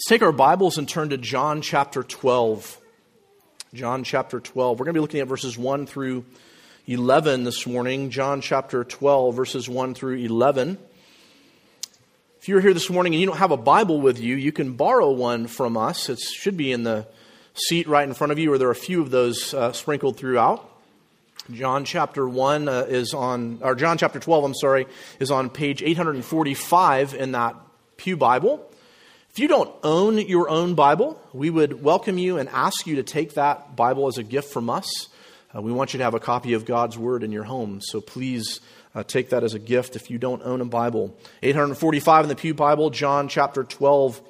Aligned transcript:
Let's 0.00 0.08
take 0.08 0.22
our 0.22 0.32
Bibles 0.32 0.78
and 0.78 0.88
turn 0.88 1.10
to 1.10 1.18
John 1.18 1.60
chapter 1.60 2.02
12. 2.02 2.80
John 3.74 4.02
chapter 4.02 4.40
12. 4.40 4.78
We're 4.78 4.84
going 4.86 4.94
to 4.94 4.98
be 4.98 5.02
looking 5.02 5.20
at 5.20 5.28
verses 5.28 5.58
1 5.58 5.84
through 5.84 6.24
11 6.86 7.44
this 7.44 7.66
morning. 7.66 8.08
John 8.08 8.40
chapter 8.40 8.82
12, 8.82 9.34
verses 9.34 9.68
1 9.68 9.92
through 9.92 10.14
11. 10.14 10.78
If 12.40 12.48
you're 12.48 12.62
here 12.62 12.72
this 12.72 12.88
morning 12.88 13.12
and 13.12 13.20
you 13.20 13.26
don't 13.26 13.36
have 13.36 13.50
a 13.50 13.58
Bible 13.58 14.00
with 14.00 14.18
you, 14.18 14.36
you 14.36 14.52
can 14.52 14.72
borrow 14.72 15.10
one 15.10 15.46
from 15.46 15.76
us. 15.76 16.08
It 16.08 16.18
should 16.18 16.56
be 16.56 16.72
in 16.72 16.82
the 16.82 17.06
seat 17.52 17.86
right 17.86 18.08
in 18.08 18.14
front 18.14 18.32
of 18.32 18.38
you, 18.38 18.54
or 18.54 18.56
there 18.56 18.68
are 18.68 18.72
a 18.72 18.74
few 18.74 19.02
of 19.02 19.10
those 19.10 19.52
uh, 19.52 19.72
sprinkled 19.72 20.16
throughout. 20.16 20.66
John 21.52 21.84
chapter 21.84 22.26
1 22.26 22.68
uh, 22.68 22.86
is 22.88 23.12
on, 23.12 23.58
or 23.60 23.74
John 23.74 23.98
chapter 23.98 24.18
12, 24.18 24.44
I'm 24.44 24.54
sorry, 24.54 24.86
is 25.18 25.30
on 25.30 25.50
page 25.50 25.82
845 25.82 27.12
in 27.12 27.32
that 27.32 27.54
Pew 27.98 28.16
Bible. 28.16 28.66
If 29.32 29.38
you 29.38 29.46
don't 29.46 29.72
own 29.84 30.18
your 30.18 30.48
own 30.48 30.74
Bible, 30.74 31.16
we 31.32 31.50
would 31.50 31.84
welcome 31.84 32.18
you 32.18 32.38
and 32.38 32.48
ask 32.48 32.84
you 32.84 32.96
to 32.96 33.04
take 33.04 33.34
that 33.34 33.76
Bible 33.76 34.08
as 34.08 34.18
a 34.18 34.24
gift 34.24 34.52
from 34.52 34.68
us. 34.68 35.08
Uh, 35.54 35.62
we 35.62 35.70
want 35.70 35.94
you 35.94 35.98
to 35.98 36.04
have 36.04 36.14
a 36.14 36.20
copy 36.20 36.54
of 36.54 36.64
God's 36.64 36.98
Word 36.98 37.22
in 37.22 37.30
your 37.30 37.44
home, 37.44 37.80
so 37.80 38.00
please 38.00 38.58
uh, 38.92 39.04
take 39.04 39.30
that 39.30 39.44
as 39.44 39.54
a 39.54 39.60
gift 39.60 39.94
if 39.94 40.10
you 40.10 40.18
don't 40.18 40.42
own 40.42 40.60
a 40.60 40.64
Bible. 40.64 41.16
845 41.44 42.24
in 42.24 42.28
the 42.28 42.34
Pew 42.34 42.54
Bible, 42.54 42.90
John 42.90 43.28
chapter 43.28 43.62
12, 43.62 44.20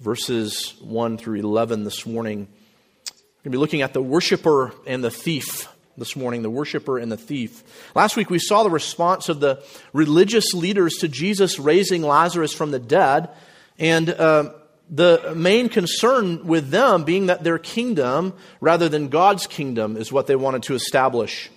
verses 0.00 0.74
1 0.82 1.16
through 1.16 1.36
11 1.36 1.84
this 1.84 2.04
morning. 2.04 2.40
We're 2.40 3.44
going 3.44 3.44
to 3.44 3.50
be 3.50 3.56
looking 3.56 3.80
at 3.80 3.94
the 3.94 4.02
worshiper 4.02 4.74
and 4.86 5.02
the 5.02 5.10
thief 5.10 5.66
this 5.96 6.14
morning, 6.14 6.42
the 6.42 6.50
worshiper 6.50 6.98
and 6.98 7.10
the 7.10 7.16
thief. 7.16 7.90
Last 7.94 8.18
week 8.18 8.28
we 8.28 8.38
saw 8.38 8.64
the 8.64 8.70
response 8.70 9.30
of 9.30 9.40
the 9.40 9.64
religious 9.94 10.52
leaders 10.52 10.96
to 10.96 11.08
Jesus 11.08 11.58
raising 11.58 12.02
Lazarus 12.02 12.52
from 12.52 12.70
the 12.70 12.78
dead 12.78 13.30
and 13.80 14.10
uh, 14.10 14.52
the 14.90 15.32
main 15.34 15.70
concern 15.70 16.46
with 16.46 16.70
them 16.70 17.04
being 17.04 17.26
that 17.26 17.42
their 17.42 17.58
kingdom, 17.58 18.34
rather 18.60 18.88
than 18.88 19.08
God's 19.08 19.46
kingdom, 19.46 19.96
is 19.96 20.12
what 20.12 20.26
they 20.26 20.36
wanted 20.36 20.64
to 20.64 20.74
establish. 20.74 21.50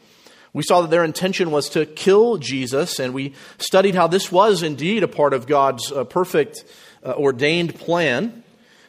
We 0.53 0.63
saw 0.63 0.81
that 0.81 0.89
their 0.89 1.03
intention 1.03 1.51
was 1.51 1.69
to 1.69 1.85
kill 1.85 2.37
Jesus, 2.37 2.99
and 2.99 3.13
we 3.13 3.33
studied 3.57 3.95
how 3.95 4.07
this 4.07 4.31
was 4.31 4.63
indeed 4.63 5.03
a 5.03 5.07
part 5.07 5.33
of 5.33 5.47
God's 5.47 5.91
uh, 5.91 6.05
perfect 6.05 6.63
uh, 7.03 7.13
ordained 7.17 7.75
plan. 7.75 8.43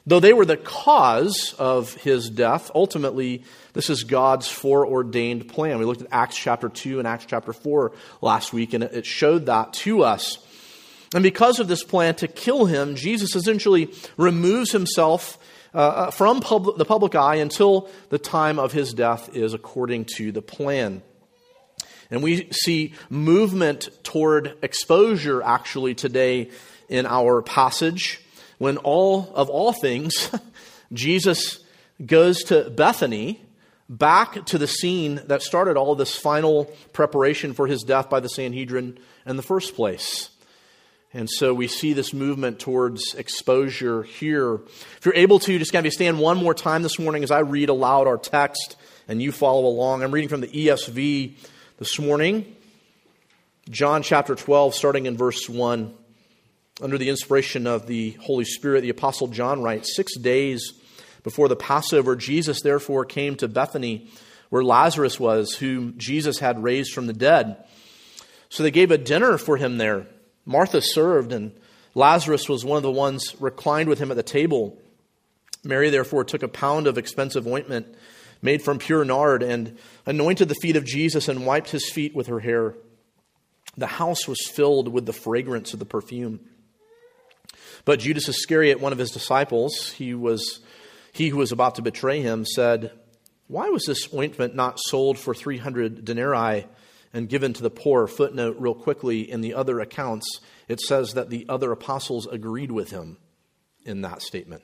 Though 0.06 0.20
they 0.20 0.34
were 0.34 0.44
the 0.44 0.58
cause 0.58 1.54
of 1.58 1.94
his 1.94 2.28
death, 2.28 2.70
ultimately, 2.74 3.42
this 3.72 3.88
is 3.88 4.04
God's 4.04 4.46
foreordained 4.46 5.48
plan. 5.48 5.78
We 5.78 5.86
looked 5.86 6.02
at 6.02 6.08
Acts 6.12 6.36
chapter 6.36 6.68
2 6.68 6.98
and 6.98 7.08
Acts 7.08 7.24
chapter 7.24 7.54
4 7.54 7.92
last 8.20 8.52
week, 8.52 8.74
and 8.74 8.84
it 8.84 9.06
showed 9.06 9.46
that 9.46 9.72
to 9.72 10.04
us. 10.04 10.38
And 11.14 11.22
because 11.22 11.60
of 11.60 11.68
this 11.68 11.84
plan 11.84 12.16
to 12.16 12.28
kill 12.28 12.66
him, 12.66 12.96
Jesus 12.96 13.34
essentially 13.36 13.90
removes 14.16 14.72
himself 14.72 15.38
uh, 15.72 15.78
uh, 15.78 16.10
from 16.10 16.40
public, 16.40 16.76
the 16.76 16.84
public 16.84 17.14
eye 17.14 17.36
until 17.36 17.88
the 18.10 18.18
time 18.18 18.58
of 18.58 18.72
his 18.72 18.92
death 18.92 19.34
is 19.34 19.54
according 19.54 20.06
to 20.16 20.32
the 20.32 20.42
plan. 20.42 21.02
And 22.10 22.22
we 22.22 22.48
see 22.50 22.94
movement 23.10 23.88
toward 24.02 24.56
exposure 24.62 25.42
actually 25.42 25.94
today 25.94 26.50
in 26.88 27.06
our 27.06 27.42
passage 27.42 28.20
when 28.58 28.76
all 28.78 29.32
of 29.34 29.48
all 29.48 29.72
things, 29.72 30.30
Jesus 30.92 31.60
goes 32.04 32.42
to 32.44 32.70
Bethany, 32.70 33.40
back 33.88 34.46
to 34.46 34.58
the 34.58 34.66
scene 34.66 35.20
that 35.26 35.42
started 35.42 35.76
all 35.76 35.94
this 35.94 36.16
final 36.16 36.66
preparation 36.92 37.52
for 37.52 37.66
his 37.66 37.82
death 37.82 38.08
by 38.08 38.20
the 38.20 38.28
Sanhedrin 38.28 38.98
in 39.26 39.36
the 39.36 39.42
first 39.42 39.74
place. 39.74 40.30
And 41.16 41.30
so 41.30 41.54
we 41.54 41.68
see 41.68 41.92
this 41.92 42.12
movement 42.12 42.58
towards 42.58 43.14
exposure 43.14 44.02
here. 44.02 44.54
If 44.54 45.02
you're 45.04 45.14
able 45.14 45.38
to, 45.38 45.58
just 45.60 45.72
kind 45.72 45.86
of 45.86 45.92
stand 45.92 46.18
one 46.18 46.38
more 46.38 46.54
time 46.54 46.82
this 46.82 46.98
morning 46.98 47.22
as 47.22 47.30
I 47.30 47.38
read 47.38 47.68
aloud 47.68 48.08
our 48.08 48.18
text 48.18 48.74
and 49.06 49.22
you 49.22 49.30
follow 49.30 49.66
along. 49.66 50.02
I'm 50.02 50.10
reading 50.10 50.28
from 50.28 50.40
the 50.40 50.48
ESV 50.48 51.36
this 51.78 52.00
morning. 52.00 52.56
John 53.70 54.02
chapter 54.02 54.34
12, 54.34 54.74
starting 54.74 55.06
in 55.06 55.16
verse 55.16 55.48
1. 55.48 55.94
Under 56.82 56.98
the 56.98 57.08
inspiration 57.08 57.68
of 57.68 57.86
the 57.86 58.10
Holy 58.20 58.44
Spirit, 58.44 58.80
the 58.80 58.90
Apostle 58.90 59.28
John 59.28 59.62
writes 59.62 59.94
Six 59.94 60.18
days 60.18 60.72
before 61.22 61.46
the 61.46 61.54
Passover, 61.54 62.16
Jesus 62.16 62.60
therefore 62.62 63.04
came 63.04 63.36
to 63.36 63.46
Bethany, 63.46 64.10
where 64.50 64.64
Lazarus 64.64 65.20
was, 65.20 65.54
whom 65.54 65.96
Jesus 65.96 66.40
had 66.40 66.64
raised 66.64 66.92
from 66.92 67.06
the 67.06 67.12
dead. 67.12 67.64
So 68.48 68.64
they 68.64 68.72
gave 68.72 68.90
a 68.90 68.98
dinner 68.98 69.38
for 69.38 69.56
him 69.56 69.78
there. 69.78 70.08
Martha 70.46 70.80
served, 70.80 71.32
and 71.32 71.52
Lazarus 71.94 72.48
was 72.48 72.64
one 72.64 72.76
of 72.76 72.82
the 72.82 72.90
ones 72.90 73.34
reclined 73.40 73.88
with 73.88 73.98
him 73.98 74.10
at 74.10 74.16
the 74.16 74.22
table. 74.22 74.78
Mary 75.62 75.90
therefore 75.90 76.24
took 76.24 76.42
a 76.42 76.48
pound 76.48 76.86
of 76.86 76.98
expensive 76.98 77.46
ointment 77.46 77.86
made 78.42 78.62
from 78.62 78.78
pure 78.78 79.04
nard 79.04 79.42
and 79.42 79.78
anointed 80.04 80.48
the 80.48 80.54
feet 80.56 80.76
of 80.76 80.84
Jesus 80.84 81.28
and 81.28 81.46
wiped 81.46 81.70
his 81.70 81.90
feet 81.90 82.14
with 82.14 82.26
her 82.26 82.40
hair. 82.40 82.74
The 83.76 83.86
house 83.86 84.28
was 84.28 84.46
filled 84.46 84.88
with 84.88 85.06
the 85.06 85.12
fragrance 85.14 85.72
of 85.72 85.78
the 85.78 85.86
perfume. 85.86 86.40
But 87.86 88.00
Judas 88.00 88.28
Iscariot, 88.28 88.80
one 88.80 88.92
of 88.92 88.98
his 88.98 89.10
disciples, 89.10 89.90
he 89.92 90.14
was 90.14 90.60
he 91.12 91.28
who 91.28 91.38
was 91.38 91.52
about 91.52 91.76
to 91.76 91.82
betray 91.82 92.20
him, 92.20 92.44
said, 92.44 92.92
"Why 93.46 93.70
was 93.70 93.84
this 93.84 94.12
ointment 94.12 94.54
not 94.54 94.78
sold 94.78 95.18
for 95.18 95.34
300 95.34 96.04
denarii 96.04 96.66
and 97.14 97.28
given 97.28 97.52
to 97.54 97.62
the 97.62 97.70
poor. 97.70 98.06
Footnote, 98.06 98.56
real 98.58 98.74
quickly, 98.74 99.30
in 99.30 99.40
the 99.40 99.54
other 99.54 99.80
accounts, 99.80 100.40
it 100.68 100.80
says 100.80 101.14
that 101.14 101.30
the 101.30 101.46
other 101.48 101.72
apostles 101.72 102.26
agreed 102.26 102.72
with 102.72 102.90
him 102.90 103.16
in 103.86 104.02
that 104.02 104.20
statement. 104.20 104.62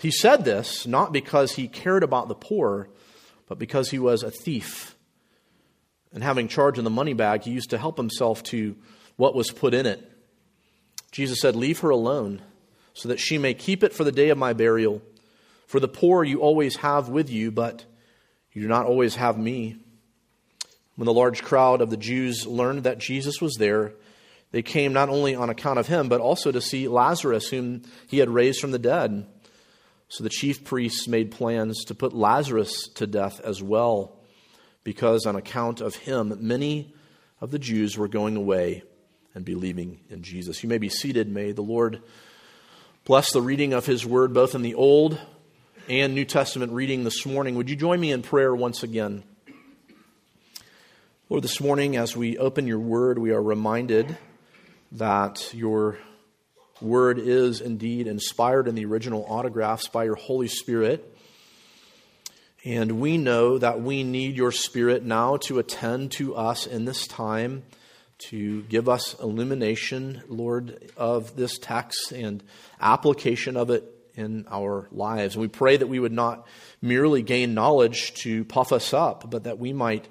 He 0.00 0.10
said 0.10 0.44
this 0.44 0.86
not 0.86 1.12
because 1.12 1.52
he 1.52 1.66
cared 1.66 2.02
about 2.02 2.28
the 2.28 2.34
poor, 2.34 2.90
but 3.48 3.58
because 3.58 3.90
he 3.90 3.98
was 3.98 4.22
a 4.22 4.30
thief. 4.30 4.94
And 6.12 6.22
having 6.22 6.46
charge 6.46 6.78
in 6.78 6.84
the 6.84 6.90
money 6.90 7.14
bag, 7.14 7.42
he 7.42 7.50
used 7.50 7.70
to 7.70 7.78
help 7.78 7.96
himself 7.96 8.42
to 8.44 8.76
what 9.16 9.34
was 9.34 9.50
put 9.50 9.74
in 9.74 9.86
it. 9.86 10.10
Jesus 11.10 11.40
said, 11.40 11.56
Leave 11.56 11.80
her 11.80 11.90
alone, 11.90 12.42
so 12.92 13.08
that 13.08 13.18
she 13.18 13.38
may 13.38 13.54
keep 13.54 13.82
it 13.82 13.94
for 13.94 14.04
the 14.04 14.12
day 14.12 14.28
of 14.28 14.38
my 14.38 14.52
burial. 14.52 15.00
For 15.66 15.80
the 15.80 15.88
poor 15.88 16.22
you 16.22 16.40
always 16.40 16.76
have 16.76 17.08
with 17.08 17.30
you, 17.30 17.50
but 17.50 17.84
you 18.52 18.62
do 18.62 18.68
not 18.68 18.86
always 18.86 19.16
have 19.16 19.38
me. 19.38 19.76
When 20.96 21.06
the 21.06 21.12
large 21.12 21.42
crowd 21.42 21.80
of 21.80 21.90
the 21.90 21.96
Jews 21.96 22.46
learned 22.46 22.84
that 22.84 22.98
Jesus 22.98 23.40
was 23.40 23.54
there, 23.54 23.94
they 24.52 24.62
came 24.62 24.92
not 24.92 25.08
only 25.08 25.34
on 25.34 25.50
account 25.50 25.80
of 25.80 25.88
him, 25.88 26.08
but 26.08 26.20
also 26.20 26.52
to 26.52 26.60
see 26.60 26.86
Lazarus, 26.86 27.48
whom 27.48 27.82
he 28.08 28.18
had 28.18 28.30
raised 28.30 28.60
from 28.60 28.70
the 28.70 28.78
dead. 28.78 29.26
So 30.08 30.22
the 30.22 30.30
chief 30.30 30.62
priests 30.62 31.08
made 31.08 31.32
plans 31.32 31.84
to 31.86 31.94
put 31.94 32.12
Lazarus 32.12 32.88
to 32.94 33.06
death 33.06 33.40
as 33.40 33.60
well, 33.60 34.20
because 34.84 35.26
on 35.26 35.34
account 35.34 35.80
of 35.80 35.96
him, 35.96 36.36
many 36.40 36.94
of 37.40 37.50
the 37.50 37.58
Jews 37.58 37.98
were 37.98 38.06
going 38.06 38.36
away 38.36 38.84
and 39.34 39.44
believing 39.44 39.98
in 40.08 40.22
Jesus. 40.22 40.62
You 40.62 40.68
may 40.68 40.78
be 40.78 40.88
seated. 40.88 41.28
May 41.28 41.50
the 41.50 41.62
Lord 41.62 42.00
bless 43.04 43.32
the 43.32 43.42
reading 43.42 43.72
of 43.72 43.86
his 43.86 44.06
word, 44.06 44.32
both 44.32 44.54
in 44.54 44.62
the 44.62 44.74
Old 44.74 45.18
and 45.88 46.14
New 46.14 46.24
Testament 46.24 46.70
reading 46.70 47.02
this 47.02 47.26
morning. 47.26 47.56
Would 47.56 47.68
you 47.68 47.76
join 47.76 47.98
me 47.98 48.12
in 48.12 48.22
prayer 48.22 48.54
once 48.54 48.84
again? 48.84 49.24
Lord, 51.30 51.42
this 51.42 51.58
morning 51.58 51.96
as 51.96 52.14
we 52.14 52.36
open 52.36 52.66
your 52.66 52.78
word, 52.78 53.18
we 53.18 53.30
are 53.30 53.42
reminded 53.42 54.18
that 54.92 55.54
your 55.54 55.96
word 56.82 57.18
is 57.18 57.62
indeed 57.62 58.06
inspired 58.06 58.68
in 58.68 58.74
the 58.74 58.84
original 58.84 59.24
autographs 59.26 59.88
by 59.88 60.04
your 60.04 60.16
Holy 60.16 60.48
Spirit. 60.48 61.16
And 62.62 63.00
we 63.00 63.16
know 63.16 63.56
that 63.56 63.80
we 63.80 64.02
need 64.02 64.36
your 64.36 64.52
Spirit 64.52 65.02
now 65.02 65.38
to 65.38 65.58
attend 65.58 66.12
to 66.12 66.36
us 66.36 66.66
in 66.66 66.84
this 66.84 67.06
time, 67.06 67.62
to 68.28 68.60
give 68.64 68.86
us 68.86 69.18
illumination, 69.18 70.22
Lord, 70.28 70.92
of 70.94 71.36
this 71.36 71.56
text 71.56 72.12
and 72.12 72.44
application 72.78 73.56
of 73.56 73.70
it 73.70 73.82
in 74.14 74.46
our 74.50 74.88
lives. 74.92 75.36
And 75.36 75.42
we 75.42 75.48
pray 75.48 75.78
that 75.78 75.86
we 75.86 76.00
would 76.00 76.12
not 76.12 76.46
merely 76.82 77.22
gain 77.22 77.54
knowledge 77.54 78.12
to 78.24 78.44
puff 78.44 78.72
us 78.74 78.92
up, 78.92 79.30
but 79.30 79.44
that 79.44 79.58
we 79.58 79.72
might 79.72 80.06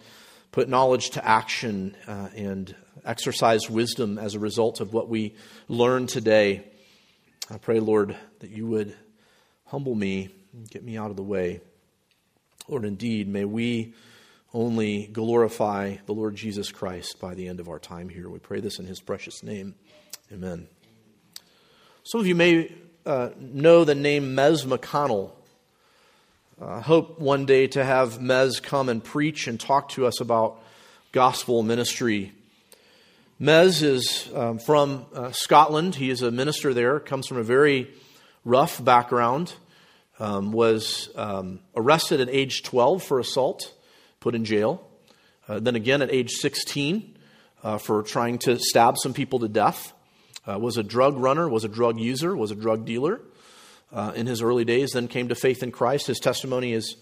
put 0.53 0.69
knowledge 0.69 1.09
to 1.09 1.27
action 1.27 1.97
uh, 2.07 2.29
and 2.35 2.73
exercise 3.03 3.69
wisdom 3.69 4.19
as 4.19 4.35
a 4.35 4.39
result 4.39 4.79
of 4.79 4.93
what 4.93 5.09
we 5.09 5.35
learn 5.67 6.05
today. 6.05 6.63
I 7.51 7.57
pray, 7.57 7.79
Lord, 7.79 8.15
that 8.39 8.51
you 8.51 8.67
would 8.67 8.95
humble 9.65 9.95
me 9.95 10.29
and 10.53 10.69
get 10.69 10.83
me 10.83 10.95
out 10.95 11.09
of 11.09 11.17
the 11.17 11.23
way. 11.23 11.59
Lord, 12.67 12.85
indeed, 12.85 13.27
may 13.27 13.45
we 13.45 13.95
only 14.53 15.07
glorify 15.07 15.95
the 16.05 16.13
Lord 16.13 16.35
Jesus 16.35 16.71
Christ 16.71 17.19
by 17.19 17.33
the 17.33 17.47
end 17.47 17.59
of 17.59 17.67
our 17.67 17.79
time 17.79 18.07
here. 18.07 18.29
We 18.29 18.37
pray 18.37 18.59
this 18.59 18.77
in 18.77 18.85
his 18.85 19.01
precious 19.01 19.41
name. 19.41 19.73
Amen. 20.31 20.67
Some 22.03 22.21
of 22.21 22.27
you 22.27 22.35
may 22.35 22.71
uh, 23.07 23.29
know 23.39 23.85
the 23.85 23.95
name 23.95 24.35
Mez 24.35 24.65
McConnell. 24.65 25.31
I 26.65 26.79
hope 26.79 27.19
one 27.19 27.45
day 27.45 27.67
to 27.67 27.83
have 27.83 28.19
Mez 28.19 28.63
come 28.63 28.87
and 28.87 29.03
preach 29.03 29.47
and 29.47 29.59
talk 29.59 29.89
to 29.89 30.05
us 30.05 30.21
about 30.21 30.63
gospel 31.11 31.61
ministry. 31.61 32.31
Mez 33.41 33.83
is 33.83 34.29
um, 34.33 34.59
from 34.59 35.05
uh, 35.13 35.33
Scotland. 35.33 35.95
He 35.95 36.09
is 36.09 36.21
a 36.21 36.31
minister 36.31 36.73
there, 36.73 37.01
comes 37.01 37.27
from 37.27 37.37
a 37.37 37.43
very 37.43 37.91
rough 38.45 38.81
background, 38.81 39.53
um, 40.19 40.53
was 40.53 41.09
um, 41.15 41.59
arrested 41.75 42.21
at 42.21 42.29
age 42.29 42.63
12 42.63 43.03
for 43.03 43.19
assault, 43.19 43.73
put 44.21 44.33
in 44.33 44.45
jail. 44.45 44.87
Uh, 45.49 45.59
then 45.59 45.75
again 45.75 46.01
at 46.01 46.11
age 46.11 46.31
16 46.31 47.17
uh, 47.63 47.77
for 47.77 48.03
trying 48.03 48.37
to 48.37 48.57
stab 48.57 48.97
some 48.97 49.13
people 49.13 49.39
to 49.39 49.49
death. 49.49 49.91
Uh, 50.47 50.57
was 50.57 50.77
a 50.77 50.83
drug 50.83 51.17
runner, 51.17 51.49
was 51.49 51.65
a 51.65 51.69
drug 51.69 51.99
user, 51.99 52.33
was 52.33 52.51
a 52.51 52.55
drug 52.55 52.85
dealer 52.85 53.19
uh, 53.93 54.11
in 54.15 54.27
his 54.27 54.41
early 54.41 54.65
days, 54.65 54.91
then 54.91 55.07
came 55.07 55.29
to 55.29 55.35
faith 55.35 55.63
in 55.63 55.71
Christ. 55.71 56.07
His 56.07 56.19
testimony 56.19 56.73
is 56.73 56.97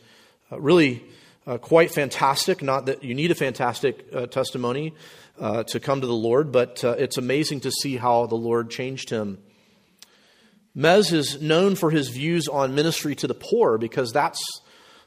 uh, 0.52 0.60
really 0.60 1.04
uh, 1.48 1.58
quite 1.58 1.92
fantastic. 1.92 2.62
Not 2.62 2.86
that 2.86 3.04
you 3.04 3.16
need 3.16 3.32
a 3.32 3.36
fantastic 3.36 4.12
testimony 4.32 4.94
to 5.40 5.80
come 5.80 6.02
to 6.02 6.08
the 6.08 6.14
Lord, 6.14 6.52
but 6.52 6.84
it's 6.84 7.18
amazing 7.18 7.62
to 7.62 7.72
see 7.72 7.98
how 7.98 8.28
the 8.28 8.36
Lord 8.36 8.70
changed 8.70 9.10
him. 9.10 9.40
Mez 10.76 11.12
is 11.12 11.42
known 11.42 11.76
for 11.76 11.90
his 11.92 12.10
views 12.10 12.48
on 12.48 12.76
ministry 12.76 13.16
to 13.16 13.28
the 13.28 13.34
poor 13.34 13.78
because 13.78 14.12
that's 14.12 14.42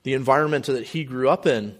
the 0.03 0.13
environment 0.13 0.67
that 0.67 0.85
he 0.85 1.05
grew 1.05 1.29
up 1.29 1.47
in. 1.47 1.77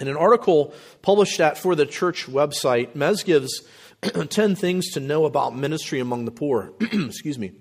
In 0.00 0.08
an 0.08 0.16
article 0.16 0.74
published 1.00 1.40
at 1.40 1.58
For 1.58 1.74
the 1.74 1.86
Church 1.86 2.26
website, 2.26 2.94
Mez 2.94 3.24
gives 3.24 3.62
10 4.28 4.54
things 4.56 4.90
to 4.92 5.00
know 5.00 5.24
about 5.24 5.56
ministry 5.56 6.00
among 6.00 6.24
the 6.24 6.30
poor. 6.30 6.72
Excuse 6.80 7.38
me. 7.38 7.52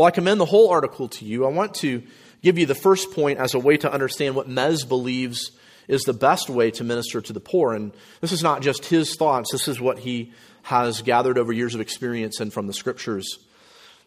Well, 0.00 0.06
I 0.06 0.12
commend 0.12 0.40
the 0.40 0.46
whole 0.46 0.70
article 0.70 1.08
to 1.08 1.26
you. 1.26 1.44
I 1.44 1.50
want 1.50 1.74
to 1.74 2.02
give 2.40 2.56
you 2.56 2.64
the 2.64 2.74
first 2.74 3.12
point 3.12 3.38
as 3.38 3.52
a 3.52 3.58
way 3.58 3.76
to 3.76 3.92
understand 3.92 4.34
what 4.34 4.48
Mez 4.48 4.88
believes 4.88 5.50
is 5.88 6.04
the 6.04 6.14
best 6.14 6.48
way 6.48 6.70
to 6.70 6.84
minister 6.84 7.20
to 7.20 7.34
the 7.34 7.38
poor. 7.38 7.74
And 7.74 7.92
this 8.22 8.32
is 8.32 8.42
not 8.42 8.62
just 8.62 8.86
his 8.86 9.14
thoughts, 9.14 9.52
this 9.52 9.68
is 9.68 9.78
what 9.78 9.98
he 9.98 10.32
has 10.62 11.02
gathered 11.02 11.36
over 11.36 11.52
years 11.52 11.74
of 11.74 11.82
experience 11.82 12.40
and 12.40 12.50
from 12.50 12.66
the 12.66 12.72
scriptures. 12.72 13.40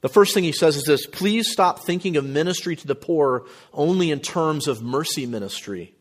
The 0.02 0.10
first 0.10 0.34
thing 0.34 0.44
he 0.44 0.52
says 0.52 0.78
is 0.78 0.86
this 0.86 1.06
please 1.06 1.52
stop 1.52 1.86
thinking 1.86 2.18
of 2.18 2.26
ministry 2.26 2.76
to 2.76 2.88
the 2.88 2.96
poor 2.96 3.46
only 3.72 4.10
in 4.10 4.20
terms 4.20 4.68
of 4.68 4.82
mercy 4.82 5.28
ministry. 5.28 5.94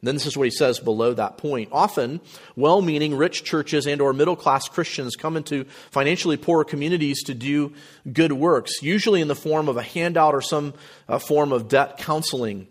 Then 0.00 0.14
this 0.14 0.26
is 0.26 0.36
what 0.36 0.46
he 0.46 0.52
says 0.52 0.78
below 0.78 1.12
that 1.14 1.38
point. 1.38 1.70
Often, 1.72 2.20
well-meaning 2.54 3.16
rich 3.16 3.42
churches 3.42 3.86
and 3.86 4.00
or 4.00 4.12
middle-class 4.12 4.68
Christians 4.68 5.16
come 5.16 5.36
into 5.36 5.64
financially 5.90 6.36
poor 6.36 6.62
communities 6.62 7.24
to 7.24 7.34
do 7.34 7.72
good 8.12 8.32
works, 8.32 8.80
usually 8.80 9.20
in 9.20 9.26
the 9.26 9.34
form 9.34 9.68
of 9.68 9.76
a 9.76 9.82
handout 9.82 10.34
or 10.34 10.42
some 10.42 10.74
uh, 11.08 11.18
form 11.18 11.50
of 11.52 11.68
debt 11.68 11.98
counseling. 11.98 12.68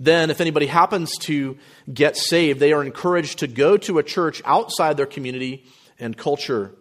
Then, 0.00 0.30
if 0.30 0.40
anybody 0.40 0.66
happens 0.66 1.16
to 1.22 1.58
get 1.92 2.16
saved, 2.16 2.58
they 2.58 2.72
are 2.72 2.84
encouraged 2.84 3.40
to 3.40 3.46
go 3.46 3.76
to 3.78 3.98
a 3.98 4.02
church 4.04 4.42
outside 4.44 4.96
their 4.96 5.06
community 5.06 5.64
and 6.00 6.16
culture. 6.16 6.72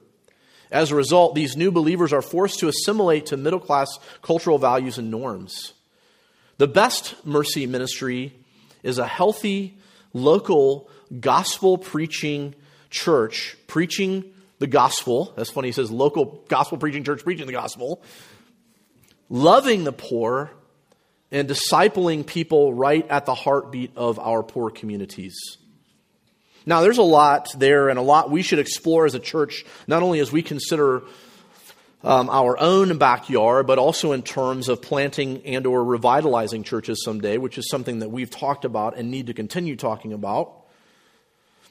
As 0.71 0.91
a 0.91 0.95
result, 0.95 1.33
these 1.33 1.55
new 1.55 1.71
believers 1.71 2.13
are 2.13 2.21
forced 2.21 2.59
to 2.59 2.67
assimilate 2.67 3.27
to 3.27 3.37
middle 3.37 3.59
class 3.59 3.87
cultural 4.21 4.57
values 4.57 4.97
and 4.97 5.09
norms. 5.09 5.73
The 6.57 6.67
best 6.67 7.15
mercy 7.25 7.67
ministry 7.67 8.33
is 8.83 8.97
a 8.97 9.07
healthy, 9.07 9.77
local, 10.13 10.89
gospel 11.19 11.77
preaching 11.77 12.55
church 12.89 13.57
preaching 13.67 14.23
the 14.59 14.67
gospel. 14.67 15.33
That's 15.35 15.49
funny, 15.49 15.69
he 15.69 15.71
says 15.71 15.91
local 15.91 16.43
gospel 16.47 16.77
preaching 16.77 17.03
church 17.03 17.23
preaching 17.23 17.45
the 17.45 17.53
gospel, 17.53 18.01
loving 19.29 19.83
the 19.83 19.93
poor, 19.93 20.51
and 21.31 21.47
discipling 21.47 22.25
people 22.25 22.73
right 22.73 23.05
at 23.09 23.25
the 23.25 23.35
heartbeat 23.35 23.91
of 23.95 24.19
our 24.19 24.43
poor 24.43 24.69
communities. 24.69 25.35
Now, 26.65 26.81
there's 26.81 26.97
a 26.97 27.03
lot 27.03 27.49
there 27.57 27.89
and 27.89 27.97
a 27.97 28.01
lot 28.01 28.29
we 28.29 28.41
should 28.41 28.59
explore 28.59 29.05
as 29.05 29.15
a 29.15 29.19
church, 29.19 29.65
not 29.87 30.03
only 30.03 30.19
as 30.19 30.31
we 30.31 30.41
consider 30.41 31.03
um, 32.03 32.29
our 32.29 32.59
own 32.59 32.97
backyard, 32.97 33.67
but 33.67 33.79
also 33.79 34.11
in 34.11 34.21
terms 34.21 34.69
of 34.69 34.81
planting 34.81 35.45
and 35.45 35.65
or 35.65 35.83
revitalizing 35.83 36.63
churches 36.63 37.03
someday, 37.03 37.37
which 37.37 37.57
is 37.57 37.69
something 37.69 37.99
that 37.99 38.09
we've 38.09 38.29
talked 38.29 38.65
about 38.65 38.97
and 38.97 39.09
need 39.09 39.27
to 39.27 39.33
continue 39.33 39.75
talking 39.75 40.13
about. 40.13 40.65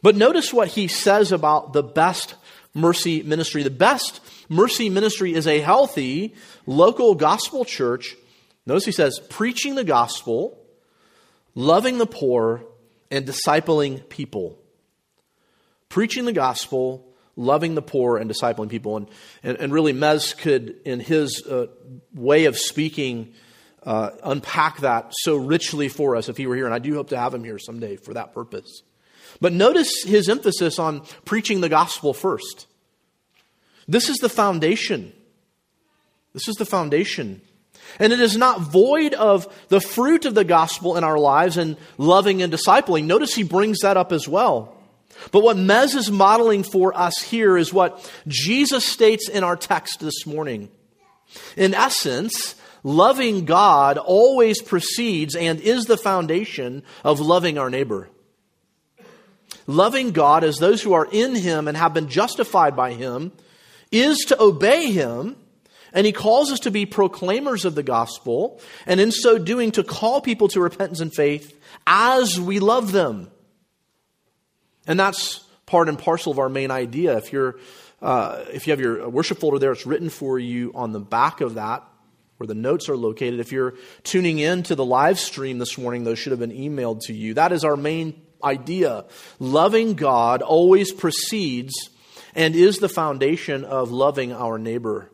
But 0.02 0.17
notice 0.17 0.52
what 0.52 0.69
he 0.69 0.88
says 0.88 1.32
about 1.32 1.73
the 1.73 1.82
best 1.82 2.34
mercy 2.75 3.23
ministry. 3.23 3.62
The 3.62 3.70
best 3.70 4.20
mercy 4.49 4.90
ministry 4.90 5.32
is 5.34 5.46
a 5.46 5.61
healthy 5.61 6.34
local 6.67 7.14
gospel 7.14 7.64
church. 7.64 8.17
Notice 8.67 8.84
he 8.84 8.93
says, 8.93 9.20
preaching 9.31 9.75
the 9.75 9.84
gospel, 9.84 10.58
loving 11.55 11.99
the 11.99 12.06
poor, 12.06 12.64
and 13.11 13.26
discipling 13.26 14.08
people. 14.08 14.58
Preaching 15.88 16.25
the 16.25 16.32
gospel, 16.32 17.06
loving 17.37 17.75
the 17.75 17.83
poor 17.83 18.17
and 18.17 18.31
discipling 18.31 18.69
people. 18.69 18.97
And, 18.97 19.09
and, 19.43 19.59
and 19.59 19.73
really, 19.73 19.93
Mez 19.93 20.37
could, 20.37 20.77
in 20.85 21.00
his 21.00 21.47
uh, 21.47 21.67
way 22.15 22.47
of 22.47 22.56
speaking, 22.56 23.35
uh, 23.85 24.11
unpack 24.25 24.79
that 24.79 25.12
so 25.23 25.37
richly 25.37 25.88
for 25.88 26.17
us 26.17 26.29
if 26.29 26.37
he 26.37 26.47
were 26.47 26.56
here. 26.56 26.67
And 26.67 26.75
I 26.75 26.79
do 26.79 26.94
hope 26.94 27.11
to 27.11 27.19
have 27.19 27.33
him 27.33 27.44
here 27.44 27.59
someday 27.59 27.97
for 27.97 28.15
that 28.15 28.33
purpose. 28.33 28.83
But 29.41 29.53
notice 29.53 30.03
his 30.05 30.29
emphasis 30.29 30.79
on 30.79 31.03
preaching 31.25 31.61
the 31.61 31.69
gospel 31.69 32.12
first. 32.15 32.67
This 33.87 34.09
is 34.09 34.17
the 34.17 34.29
foundation. 34.29 35.12
This 36.33 36.49
is 36.49 36.56
the 36.56 36.67
foundation. 36.67 37.43
And 38.00 38.12
it 38.12 38.21
is 38.21 38.37
not 38.37 38.61
void 38.61 39.15
of 39.15 39.47
the 39.69 39.81
fruit 39.81 40.25
of 40.25 40.35
the 40.35 40.44
gospel 40.44 40.97
in 40.97 41.05
our 41.05 41.19
lives 41.19 41.56
and 41.56 41.77
loving 41.99 42.43
and 42.43 42.53
discipling. 42.53 43.05
Notice 43.05 43.35
he 43.35 43.43
brings 43.43 43.81
that 43.81 43.97
up 43.97 44.12
as 44.12 44.27
well. 44.27 44.75
But 45.32 45.42
what 45.42 45.56
Mez 45.56 45.94
is 45.94 46.10
modeling 46.10 46.62
for 46.62 46.96
us 46.96 47.18
here 47.22 47.56
is 47.56 47.72
what 47.72 48.10
Jesus 48.28 48.84
states 48.84 49.28
in 49.28 49.44
our 49.44 49.56
text 49.56 50.00
this 50.00 50.26
morning. 50.26 50.70
In 51.56 51.74
essence, 51.74 52.54
loving 52.82 53.44
God 53.44 53.98
always 53.98 54.62
precedes 54.62 55.34
and 55.34 55.60
is 55.60 55.86
the 55.86 55.96
foundation 55.96 56.82
of 57.04 57.20
loving 57.20 57.58
our 57.58 57.70
neighbor. 57.70 58.08
Loving 59.66 60.12
God 60.12 60.44
as 60.44 60.58
those 60.58 60.82
who 60.82 60.92
are 60.92 61.08
in 61.10 61.34
Him 61.34 61.66
and 61.66 61.76
have 61.76 61.92
been 61.92 62.08
justified 62.08 62.76
by 62.76 62.92
Him 62.92 63.32
is 63.90 64.18
to 64.28 64.40
obey 64.40 64.92
Him, 64.92 65.36
and 65.92 66.06
He 66.06 66.12
calls 66.12 66.52
us 66.52 66.60
to 66.60 66.70
be 66.70 66.86
proclaimers 66.86 67.64
of 67.64 67.74
the 67.74 67.82
gospel, 67.82 68.60
and 68.86 69.00
in 69.00 69.10
so 69.10 69.38
doing, 69.38 69.72
to 69.72 69.82
call 69.82 70.20
people 70.20 70.48
to 70.48 70.60
repentance 70.60 71.00
and 71.00 71.12
faith 71.12 71.58
as 71.86 72.40
we 72.40 72.60
love 72.60 72.92
them. 72.92 73.30
And 74.87 74.99
that's 74.99 75.44
part 75.67 75.88
and 75.88 75.99
parcel 75.99 76.33
of 76.33 76.38
our 76.38 76.49
main 76.49 76.71
idea. 76.71 77.17
If 77.17 77.33
you're 77.33 77.59
uh, 78.03 78.44
if 78.53 78.67
you 78.67 78.73
have 78.73 78.81
your 78.81 79.09
worship 79.09 79.38
folder 79.38 79.59
there, 79.59 79.73
it's 79.73 79.87
written 79.87 80.11
for 80.11 80.38
you 80.38 80.73
on 80.75 80.93
the 80.93 81.00
back 81.00 81.41
of 81.41 81.55
that 81.55 81.83
where 82.37 82.47
the 82.47 82.55
notes 82.55 82.88
are 82.88 82.97
located. 82.97 83.40
If 83.40 83.52
you're 83.52 83.75
tuning 84.02 84.38
in 84.38 84.62
to 84.64 84.75
the 84.75 84.85
live 84.85 85.19
stream 85.19 85.59
this 85.59 85.78
morning, 85.78 86.05
those 86.05 86.19
should 86.19 86.33
have 86.33 86.40
been 86.40 86.52
emailed 86.52 87.00
to 87.07 87.14
you. 87.14 87.35
That 87.35 87.52
is 87.52 87.64
our 87.64 87.76
main 87.76 88.21
idea. 88.45 89.07
Loving 89.38 89.95
God 89.95 90.43
always 90.43 90.93
precedes 90.93 91.75
and 92.35 92.55
is 92.55 92.78
the 92.78 92.88
foundation 92.88 93.64
of 93.64 93.90
loving 93.90 94.33
our 94.33 94.59
neighbor. 94.59 95.11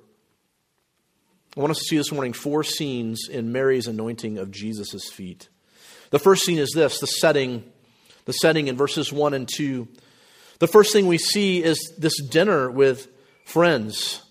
I 1.56 1.60
want 1.60 1.70
us 1.70 1.78
to 1.78 1.84
see 1.84 1.96
this 1.96 2.10
morning 2.10 2.32
four 2.32 2.64
scenes 2.64 3.28
in 3.28 3.52
Mary's 3.52 3.86
anointing 3.86 4.38
of 4.38 4.50
Jesus' 4.50 5.08
feet. 5.10 5.48
The 6.10 6.18
first 6.18 6.44
scene 6.44 6.58
is 6.58 6.72
this 6.74 6.98
the 6.98 7.06
setting 7.06 7.71
the 8.24 8.32
setting 8.32 8.68
in 8.68 8.76
verses 8.76 9.12
1 9.12 9.34
and 9.34 9.48
2. 9.48 9.88
The 10.58 10.66
first 10.68 10.92
thing 10.92 11.06
we 11.06 11.18
see 11.18 11.62
is 11.62 11.92
this 11.98 12.20
dinner 12.22 12.70
with 12.70 13.08
friends. 13.44 14.22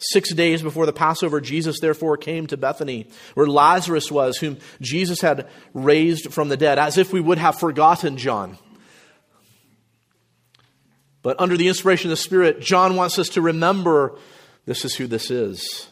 Six 0.00 0.32
days 0.32 0.62
before 0.62 0.86
the 0.86 0.92
Passover, 0.92 1.40
Jesus 1.40 1.80
therefore 1.80 2.16
came 2.16 2.46
to 2.46 2.56
Bethany, 2.56 3.08
where 3.34 3.46
Lazarus 3.46 4.12
was, 4.12 4.38
whom 4.38 4.58
Jesus 4.80 5.20
had 5.20 5.48
raised 5.74 6.32
from 6.32 6.48
the 6.48 6.56
dead, 6.56 6.78
as 6.78 6.98
if 6.98 7.12
we 7.12 7.20
would 7.20 7.38
have 7.38 7.58
forgotten 7.58 8.16
John. 8.16 8.58
But 11.22 11.40
under 11.40 11.56
the 11.56 11.68
inspiration 11.68 12.10
of 12.10 12.16
the 12.16 12.22
Spirit, 12.22 12.60
John 12.60 12.94
wants 12.94 13.18
us 13.18 13.30
to 13.30 13.42
remember 13.42 14.18
this 14.66 14.84
is 14.84 14.94
who 14.94 15.06
this 15.06 15.30
is. 15.30 15.88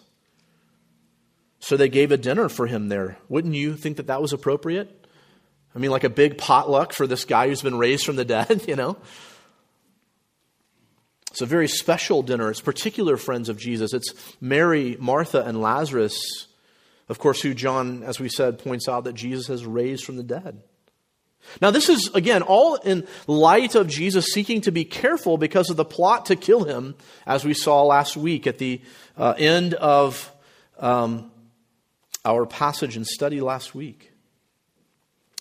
So 1.58 1.76
they 1.76 1.88
gave 1.88 2.12
a 2.12 2.16
dinner 2.16 2.48
for 2.48 2.66
him 2.66 2.88
there. 2.88 3.18
Wouldn't 3.28 3.54
you 3.54 3.74
think 3.74 3.96
that 3.96 4.06
that 4.06 4.22
was 4.22 4.32
appropriate? 4.32 5.05
I 5.76 5.78
mean, 5.78 5.90
like 5.90 6.04
a 6.04 6.10
big 6.10 6.38
potluck 6.38 6.94
for 6.94 7.06
this 7.06 7.26
guy 7.26 7.48
who's 7.48 7.60
been 7.60 7.76
raised 7.76 8.06
from 8.06 8.16
the 8.16 8.24
dead, 8.24 8.64
you 8.68 8.76
know? 8.76 8.96
It's 11.30 11.42
a 11.42 11.46
very 11.46 11.68
special 11.68 12.22
dinner. 12.22 12.50
It's 12.50 12.62
particular 12.62 13.18
friends 13.18 13.50
of 13.50 13.58
Jesus. 13.58 13.92
It's 13.92 14.14
Mary, 14.40 14.96
Martha, 14.98 15.44
and 15.44 15.60
Lazarus, 15.60 16.46
of 17.10 17.18
course, 17.18 17.42
who 17.42 17.52
John, 17.52 18.02
as 18.04 18.18
we 18.18 18.30
said, 18.30 18.58
points 18.58 18.88
out 18.88 19.04
that 19.04 19.12
Jesus 19.12 19.48
has 19.48 19.66
raised 19.66 20.02
from 20.04 20.16
the 20.16 20.22
dead. 20.22 20.62
Now, 21.60 21.70
this 21.70 21.90
is, 21.90 22.10
again, 22.14 22.40
all 22.40 22.76
in 22.76 23.06
light 23.26 23.74
of 23.74 23.86
Jesus 23.86 24.32
seeking 24.32 24.62
to 24.62 24.72
be 24.72 24.86
careful 24.86 25.36
because 25.36 25.68
of 25.68 25.76
the 25.76 25.84
plot 25.84 26.26
to 26.26 26.36
kill 26.36 26.64
him, 26.64 26.94
as 27.26 27.44
we 27.44 27.52
saw 27.52 27.82
last 27.82 28.16
week 28.16 28.46
at 28.46 28.56
the 28.56 28.80
uh, 29.18 29.34
end 29.36 29.74
of 29.74 30.32
um, 30.78 31.30
our 32.24 32.46
passage 32.46 32.96
and 32.96 33.06
study 33.06 33.42
last 33.42 33.74
week. 33.74 34.15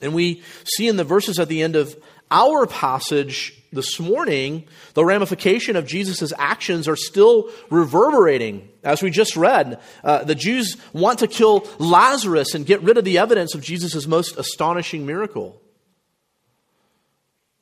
And 0.01 0.13
we 0.13 0.43
see 0.65 0.87
in 0.87 0.97
the 0.97 1.03
verses 1.03 1.39
at 1.39 1.47
the 1.47 1.61
end 1.61 1.75
of 1.75 1.95
our 2.29 2.65
passage 2.67 3.53
this 3.71 3.99
morning, 3.99 4.65
the 4.93 5.05
ramification 5.05 5.75
of 5.75 5.85
Jesus' 5.85 6.33
actions 6.37 6.87
are 6.87 6.95
still 6.95 7.49
reverberating. 7.69 8.69
As 8.83 9.01
we 9.01 9.09
just 9.09 9.35
read, 9.35 9.79
uh, 10.03 10.23
the 10.23 10.35
Jews 10.35 10.77
want 10.93 11.19
to 11.19 11.27
kill 11.27 11.67
Lazarus 11.77 12.55
and 12.55 12.65
get 12.65 12.81
rid 12.81 12.97
of 12.97 13.03
the 13.03 13.19
evidence 13.19 13.53
of 13.53 13.61
Jesus' 13.61 14.07
most 14.07 14.37
astonishing 14.37 15.05
miracle. 15.05 15.61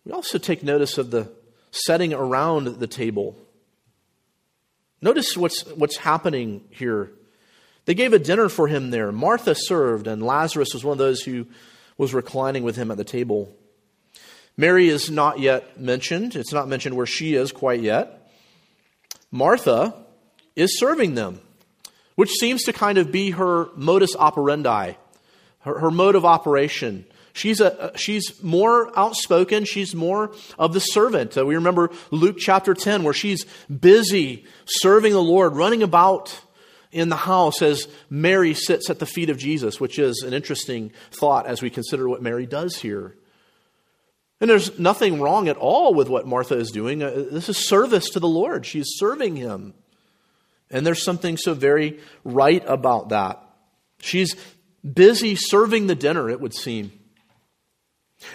We 0.06 0.12
also 0.12 0.38
take 0.38 0.64
notice 0.64 0.98
of 0.98 1.12
the 1.12 1.32
setting 1.72 2.14
around 2.14 2.80
the 2.80 2.88
table. 2.88 3.36
Notice 5.02 5.36
what's, 5.36 5.66
what's 5.68 5.98
happening 5.98 6.64
here. 6.70 7.12
They 7.86 7.94
gave 7.94 8.14
a 8.14 8.20
dinner 8.20 8.48
for 8.48 8.68
him 8.68 8.92
there. 8.92 9.12
Martha 9.12 9.56
served, 9.56 10.08
and 10.08 10.24
Lazarus 10.24 10.74
was 10.74 10.84
one 10.84 10.94
of 10.94 10.98
those 11.00 11.22
who 11.22 11.48
was 11.98 12.14
reclining 12.14 12.64
with 12.64 12.76
him 12.76 12.92
at 12.92 12.98
the 12.98 13.04
table. 13.04 13.56
Mary 14.56 14.88
is 14.88 15.10
not 15.10 15.40
yet 15.40 15.80
mentioned. 15.80 16.36
It's 16.36 16.54
not 16.54 16.68
mentioned 16.68 16.96
where 16.96 17.06
she 17.06 17.36
is 17.36 17.52
quite 17.52 17.82
yet. 17.82 18.32
Martha 19.32 19.96
is 20.56 20.80
serving 20.80 21.16
them, 21.16 21.42
which 22.16 22.32
seems 22.32 22.64
to 22.64 22.74
kind 22.74 22.98
of 22.98 23.12
be 23.12 23.32
her 23.32 23.70
modus 23.76 24.16
operandi, 24.16 24.94
her, 25.62 25.80
her 25.80 25.92
mode 25.92 26.16
of 26.16 26.24
operation. 26.24 27.06
She's, 27.34 27.60
a, 27.60 27.92
she's 27.96 28.44
more 28.44 28.98
outspoken. 28.98 29.66
She's 29.66 29.96
more 29.96 30.36
of 30.60 30.74
the 30.74 30.80
servant. 30.80 31.36
Uh, 31.36 31.48
we 31.48 31.56
remember 31.56 31.90
Luke 32.12 32.38
chapter 32.38 32.76
10, 32.76 33.04
where 33.04 33.14
she's 33.14 33.46
busy 33.66 34.46
serving 34.66 35.14
the 35.14 35.22
Lord, 35.22 35.56
running 35.56 35.82
about 35.82 36.40
in 36.94 37.10
the 37.10 37.16
house 37.16 37.62
as 37.62 37.88
Mary 38.10 38.54
sits 38.54 38.90
at 38.90 39.00
the 39.00 39.06
feet 39.06 39.30
of 39.30 39.38
Jesus, 39.38 39.80
which 39.80 39.98
is 40.00 40.24
an 40.26 40.34
interesting 40.34 40.92
thought 41.12 41.48
as 41.48 41.62
we 41.62 41.70
consider 41.70 42.08
what 42.08 42.22
Mary 42.22 42.46
does 42.46 42.78
here. 42.78 43.16
And 44.40 44.50
there's 44.50 44.78
nothing 44.78 45.22
wrong 45.22 45.48
at 45.48 45.58
all 45.58 45.94
with 45.94 46.10
what 46.10 46.28
Martha 46.28 46.56
is 46.56 46.72
doing. 46.72 47.02
Uh, 47.02 47.26
this 47.32 47.50
is 47.50 47.58
service 47.58 48.10
to 48.12 48.20
the 48.20 48.28
Lord. 48.28 48.66
She's 48.66 48.96
serving 48.98 49.36
him. 49.36 49.74
And 50.70 50.86
there's 50.86 51.04
something 51.04 51.38
so 51.38 51.54
very 51.54 52.00
right 52.24 52.64
about 52.68 53.10
that. 53.10 53.42
She's 54.00 54.36
busy 54.84 55.36
serving 55.36 55.88
the 55.88 55.96
dinner, 55.96 56.30
it 56.30 56.42
would 56.42 56.54
seem. 56.54 56.92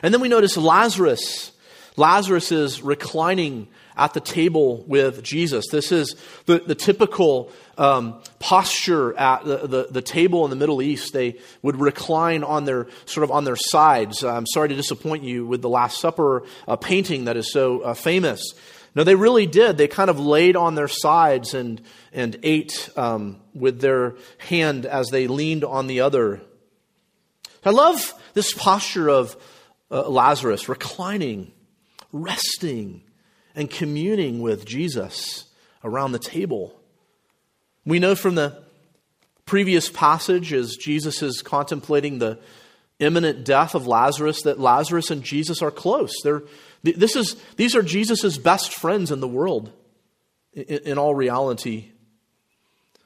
And 0.02 0.12
then 0.12 0.20
we 0.20 0.28
notice 0.28 0.56
Lazarus. 0.56 1.52
Lazarus 1.96 2.52
is 2.52 2.82
reclining 2.82 3.68
at 3.96 4.14
the 4.14 4.20
table 4.20 4.84
with 4.86 5.22
Jesus. 5.22 5.66
This 5.70 5.90
is 5.90 6.14
the, 6.46 6.60
the 6.60 6.74
typical 6.74 7.52
um, 7.78 8.20
posture 8.40 9.16
at 9.16 9.44
the, 9.44 9.56
the, 9.58 9.87
the, 9.90 10.02
table 10.02 10.44
in 10.44 10.50
the 10.50 10.56
Middle 10.56 10.82
East. 10.82 11.12
They 11.12 11.38
would 11.62 11.80
recline 11.80 12.42
on 12.42 12.64
their 12.64 12.88
sort 13.06 13.25
of 13.25 13.30
on 13.30 13.44
their 13.44 13.56
sides. 13.56 14.25
I'm 14.25 14.47
sorry 14.47 14.68
to 14.68 14.75
disappoint 14.75 15.23
you 15.23 15.47
with 15.47 15.62
the 15.62 15.68
Last 15.68 16.00
Supper 16.00 16.42
uh, 16.66 16.76
painting 16.76 17.25
that 17.26 17.37
is 17.37 17.52
so 17.52 17.80
uh, 17.80 17.94
famous. 17.94 18.52
No, 18.94 19.04
they 19.04 19.14
really 19.14 19.47
did. 19.47 19.78
They 19.78 19.87
kind 19.87 20.11
of 20.11 20.18
laid 20.18 20.56
on 20.56 20.75
their 20.75 20.88
sides 20.88 21.54
and 21.54 21.80
and 22.12 22.38
ate 22.42 22.90
um, 22.97 23.40
with 23.54 23.80
their 23.80 24.16
hand 24.38 24.85
as 24.85 25.08
they 25.11 25.28
leaned 25.28 25.64
on 25.64 25.87
the 25.87 26.00
other. 26.00 26.40
I 27.64 27.70
love 27.70 28.14
this 28.35 28.52
posture 28.54 29.08
of 29.08 29.37
uh, 29.90 30.08
Lazarus 30.08 30.68
reclining, 30.68 31.52
resting, 32.12 33.02
and 33.54 33.70
communing 33.70 34.40
with 34.40 34.64
Jesus 34.64 35.44
around 35.85 36.12
the 36.12 36.18
table. 36.18 36.77
We 37.88 38.00
know 38.00 38.14
from 38.14 38.35
the 38.35 38.62
previous 39.47 39.88
passage, 39.88 40.52
as 40.52 40.76
Jesus 40.76 41.23
is 41.23 41.40
contemplating 41.40 42.18
the 42.18 42.38
imminent 42.99 43.47
death 43.47 43.75
of 43.75 43.87
Lazarus, 43.87 44.42
that 44.42 44.61
Lazarus 44.61 45.11
and 45.11 45.23
Jesus 45.23 45.62
are 45.62 45.71
close. 45.71 46.12
They're, 46.23 46.42
this 46.83 47.16
is, 47.16 47.35
these 47.57 47.75
are 47.75 47.80
Jesus' 47.80 48.37
best 48.37 48.75
friends 48.75 49.11
in 49.11 49.21
the 49.21 49.26
world, 49.26 49.73
in, 50.52 50.80
in 50.85 50.99
all 50.99 51.14
reality. 51.14 51.92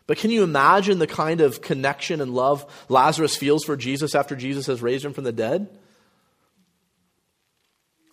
But 0.08 0.18
can 0.18 0.32
you 0.32 0.42
imagine 0.42 0.98
the 0.98 1.06
kind 1.06 1.40
of 1.40 1.62
connection 1.62 2.20
and 2.20 2.34
love 2.34 2.66
Lazarus 2.88 3.36
feels 3.36 3.62
for 3.62 3.76
Jesus 3.76 4.16
after 4.16 4.34
Jesus 4.34 4.66
has 4.66 4.82
raised 4.82 5.04
him 5.04 5.12
from 5.12 5.22
the 5.22 5.30
dead? 5.30 5.68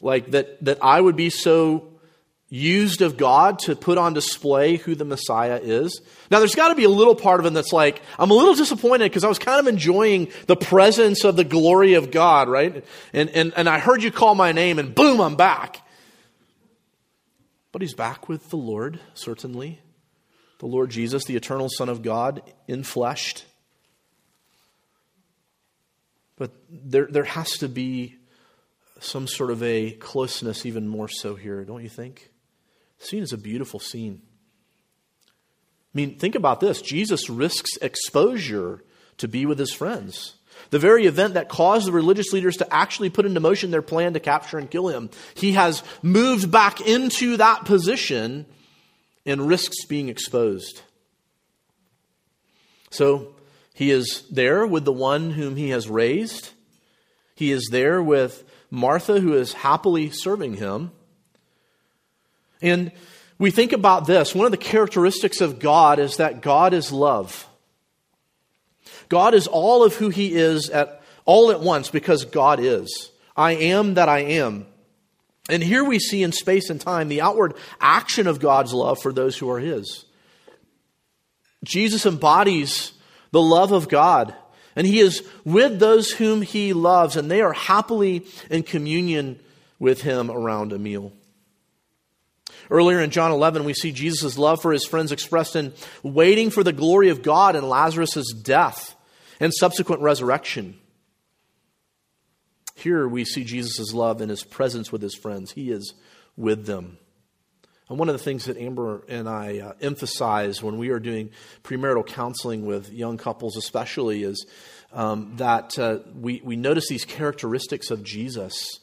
Like 0.02 0.30
that, 0.32 0.64
that 0.64 0.78
I 0.84 1.02
would 1.02 1.16
be 1.16 1.32
so 1.32 1.89
used 2.50 3.02
of 3.02 3.16
God 3.16 3.60
to 3.60 3.76
put 3.76 3.98
on 3.98 4.14
display 4.14 4.78
who 4.78 4.96
the 4.96 5.06
Messiah 5.06 5.60
is. 5.62 6.02
Now, 6.32 6.40
there's 6.40 6.56
got 6.56 6.70
to 6.70 6.76
be 6.76 6.84
a 6.84 6.90
little 6.90 7.16
part 7.16 7.40
of 7.40 7.46
him 7.46 7.54
that's 7.54 7.72
like, 7.72 8.02
I'm 8.18 8.32
a 8.32 8.34
little 8.34 8.56
disappointed 8.56 9.06
because 9.06 9.24
I 9.24 9.28
was 9.28 9.38
kind 9.38 9.60
of 9.60 9.68
enjoying 9.68 10.30
the 10.48 10.56
presence 10.56 11.24
of 11.24 11.36
the 11.36 11.44
glory 11.44 11.94
of 11.94 12.10
God, 12.10 12.50
right? 12.50 12.84
And, 13.14 13.30
and, 13.30 13.54
and 13.56 13.70
I 13.70 13.80
heard 13.80 14.02
you 14.02 14.12
call 14.12 14.34
my 14.34 14.52
name 14.52 14.80
and 14.80 14.96
boom, 14.96 15.22
I'm 15.22 15.36
back. 15.36 15.86
But 17.72 17.84
he's 17.84 17.94
back 17.94 18.28
with 18.28 18.50
the 18.50 18.58
Lord, 18.58 19.00
certainly. 19.14 19.80
The 20.58 20.66
Lord 20.66 20.90
Jesus, 20.90 21.26
the 21.26 21.36
eternal 21.36 21.70
Son 21.70 21.88
of 21.88 22.02
God, 22.02 22.42
in 22.68 22.84
fleshed. 22.84 23.46
But 26.36 26.52
there, 26.70 27.06
there 27.06 27.26
has 27.26 27.52
to 27.60 27.70
be 27.70 28.16
some 29.00 29.28
sort 29.28 29.52
of 29.52 29.62
a 29.62 29.92
closeness, 29.92 30.66
even 30.66 30.88
more 30.88 31.08
so 31.08 31.36
here, 31.36 31.64
don't 31.64 31.84
you 31.84 31.90
think? 31.90 32.32
Scene 33.00 33.24
is 33.24 33.34
a 33.34 33.38
beautiful 33.38 33.80
scene. 33.80 34.22
I 35.26 35.98
mean, 35.98 36.20
think 36.20 36.36
about 36.36 36.60
this 36.60 36.82
Jesus 36.82 37.30
risks 37.30 37.78
exposure 37.82 38.84
to 39.18 39.28
be 39.28 39.46
with 39.46 39.58
his 39.58 39.74
friends. 39.74 40.36
The 40.72 40.80
very 40.80 41.06
event 41.06 41.34
that 41.34 41.50
caused 41.50 41.88
the 41.88 41.92
religious 41.92 42.34
leaders 42.34 42.58
to 42.58 42.74
actually 42.74 43.10
put 43.10 43.26
into 43.26 43.40
motion 43.40 43.72
their 43.72 43.82
plan 43.82 44.14
to 44.14 44.20
capture 44.20 44.58
and 44.58 44.70
kill 44.70 44.90
him. 44.90 45.10
He 45.34 45.54
has 45.54 45.82
moved 46.02 46.52
back 46.52 46.82
into 46.82 47.38
that 47.38 47.66
position 47.66 48.46
and 49.26 49.48
risks 49.48 49.86
being 49.86 50.10
exposed. 50.10 50.82
So 52.92 53.36
he 53.74 53.92
is 53.92 54.26
there 54.30 54.68
with 54.68 54.86
the 54.86 54.92
one 54.92 55.32
whom 55.32 55.56
he 55.56 55.70
has 55.70 55.90
raised. 55.90 56.50
He 57.36 57.52
is 57.52 57.70
there 57.72 58.04
with 58.04 58.44
Martha, 58.70 59.20
who 59.20 59.34
is 59.34 59.54
happily 59.54 60.10
serving 60.10 60.56
him. 60.56 60.92
And 62.62 62.92
we 63.38 63.52
think 63.52 63.72
about 63.72 64.06
this. 64.06 64.36
One 64.36 64.46
of 64.46 64.52
the 64.52 64.58
characteristics 64.58 65.42
of 65.42 65.60
God 65.60 66.00
is 66.00 66.18
that 66.18 66.42
God 66.42 66.74
is 66.74 66.92
love. 66.92 67.48
God 69.08 69.34
is 69.34 69.48
all 69.48 69.84
of 69.84 69.96
who 69.96 70.10
he 70.10 70.36
is 70.36 70.70
at 70.70 71.02
all 71.26 71.52
at 71.52 71.62
once 71.62 71.90
because 71.90 72.26
God 72.26 72.60
is. 72.60 73.12
I 73.36 73.54
am 73.54 73.94
that 73.96 74.10
I 74.10 74.20
am. 74.20 74.66
And 75.50 75.64
here 75.64 75.84
we 75.84 76.00
see 76.00 76.22
in 76.22 76.32
space 76.32 76.70
and 76.70 76.80
time 76.80 77.08
the 77.08 77.22
outward 77.22 77.56
action 77.80 78.28
of 78.28 78.40
God's 78.40 78.74
love 78.74 79.02
for 79.02 79.14
those 79.14 79.38
who 79.38 79.50
are 79.50 79.60
his. 79.60 80.06
Jesus 81.64 82.06
embodies 82.06 82.94
the 83.32 83.42
love 83.42 83.72
of 83.72 83.90
God 83.90 84.36
and 84.76 84.88
he 84.88 85.00
is 85.00 85.28
with 85.44 85.80
those 85.80 86.12
whom 86.12 86.42
he 86.42 86.72
loves, 86.72 87.18
and 87.18 87.30
they 87.30 87.42
are 87.42 87.52
happily 87.52 88.26
in 88.50 88.64
communion 88.64 89.38
with 89.78 90.02
him 90.04 90.32
around 90.32 90.72
a 90.72 90.80
meal. 90.80 91.12
Earlier 92.70 93.00
in 93.00 93.10
John 93.10 93.32
11, 93.32 93.64
we 93.64 93.74
see 93.74 93.92
Jesus' 93.92 94.38
love 94.38 94.62
for 94.62 94.72
his 94.72 94.86
friends 94.86 95.12
expressed 95.12 95.56
in 95.56 95.74
waiting 96.04 96.52
for 96.52 96.64
the 96.64 96.74
glory 96.74 97.10
of 97.10 97.24
God 97.24 97.56
in 97.56 97.68
Lazarus' 97.68 98.32
death 98.34 98.96
and 99.40 99.54
subsequent 99.54 100.02
resurrection. 100.02 100.78
Here 102.76 103.08
we 103.08 103.26
see 103.26 103.44
Jesus' 103.44 103.94
love 103.94 104.22
in 104.22 104.30
his 104.30 104.44
presence 104.44 104.92
with 104.92 105.02
his 105.02 105.16
friends. 105.16 105.52
He 105.52 105.72
is 105.72 105.94
with 106.38 106.66
them. 106.66 106.98
And 107.90 107.98
one 107.98 108.08
of 108.08 108.14
the 108.14 108.24
things 108.24 108.46
that 108.46 108.58
Amber 108.58 109.04
and 109.10 109.28
I 109.28 109.60
uh, 109.60 109.74
emphasize 109.82 110.62
when 110.62 110.78
we 110.78 110.90
are 110.90 111.00
doing 111.00 111.32
premarital 111.64 112.06
counseling 112.06 112.68
with 112.68 112.94
young 112.94 113.18
couples, 113.18 113.58
especially, 113.58 114.24
is 114.24 114.46
um, 114.94 115.34
that 115.38 115.78
uh, 115.80 116.00
we, 116.14 116.40
we 116.44 116.56
notice 116.56 116.88
these 116.88 117.04
characteristics 117.04 117.90
of 117.90 118.04
Jesus. 118.04 118.80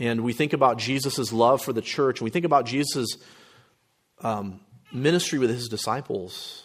And 0.00 0.24
we 0.24 0.32
think 0.32 0.54
about 0.54 0.78
Jesus' 0.78 1.30
love 1.30 1.62
for 1.62 1.74
the 1.74 1.82
church, 1.82 2.18
and 2.18 2.24
we 2.24 2.30
think 2.30 2.46
about 2.46 2.64
Jesus' 2.64 3.18
um, 4.22 4.60
ministry 4.92 5.38
with 5.38 5.50
his 5.50 5.68
disciples. 5.68 6.64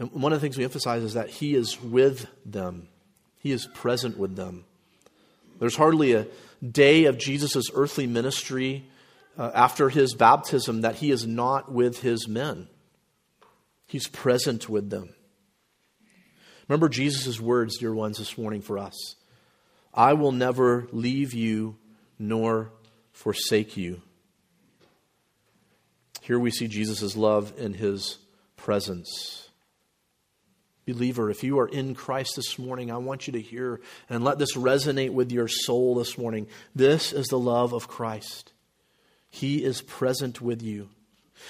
And 0.00 0.10
one 0.10 0.32
of 0.32 0.40
the 0.40 0.44
things 0.44 0.58
we 0.58 0.64
emphasize 0.64 1.04
is 1.04 1.14
that 1.14 1.30
he 1.30 1.54
is 1.54 1.80
with 1.80 2.26
them, 2.44 2.88
he 3.38 3.52
is 3.52 3.66
present 3.66 4.18
with 4.18 4.34
them. 4.34 4.64
There's 5.60 5.76
hardly 5.76 6.12
a 6.12 6.26
day 6.68 7.04
of 7.04 7.18
Jesus' 7.18 7.70
earthly 7.72 8.08
ministry 8.08 8.84
uh, 9.38 9.52
after 9.54 9.88
his 9.88 10.14
baptism 10.14 10.80
that 10.80 10.96
he 10.96 11.12
is 11.12 11.26
not 11.26 11.70
with 11.70 12.00
his 12.00 12.26
men. 12.26 12.66
He's 13.86 14.08
present 14.08 14.68
with 14.68 14.90
them. 14.90 15.14
Remember 16.66 16.88
Jesus' 16.88 17.38
words, 17.38 17.78
dear 17.78 17.94
ones, 17.94 18.18
this 18.18 18.36
morning 18.36 18.60
for 18.60 18.78
us 18.78 19.14
I 19.92 20.14
will 20.14 20.32
never 20.32 20.88
leave 20.90 21.32
you 21.32 21.76
nor 22.18 22.70
forsake 23.12 23.76
you. 23.76 24.02
Here 26.20 26.38
we 26.38 26.50
see 26.50 26.68
Jesus' 26.68 27.16
love 27.16 27.52
in 27.58 27.74
his 27.74 28.18
presence. 28.56 29.48
Believer, 30.86 31.30
if 31.30 31.42
you 31.42 31.58
are 31.58 31.68
in 31.68 31.94
Christ 31.94 32.36
this 32.36 32.58
morning, 32.58 32.90
I 32.90 32.98
want 32.98 33.26
you 33.26 33.32
to 33.34 33.40
hear 33.40 33.80
and 34.10 34.22
let 34.22 34.38
this 34.38 34.54
resonate 34.54 35.12
with 35.12 35.32
your 35.32 35.48
soul 35.48 35.94
this 35.94 36.18
morning. 36.18 36.46
This 36.74 37.12
is 37.12 37.26
the 37.26 37.38
love 37.38 37.72
of 37.72 37.88
Christ. 37.88 38.52
He 39.30 39.64
is 39.64 39.82
present 39.82 40.40
with 40.40 40.62
you. 40.62 40.90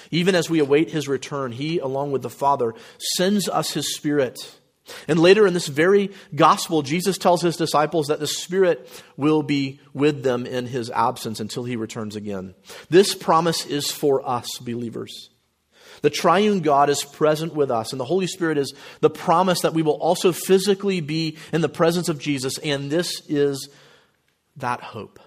Even 0.09 0.35
as 0.35 0.49
we 0.49 0.59
await 0.59 0.89
his 0.89 1.07
return, 1.07 1.51
he, 1.51 1.79
along 1.79 2.11
with 2.11 2.21
the 2.21 2.29
Father, 2.29 2.73
sends 3.15 3.47
us 3.47 3.71
his 3.71 3.95
Spirit. 3.95 4.59
And 5.07 5.19
later 5.19 5.47
in 5.47 5.53
this 5.53 5.67
very 5.67 6.11
gospel, 6.35 6.81
Jesus 6.81 7.17
tells 7.17 7.41
his 7.41 7.57
disciples 7.57 8.07
that 8.07 8.19
the 8.19 8.27
Spirit 8.27 8.87
will 9.17 9.41
be 9.41 9.79
with 9.93 10.23
them 10.23 10.45
in 10.45 10.67
his 10.67 10.91
absence 10.91 11.39
until 11.39 11.63
he 11.63 11.75
returns 11.75 12.15
again. 12.15 12.53
This 12.89 13.15
promise 13.15 13.65
is 13.65 13.89
for 13.89 14.27
us, 14.27 14.59
believers. 14.59 15.29
The 16.01 16.09
triune 16.09 16.59
God 16.59 16.89
is 16.89 17.03
present 17.03 17.55
with 17.55 17.71
us, 17.71 17.91
and 17.91 17.99
the 17.99 18.05
Holy 18.05 18.27
Spirit 18.27 18.57
is 18.57 18.73
the 18.99 19.09
promise 19.09 19.61
that 19.61 19.73
we 19.73 19.81
will 19.81 19.93
also 19.93 20.31
physically 20.31 21.01
be 21.01 21.37
in 21.51 21.61
the 21.61 21.69
presence 21.69 22.09
of 22.09 22.19
Jesus, 22.19 22.57
and 22.59 22.91
this 22.91 23.23
is 23.27 23.69
that 24.57 24.81
hope. 24.81 25.19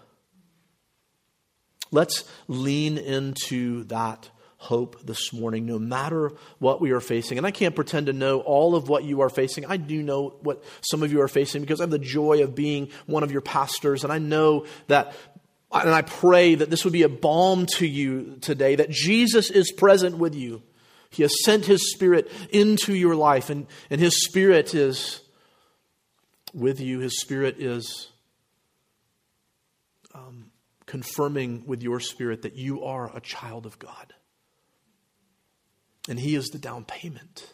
Let's 1.91 2.25
lean 2.47 2.99
into 2.99 3.85
that 3.85 4.31
hope 4.59 5.01
this 5.07 5.33
morning, 5.33 5.65
no 5.67 5.79
matter 5.79 6.33
what 6.59 6.81
we 6.81 6.91
are 6.91 7.01
facing. 7.01 7.39
And 7.39 7.47
I 7.47 7.53
can't 7.53 7.75
pretend 7.75 8.07
to 8.07 8.13
know 8.13 8.41
all 8.41 8.75
of 8.75 8.89
what 8.89 9.05
you 9.05 9.23
are 9.23 9.31
facing. 9.31 9.65
I 9.65 9.77
do 9.77 10.03
know 10.03 10.37
what 10.43 10.63
some 10.83 11.03
of 11.03 11.13
you 11.13 11.23
are 11.23 11.29
facing 11.29 11.63
because 11.63 11.81
I 11.81 11.85
have 11.85 11.91
the 11.91 11.99
joy 11.99 12.43
of 12.43 12.55
being 12.55 12.91
one 13.07 13.23
of 13.23 13.31
your 13.31 13.41
pastors, 13.41 14.05
and 14.05 14.13
I 14.13 14.19
know 14.19 14.67
that 14.89 15.15
and 15.71 15.91
I 15.91 16.03
pray 16.03 16.55
that 16.55 16.71
this 16.71 16.85
would 16.85 16.95
be 16.95 17.03
a 17.03 17.11
balm 17.11 17.67
to 17.77 17.87
you 17.87 18.39
today, 18.41 18.77
that 18.77 18.91
Jesus 18.91 19.51
is 19.51 19.71
present 19.71 20.17
with 20.17 20.35
you. 20.35 20.63
He 21.11 21.23
has 21.23 21.45
sent 21.45 21.67
His 21.67 21.93
Spirit 21.93 22.31
into 22.51 22.95
your 22.95 23.15
life, 23.15 23.51
and, 23.51 23.67
and 23.91 24.01
His 24.01 24.25
Spirit 24.25 24.75
is 24.75 25.21
with 26.55 26.81
you. 26.81 27.01
His 27.01 27.21
Spirit 27.21 27.57
is 27.59 28.09
um, 30.15 30.51
confirming 30.87 31.65
with 31.67 31.83
your 31.83 32.01
spirit 32.01 32.43
that 32.43 32.57
you 32.57 32.85
are 32.85 33.15
a 33.15 33.21
child 33.21 33.67
of 33.67 33.79
God. 33.79 34.15
And 36.09 36.19
He 36.19 36.35
is 36.35 36.47
the 36.49 36.59
down 36.59 36.85
payment, 36.85 37.53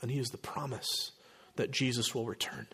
and 0.00 0.10
He 0.10 0.18
is 0.18 0.30
the 0.30 0.38
promise 0.38 1.12
that 1.56 1.70
Jesus 1.70 2.14
will 2.14 2.26
return. 2.26 2.66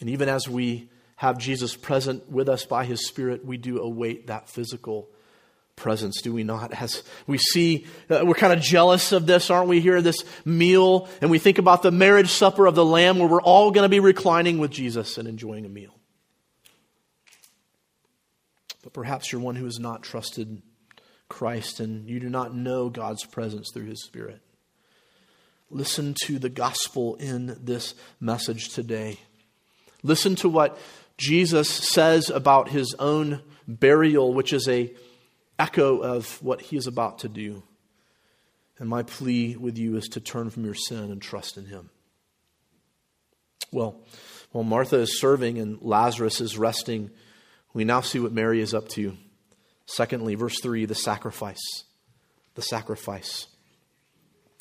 And 0.00 0.10
even 0.10 0.28
as 0.28 0.48
we 0.48 0.90
have 1.16 1.38
Jesus 1.38 1.74
present 1.74 2.30
with 2.30 2.48
us 2.48 2.64
by 2.64 2.84
his 2.84 3.06
Spirit, 3.06 3.44
we 3.44 3.56
do 3.56 3.80
await 3.80 4.28
that 4.28 4.48
physical 4.48 5.08
presence, 5.74 6.20
do 6.22 6.32
we 6.32 6.44
not? 6.44 6.72
As 6.72 7.02
we 7.26 7.38
see, 7.38 7.86
uh, 8.08 8.22
we're 8.24 8.34
kind 8.34 8.52
of 8.52 8.60
jealous 8.60 9.12
of 9.12 9.26
this, 9.26 9.50
aren't 9.50 9.68
we, 9.68 9.80
here, 9.80 10.00
this 10.00 10.24
meal, 10.44 11.08
and 11.20 11.30
we 11.30 11.38
think 11.38 11.58
about 11.58 11.82
the 11.82 11.90
marriage 11.90 12.30
supper 12.30 12.66
of 12.66 12.74
the 12.74 12.84
Lamb 12.84 13.18
where 13.18 13.28
we're 13.28 13.42
all 13.42 13.70
going 13.70 13.84
to 13.84 13.88
be 13.88 14.00
reclining 14.00 14.58
with 14.58 14.70
Jesus 14.70 15.18
and 15.18 15.26
enjoying 15.26 15.64
a 15.64 15.68
meal. 15.68 15.94
But 18.82 18.92
perhaps 18.92 19.32
you're 19.32 19.40
one 19.40 19.56
who 19.56 19.64
has 19.64 19.78
not 19.78 20.02
trusted 20.02 20.62
Christ 21.28 21.80
and 21.80 22.08
you 22.08 22.20
do 22.20 22.28
not 22.28 22.54
know 22.54 22.88
God's 22.88 23.24
presence 23.24 23.70
through 23.72 23.86
his 23.86 24.02
Spirit. 24.04 24.40
Listen 25.70 26.14
to 26.24 26.38
the 26.38 26.48
gospel 26.48 27.16
in 27.16 27.58
this 27.62 27.94
message 28.20 28.70
today. 28.70 29.18
Listen 30.02 30.34
to 30.36 30.48
what 30.48 30.78
Jesus 31.18 31.68
says 31.68 32.30
about 32.30 32.70
his 32.70 32.94
own 32.98 33.42
burial, 33.66 34.32
which 34.32 34.52
is 34.52 34.66
a 34.68 34.90
echo 35.58 35.98
of 35.98 36.40
what 36.42 36.62
he 36.62 36.76
is 36.76 36.86
about 36.86 37.18
to 37.18 37.28
do. 37.28 37.62
And 38.78 38.88
my 38.88 39.02
plea 39.02 39.56
with 39.56 39.76
you 39.76 39.96
is 39.96 40.08
to 40.10 40.20
turn 40.20 40.50
from 40.50 40.64
your 40.64 40.74
sin 40.74 41.10
and 41.10 41.20
trust 41.20 41.58
in 41.58 41.66
him. 41.66 41.90
Well, 43.72 44.00
while 44.52 44.64
Martha 44.64 44.96
is 44.96 45.20
serving 45.20 45.58
and 45.58 45.82
Lazarus 45.82 46.40
is 46.40 46.56
resting, 46.56 47.10
we 47.74 47.84
now 47.84 48.00
see 48.00 48.20
what 48.20 48.32
Mary 48.32 48.60
is 48.60 48.72
up 48.72 48.88
to. 48.90 49.16
Secondly, 49.88 50.34
verse 50.34 50.60
3, 50.60 50.84
the 50.84 50.94
sacrifice. 50.94 51.84
The 52.54 52.62
sacrifice. 52.62 53.46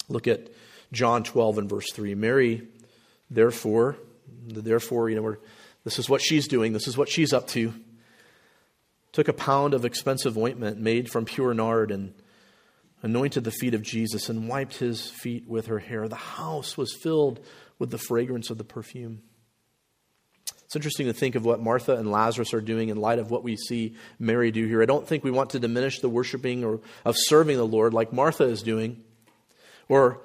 Look 0.07 0.25
at 0.25 0.47
John 0.93 1.23
12 1.23 1.57
and 1.57 1.69
verse 1.69 1.91
3. 1.91 2.15
Mary, 2.15 2.65
therefore, 3.29 3.97
therefore, 4.45 5.09
you 5.09 5.17
know, 5.17 5.21
we're 5.21 5.37
this 5.83 5.99
is 5.99 6.09
what 6.09 6.21
she's 6.21 6.47
doing. 6.47 6.73
This 6.73 6.87
is 6.87 6.97
what 6.97 7.09
she's 7.09 7.33
up 7.33 7.47
to. 7.49 7.73
Took 9.11 9.27
a 9.27 9.33
pound 9.33 9.73
of 9.73 9.85
expensive 9.85 10.37
ointment 10.37 10.79
made 10.79 11.09
from 11.09 11.25
pure 11.25 11.53
nard 11.53 11.91
and 11.91 12.13
anointed 13.01 13.43
the 13.43 13.51
feet 13.51 13.73
of 13.73 13.81
Jesus 13.81 14.29
and 14.29 14.49
wiped 14.49 14.77
his 14.77 15.09
feet 15.09 15.47
with 15.47 15.67
her 15.67 15.79
hair. 15.79 16.07
The 16.07 16.15
house 16.15 16.77
was 16.77 16.93
filled 16.93 17.39
with 17.79 17.89
the 17.89 17.97
fragrance 17.97 18.49
of 18.49 18.57
the 18.57 18.63
perfume. 18.63 19.21
It's 20.67 20.75
interesting 20.75 21.05
to 21.05 21.13
think 21.13 21.35
of 21.35 21.45
what 21.45 21.61
Martha 21.61 21.95
and 21.95 22.11
Lazarus 22.11 22.53
are 22.53 22.59
doing 22.59 22.89
in 22.89 22.97
light 22.97 23.19
of 23.19 23.31
what 23.31 23.41
we 23.41 23.55
see 23.55 23.95
Mary 24.19 24.51
do 24.51 24.67
here. 24.67 24.81
I 24.81 24.85
don't 24.85 25.07
think 25.07 25.23
we 25.23 25.31
want 25.31 25.51
to 25.51 25.59
diminish 25.59 26.01
the 26.01 26.09
worshiping 26.09 26.65
or 26.65 26.81
of 27.05 27.15
serving 27.17 27.55
the 27.55 27.65
Lord 27.65 27.93
like 27.93 28.11
Martha 28.11 28.43
is 28.43 28.63
doing, 28.63 29.01
or 29.87 30.19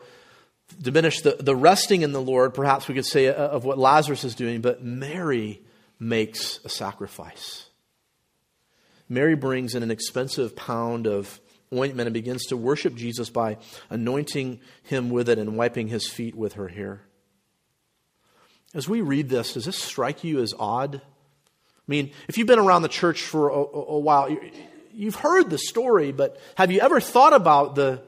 diminish 0.80 1.20
the, 1.20 1.36
the 1.38 1.54
resting 1.54 2.02
in 2.02 2.10
the 2.10 2.20
Lord, 2.20 2.54
perhaps 2.54 2.88
we 2.88 2.94
could 2.96 3.06
say, 3.06 3.28
uh, 3.28 3.34
of 3.34 3.64
what 3.64 3.78
Lazarus 3.78 4.24
is 4.24 4.34
doing, 4.34 4.62
but 4.62 4.82
Mary 4.82 5.62
makes 6.00 6.58
a 6.64 6.68
sacrifice. 6.68 7.66
Mary 9.08 9.36
brings 9.36 9.76
in 9.76 9.84
an 9.84 9.92
expensive 9.92 10.56
pound 10.56 11.06
of 11.06 11.40
ointment 11.72 12.08
and 12.08 12.14
begins 12.14 12.46
to 12.46 12.56
worship 12.56 12.96
Jesus 12.96 13.30
by 13.30 13.58
anointing 13.90 14.58
him 14.82 15.10
with 15.10 15.28
it 15.28 15.38
and 15.38 15.56
wiping 15.56 15.86
his 15.86 16.08
feet 16.08 16.34
with 16.34 16.54
her 16.54 16.66
hair. 16.66 17.02
As 18.74 18.88
we 18.88 19.00
read 19.00 19.28
this, 19.28 19.54
does 19.54 19.66
this 19.66 19.78
strike 19.78 20.24
you 20.24 20.40
as 20.40 20.54
odd? 20.58 20.96
I 20.96 21.00
mean, 21.86 22.10
if 22.28 22.38
you've 22.38 22.46
been 22.46 22.58
around 22.58 22.82
the 22.82 22.88
church 22.88 23.22
for 23.22 23.48
a, 23.50 23.54
a 23.54 23.98
while, 23.98 24.34
you've 24.94 25.16
heard 25.16 25.50
the 25.50 25.58
story, 25.58 26.12
but 26.12 26.40
have 26.56 26.70
you 26.70 26.80
ever 26.80 27.00
thought 27.00 27.34
about 27.34 27.74
the 27.74 28.02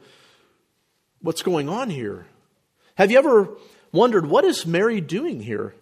what's 1.21 1.41
going 1.41 1.69
on 1.69 1.89
here? 1.89 2.25
Have 2.95 3.11
you 3.11 3.17
ever 3.17 3.49
wondered 3.91 4.25
what 4.25 4.45
is 4.45 4.65
Mary 4.65 5.01
doing 5.01 5.41
here? 5.41 5.75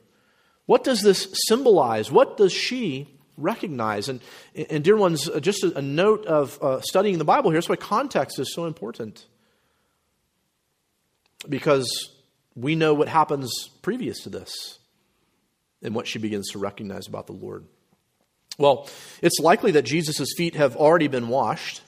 What 0.65 0.84
does 0.84 1.02
this 1.02 1.28
symbolize? 1.48 2.12
What 2.12 2.38
does 2.38 2.54
she 2.54 3.10
recognize? 3.38 4.10
And, 4.10 4.22
and 4.69 4.84
dear 4.84 4.96
ones, 4.96 5.28
uh, 5.30 5.39
just 5.39 5.63
a, 5.63 5.82
note 5.82 6.26
of 6.26 6.62
uh, 6.62 6.82
studying 6.82 7.17
the 7.17 7.26
Bible 7.26 7.52
here. 7.52 7.58
That's 7.58 7.69
why 7.69 7.76
context 7.76 8.39
is 8.39 8.54
so 8.54 8.65
important. 8.65 9.26
Because 11.48 12.12
we 12.56 12.76
know 12.76 12.94
what 12.94 13.08
happens 13.08 13.52
previous 13.82 14.22
to 14.24 14.30
this 14.30 14.80
and 15.82 15.94
what 15.96 16.08
she 16.08 16.20
begins 16.20 16.50
to 16.52 16.60
recognize 16.60 17.08
about 17.08 17.28
the 17.28 17.34
Lord. 17.34 17.66
Well, 18.58 18.88
it's 19.22 19.39
likely 19.39 19.72
that 19.72 19.84
Jesus' 19.84 20.34
feet 20.38 20.56
have 20.56 20.76
already 20.76 21.08
been 21.08 21.28
washed. 21.28 21.82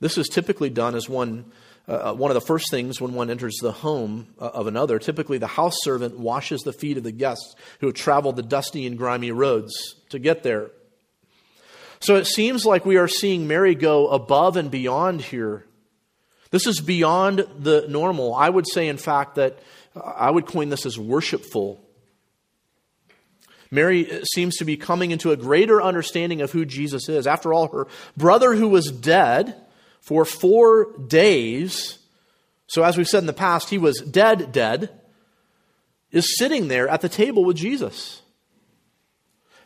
This 0.00 0.18
is 0.18 0.28
typically 0.28 0.70
done 0.70 0.94
as 0.94 1.08
one 1.08 1.52
uh, 1.88 2.12
one 2.12 2.30
of 2.30 2.34
the 2.34 2.40
first 2.42 2.70
things 2.70 3.00
when 3.00 3.14
one 3.14 3.30
enters 3.30 3.56
the 3.62 3.72
home 3.72 4.26
uh, 4.38 4.44
of 4.44 4.66
another. 4.66 4.98
Typically, 4.98 5.38
the 5.38 5.46
house 5.46 5.76
servant 5.82 6.18
washes 6.18 6.60
the 6.60 6.72
feet 6.72 6.98
of 6.98 7.02
the 7.02 7.12
guests 7.12 7.54
who 7.80 7.86
have 7.86 7.96
traveled 7.96 8.36
the 8.36 8.42
dusty 8.42 8.86
and 8.86 8.98
grimy 8.98 9.32
roads 9.32 9.94
to 10.10 10.18
get 10.18 10.42
there. 10.42 10.70
So 12.00 12.16
it 12.16 12.26
seems 12.26 12.66
like 12.66 12.84
we 12.84 12.98
are 12.98 13.08
seeing 13.08 13.48
Mary 13.48 13.74
go 13.74 14.08
above 14.08 14.56
and 14.56 14.70
beyond 14.70 15.22
here. 15.22 15.64
This 16.50 16.66
is 16.66 16.80
beyond 16.80 17.46
the 17.58 17.86
normal. 17.88 18.34
I 18.34 18.48
would 18.48 18.66
say, 18.68 18.88
in 18.88 18.96
fact, 18.96 19.34
that 19.36 19.58
uh, 19.94 20.00
I 20.00 20.30
would 20.30 20.46
coin 20.46 20.68
this 20.70 20.86
as 20.86 20.98
worshipful. 20.98 21.80
Mary 23.70 24.10
uh, 24.10 24.24
seems 24.24 24.56
to 24.56 24.64
be 24.64 24.76
coming 24.76 25.10
into 25.10 25.30
a 25.30 25.36
greater 25.36 25.82
understanding 25.82 26.40
of 26.40 26.52
who 26.52 26.64
Jesus 26.64 27.08
is. 27.08 27.26
After 27.26 27.52
all, 27.52 27.68
her 27.68 27.86
brother 28.16 28.54
who 28.54 28.68
was 28.68 28.90
dead 28.90 29.56
for 30.00 30.24
four 30.24 30.96
days. 31.06 31.98
So, 32.66 32.82
as 32.82 32.96
we've 32.96 33.06
said 33.06 33.18
in 33.18 33.26
the 33.26 33.32
past, 33.32 33.70
he 33.70 33.78
was 33.78 34.00
dead, 34.00 34.52
dead, 34.52 34.90
is 36.10 36.38
sitting 36.38 36.68
there 36.68 36.88
at 36.88 37.02
the 37.02 37.08
table 37.08 37.44
with 37.44 37.56
Jesus. 37.56 38.22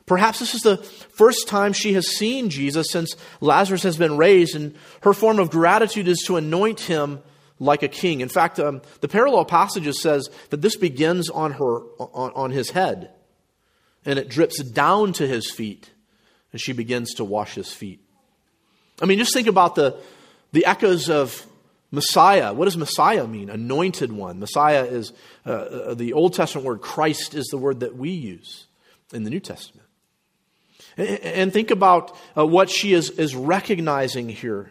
Perhaps 0.06 0.40
this 0.40 0.54
is 0.54 0.62
the 0.62 0.78
first 0.78 1.48
time 1.48 1.72
she 1.72 1.92
has 1.92 2.16
seen 2.16 2.50
Jesus 2.50 2.90
since 2.90 3.14
Lazarus 3.40 3.84
has 3.84 3.96
been 3.96 4.16
raised, 4.16 4.56
and 4.56 4.74
her 5.02 5.12
form 5.12 5.38
of 5.38 5.50
gratitude 5.50 6.08
is 6.08 6.22
to 6.26 6.36
anoint 6.36 6.80
him 6.80 7.20
like 7.58 7.82
a 7.82 7.88
king. 7.88 8.20
In 8.20 8.28
fact, 8.28 8.58
um, 8.58 8.82
the 9.00 9.08
parallel 9.08 9.44
passages 9.44 10.02
says 10.02 10.28
that 10.50 10.60
this 10.60 10.76
begins 10.76 11.30
on 11.30 11.52
her 11.52 11.80
on, 11.98 12.32
on 12.34 12.50
his 12.50 12.70
head, 12.70 13.10
and 14.04 14.18
it 14.18 14.28
drips 14.28 14.62
down 14.62 15.12
to 15.14 15.26
his 15.26 15.50
feet, 15.50 15.90
and 16.50 16.60
she 16.60 16.72
begins 16.72 17.14
to 17.14 17.24
wash 17.24 17.54
his 17.54 17.72
feet. 17.72 18.00
I 19.00 19.06
mean, 19.06 19.18
just 19.18 19.32
think 19.32 19.46
about 19.46 19.76
the 19.76 20.00
the 20.50 20.66
echoes 20.66 21.08
of 21.08 21.46
Messiah. 21.92 22.52
What 22.52 22.64
does 22.64 22.76
Messiah 22.76 23.26
mean? 23.26 23.50
Anointed 23.50 24.10
one. 24.10 24.40
Messiah 24.40 24.84
is 24.84 25.12
uh, 25.46 25.50
uh, 25.50 25.94
the 25.94 26.14
Old 26.14 26.34
Testament 26.34 26.66
word. 26.66 26.80
Christ 26.80 27.34
is 27.34 27.46
the 27.46 27.58
word 27.58 27.80
that 27.80 27.96
we 27.96 28.10
use 28.10 28.66
in 29.12 29.24
the 29.24 29.30
New 29.30 29.40
Testament. 29.40 29.81
And, 30.96 31.52
think 31.52 31.70
about 31.70 32.16
uh, 32.36 32.46
what 32.46 32.68
she 32.68 32.92
is, 32.92 33.10
is 33.10 33.34
recognizing 33.34 34.28
here. 34.28 34.70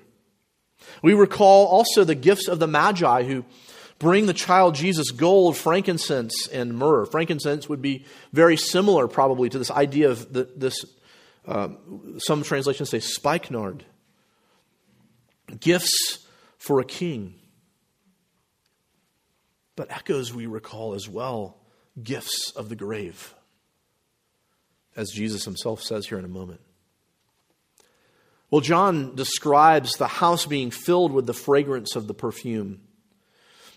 We 1.01 1.13
recall 1.13 1.67
also 1.67 2.03
the 2.03 2.15
gifts 2.15 2.47
of 2.47 2.59
the 2.59 2.67
Magi 2.67 3.23
who 3.23 3.45
bring 3.97 4.25
the 4.25 4.33
child 4.33 4.75
Jesus 4.75 5.11
gold, 5.11 5.57
frankincense, 5.57 6.47
and 6.47 6.75
myrrh. 6.75 7.05
Frankincense 7.05 7.69
would 7.69 7.81
be 7.81 8.05
very 8.33 8.57
similar, 8.57 9.07
probably, 9.07 9.49
to 9.49 9.57
this 9.57 9.71
idea 9.71 10.09
of 10.09 10.31
the, 10.31 10.49
this. 10.55 10.85
Uh, 11.47 11.69
some 12.17 12.43
translations 12.43 12.89
say 12.89 12.99
spikenard. 12.99 13.83
Gifts 15.59 16.27
for 16.57 16.79
a 16.79 16.85
king. 16.85 17.35
But 19.75 19.91
echoes, 19.91 20.33
we 20.33 20.45
recall 20.45 20.93
as 20.93 21.09
well, 21.09 21.57
gifts 22.01 22.51
of 22.55 22.69
the 22.69 22.75
grave, 22.75 23.33
as 24.95 25.09
Jesus 25.09 25.45
himself 25.45 25.81
says 25.81 26.07
here 26.07 26.19
in 26.19 26.25
a 26.25 26.29
moment. 26.29 26.61
Well, 28.49 28.61
John 28.61 29.15
describes 29.15 29.93
the 29.93 30.07
house 30.07 30.45
being 30.45 30.71
filled 30.71 31.13
with 31.13 31.25
the 31.25 31.33
fragrance 31.33 31.95
of 31.95 32.07
the 32.07 32.13
perfume. 32.13 32.81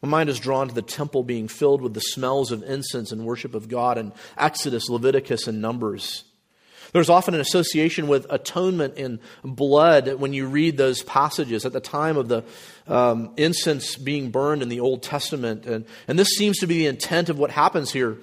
My 0.02 0.08
mind 0.08 0.28
is 0.28 0.40
drawn 0.40 0.68
to 0.68 0.74
the 0.74 0.82
temple 0.82 1.22
being 1.22 1.48
filled 1.48 1.80
with 1.80 1.94
the 1.94 2.00
smells 2.00 2.50
of 2.50 2.62
incense 2.64 3.10
and 3.12 3.24
worship 3.24 3.54
of 3.54 3.68
God 3.68 3.96
in 3.96 4.12
Exodus, 4.36 4.90
Leviticus, 4.90 5.46
and 5.46 5.62
Numbers. 5.62 6.24
There's 6.92 7.08
often 7.08 7.34
an 7.34 7.40
association 7.40 8.06
with 8.06 8.26
atonement 8.30 8.98
and 8.98 9.18
blood 9.42 10.14
when 10.14 10.32
you 10.32 10.46
read 10.46 10.76
those 10.76 11.02
passages 11.02 11.64
at 11.64 11.72
the 11.72 11.80
time 11.80 12.16
of 12.16 12.28
the 12.28 12.44
um, 12.86 13.32
incense 13.36 13.96
being 13.96 14.30
burned 14.30 14.62
in 14.62 14.68
the 14.68 14.80
Old 14.80 15.02
Testament. 15.02 15.66
And, 15.66 15.86
and 16.06 16.18
this 16.18 16.28
seems 16.36 16.58
to 16.58 16.66
be 16.66 16.78
the 16.78 16.86
intent 16.86 17.30
of 17.30 17.38
what 17.38 17.50
happens 17.50 17.90
here. 17.90 18.18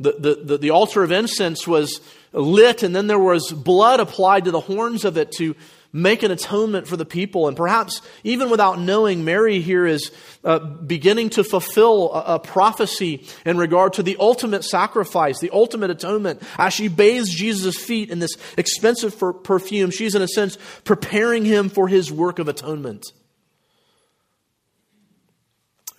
The, 0.00 0.36
the, 0.44 0.58
the, 0.58 0.70
altar 0.70 1.02
of 1.02 1.10
incense 1.10 1.66
was 1.66 2.00
lit, 2.32 2.82
and 2.84 2.94
then 2.94 3.08
there 3.08 3.18
was 3.18 3.50
blood 3.50 3.98
applied 3.98 4.44
to 4.44 4.52
the 4.52 4.60
horns 4.60 5.04
of 5.04 5.16
it 5.16 5.32
to 5.38 5.56
make 5.92 6.22
an 6.22 6.30
atonement 6.30 6.86
for 6.86 6.96
the 6.96 7.04
people. 7.04 7.48
And 7.48 7.56
perhaps 7.56 8.02
even 8.22 8.50
without 8.50 8.78
knowing, 8.78 9.24
Mary 9.24 9.60
here 9.60 9.86
is 9.86 10.12
uh, 10.44 10.58
beginning 10.58 11.30
to 11.30 11.44
fulfill 11.44 12.12
a, 12.12 12.34
a, 12.34 12.38
prophecy 12.38 13.26
in 13.44 13.56
regard 13.56 13.94
to 13.94 14.02
the 14.02 14.16
ultimate 14.20 14.64
sacrifice, 14.64 15.40
the 15.40 15.50
ultimate 15.50 15.90
atonement. 15.90 16.42
As 16.58 16.74
she 16.74 16.88
bathes 16.88 17.34
Jesus' 17.34 17.76
feet 17.76 18.10
in 18.10 18.18
this 18.18 18.36
expensive 18.56 19.18
perfume, 19.42 19.90
she's 19.90 20.14
in 20.14 20.22
a 20.22 20.28
sense 20.28 20.58
preparing 20.84 21.44
him 21.44 21.68
for 21.68 21.88
his 21.88 22.12
work 22.12 22.38
of 22.38 22.48
atonement. 22.48 23.06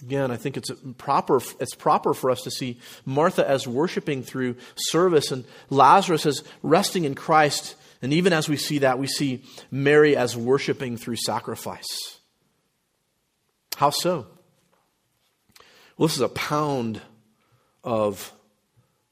Again, 0.01 0.31
I 0.31 0.37
think 0.37 0.55
it's 0.55 0.71
proper, 0.97 1.41
it's 1.59 1.75
proper 1.75 2.13
for 2.13 2.31
us 2.31 2.41
to 2.43 2.51
see 2.51 2.79
Martha 3.05 3.47
as 3.47 3.67
worshiping 3.67 4.23
through 4.23 4.55
service 4.75 5.31
and 5.31 5.43
Lazarus 5.69 6.25
as 6.25 6.43
resting 6.63 7.03
in 7.03 7.15
Christ 7.15 7.75
and 8.01 8.13
even 8.13 8.33
as 8.33 8.47
we 8.47 8.57
see 8.57 8.79
that, 8.79 8.99
we 8.99 9.07
see 9.07 9.43
Mary 9.71 10.15
as 10.15 10.35
worshiping 10.35 10.97
through 10.97 11.17
sacrifice. 11.17 12.19
How 13.75 13.89
so? 13.89 14.27
Well, 15.97 16.07
this 16.07 16.15
is 16.15 16.21
a 16.21 16.29
pound 16.29 17.01
of 17.83 18.31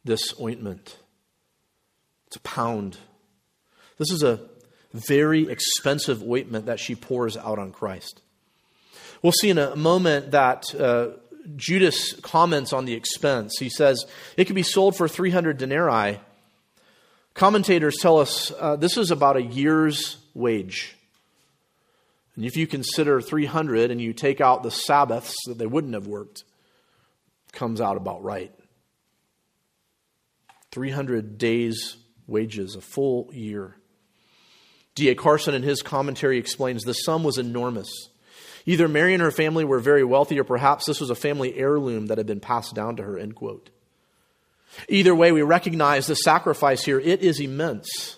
this 0.06 0.34
ointment. 0.40 0.98
It's 2.28 2.38
a 2.38 2.42
pound. 2.42 2.98
This 3.98 4.12
is 4.12 4.24
a 4.24 4.40
very 4.94 5.50
expensive 5.50 6.24
ointment 6.24 6.68
that 6.68 6.80
she 6.80 6.96
pours 6.96 7.36
out 7.36 7.60
on 7.60 7.72
Christ. 7.72 8.22
We'll 9.22 9.34
see 9.34 9.50
in 9.50 9.58
a 9.58 9.76
moment 9.76 10.32
that 10.32 10.74
uh, 10.76 11.10
Judas 11.56 12.14
comments 12.22 12.74
on 12.74 12.86
the 12.86 12.94
expense. 12.94 13.58
He 13.60 13.70
says 13.70 14.06
it 14.36 14.46
could 14.46 14.56
be 14.56 14.64
sold 14.64 14.96
for 14.96 15.08
300 15.08 15.58
denarii 15.58 16.20
Commentators 17.38 17.98
tell 18.02 18.18
us 18.18 18.52
uh, 18.60 18.76
this 18.78 18.98
is 18.98 19.12
about 19.12 19.38
a 19.38 19.44
year's 19.44 20.18
wage. 20.34 20.96
And 22.36 22.44
if 22.44 22.58
you 22.58 22.66
consider 22.66 23.22
300 23.22 23.92
and 23.92 24.02
you 24.02 24.12
take 24.12 24.42
out 24.42 24.64
the 24.64 24.72
Sabbaths 24.72 25.36
that 25.46 25.60
they 25.60 25.68
wouldn't 25.68 25.94
have 25.94 26.08
worked, 26.08 26.44
comes 27.52 27.80
out 27.80 27.96
about 27.96 28.24
right. 28.24 28.52
300 30.72 31.38
days' 31.38 31.98
wages, 32.26 32.76
a 32.76 32.82
full 32.82 33.30
year. 33.32 33.76
D.A. 34.96 35.14
Carson, 35.14 35.54
in 35.54 35.62
his 35.62 35.84
commentary, 35.84 36.40
explains 36.40 36.84
the 36.84 36.94
sum 36.94 37.24
was 37.24 37.38
enormous. 37.38 38.10
Either 38.68 38.90
Mary 38.90 39.14
and 39.14 39.24
her 39.24 39.32
family 39.32 39.64
were 39.64 39.80
very 39.80 40.04
wealthy, 40.04 40.38
or 40.38 40.44
perhaps 40.44 40.86
this 40.86 41.00
was 41.00 41.10
a 41.10 41.16
family 41.16 41.58
heirloom 41.58 42.08
that 42.08 42.18
had 42.18 42.28
been 42.28 42.42
passed 42.42 42.76
down 42.76 42.98
to 42.98 43.04
her. 43.04 43.18
End 43.18 43.34
quote. 43.34 43.70
Either 44.90 45.16
way, 45.16 45.32
we 45.32 45.42
recognize 45.42 46.06
the 46.06 46.16
sacrifice 46.16 46.84
here. 46.84 47.00
It 47.00 47.22
is 47.22 47.40
immense. 47.40 48.18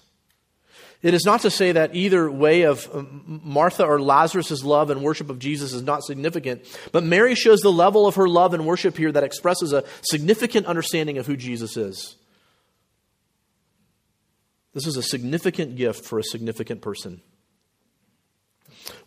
It 1.04 1.14
is 1.14 1.24
not 1.24 1.42
to 1.42 1.52
say 1.52 1.72
that 1.74 1.96
either 1.96 2.30
way 2.30 2.64
of 2.64 2.90
um, 2.94 3.42
Martha 3.44 3.86
or 3.86 4.02
Lazarus' 4.02 4.64
love 4.64 4.90
and 4.90 5.04
worship 5.04 5.30
of 5.30 5.38
Jesus 5.38 5.72
is 5.72 5.84
not 5.84 6.04
significant, 6.04 6.66
but 6.92 7.04
Mary 7.04 7.36
shows 7.36 7.60
the 7.60 7.72
level 7.72 8.08
of 8.08 8.16
her 8.16 8.28
love 8.28 8.56
and 8.56 8.66
worship 8.66 8.98
here 8.98 9.12
that 9.12 9.24
expresses 9.24 9.72
a 9.72 9.84
significant 10.02 10.66
understanding 10.66 11.20
of 11.20 11.28
who 11.28 11.38
Jesus 11.38 11.78
is. 11.78 12.16
This 14.74 14.88
is 14.88 14.98
a 14.98 15.04
significant 15.04 15.76
gift 15.76 16.06
for 16.06 16.18
a 16.18 16.24
significant 16.24 16.82
person. 16.82 17.22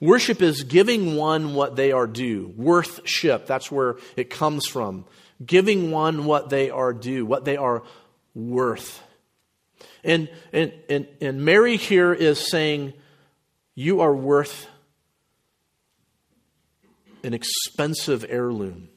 Worship 0.01 0.42
is 0.42 0.62
giving 0.62 1.16
one 1.16 1.55
what 1.55 1.77
they 1.77 1.92
are 1.92 2.07
due. 2.07 2.53
Worthship, 2.57 3.47
that's 3.47 3.71
where 3.71 3.97
it 4.16 4.31
comes 4.31 4.66
from 4.66 5.05
giving 5.45 5.90
one 5.90 6.25
what 6.25 6.51
they 6.51 6.71
are 6.71 6.92
due, 6.92 7.27
what 7.27 7.45
they 7.45 7.57
are 7.57 7.83
worth. 8.35 9.03
And, 10.05 10.29
and, 10.53 10.73
and, 10.88 11.07
and 11.21 11.45
Mary 11.45 11.77
here 11.77 12.12
is 12.12 12.51
saying, 12.51 12.92
You 13.75 14.01
are 14.01 14.14
worth 14.14 14.66
an 17.23 17.35
expensive 17.35 18.25
heirloom. 18.29 18.88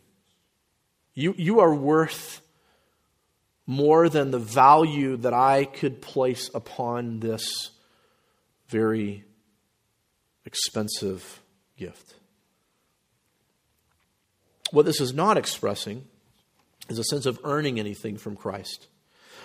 You, 1.13 1.33
you 1.37 1.59
are 1.59 1.73
worth 1.73 2.41
more 3.67 4.09
than 4.09 4.31
the 4.31 4.39
value 4.39 5.17
that 5.17 5.33
I 5.33 5.65
could 5.65 6.01
place 6.01 6.49
upon 6.53 7.19
this 7.19 7.71
very 8.67 9.23
expensive 10.45 11.41
gift. 11.77 12.15
What 14.71 14.85
this 14.85 15.01
is 15.01 15.13
not 15.13 15.37
expressing 15.37 16.05
is 16.89 16.99
a 16.99 17.03
sense 17.03 17.25
of 17.25 17.39
earning 17.43 17.79
anything 17.79 18.17
from 18.17 18.35
Christ, 18.35 18.87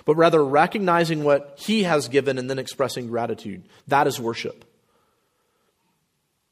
but 0.04 0.16
rather 0.16 0.44
recognizing 0.44 1.24
what 1.24 1.58
He 1.58 1.84
has 1.84 2.08
given 2.08 2.38
and 2.38 2.48
then 2.48 2.58
expressing 2.58 3.08
gratitude. 3.08 3.64
That 3.88 4.06
is 4.06 4.20
worship. 4.20 4.64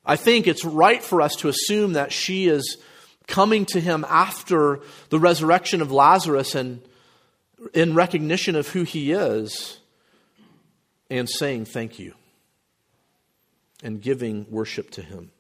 I 0.04 0.16
think 0.16 0.46
it's 0.46 0.64
right 0.64 1.02
for 1.02 1.20
us 1.20 1.34
to 1.37 1.48
assume 1.48 1.92
that 1.94 2.12
she 2.12 2.48
is 2.48 2.78
coming 3.26 3.66
to 3.66 3.80
Him 3.80 4.06
after 4.08 4.80
the 5.11 5.18
resurrection 5.18 5.82
of 5.82 5.92
Lazarus 5.92 6.54
and 6.54 6.80
in 7.74 7.94
recognition 7.94 8.56
of 8.56 8.68
who 8.68 8.84
He 8.84 9.12
is 9.12 9.78
and 11.11 11.28
saying 11.28 11.66
thank 11.66 11.98
you 11.98 12.14
and 13.82 14.00
giving 14.00 14.46
worship 14.50 14.90
to 14.92 15.02
Him. 15.02 15.30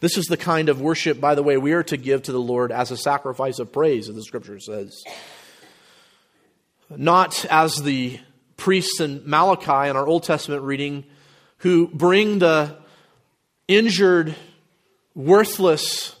This 0.00 0.16
is 0.16 0.26
the 0.26 0.36
kind 0.36 0.68
of 0.68 0.80
worship, 0.80 1.20
by 1.20 1.34
the 1.34 1.42
way, 1.42 1.56
we 1.56 1.72
are 1.72 1.84
to 1.84 1.96
give 1.96 2.24
to 2.24 2.32
the 2.32 2.40
Lord 2.40 2.72
as 2.72 2.90
a 2.90 2.96
sacrifice 2.96 3.58
of 3.58 3.72
praise, 3.72 4.08
as 4.08 4.14
the 4.14 4.22
scripture 4.22 4.58
says. 4.58 5.02
Not 6.90 7.44
as 7.50 7.76
the 7.76 8.18
priests 8.56 9.00
in 9.00 9.22
Malachi 9.24 9.88
in 9.88 9.96
our 9.96 10.06
Old 10.06 10.24
Testament 10.24 10.62
reading 10.62 11.04
who 11.58 11.88
bring 11.88 12.38
the 12.38 12.76
injured, 13.66 14.34
worthless 15.14 16.16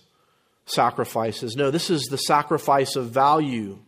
sacrifices. 0.66 1.56
No, 1.56 1.70
this 1.70 1.90
is 1.90 2.04
the 2.04 2.18
sacrifice 2.18 2.96
of 2.96 3.10
value 3.10 3.78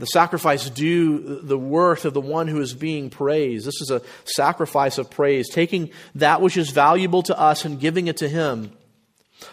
the 0.00 0.06
sacrifice 0.06 0.70
due 0.70 1.40
the 1.42 1.58
worth 1.58 2.06
of 2.06 2.14
the 2.14 2.22
one 2.22 2.48
who 2.48 2.58
is 2.62 2.72
being 2.72 3.10
praised. 3.10 3.66
This 3.66 3.82
is 3.82 3.90
a 3.90 4.00
sacrifice 4.24 4.96
of 4.96 5.10
praise, 5.10 5.50
taking 5.50 5.90
that 6.14 6.40
which 6.40 6.56
is 6.56 6.70
valuable 6.70 7.22
to 7.24 7.38
us 7.38 7.66
and 7.66 7.78
giving 7.78 8.06
it 8.06 8.16
to 8.16 8.28
Him. 8.28 8.72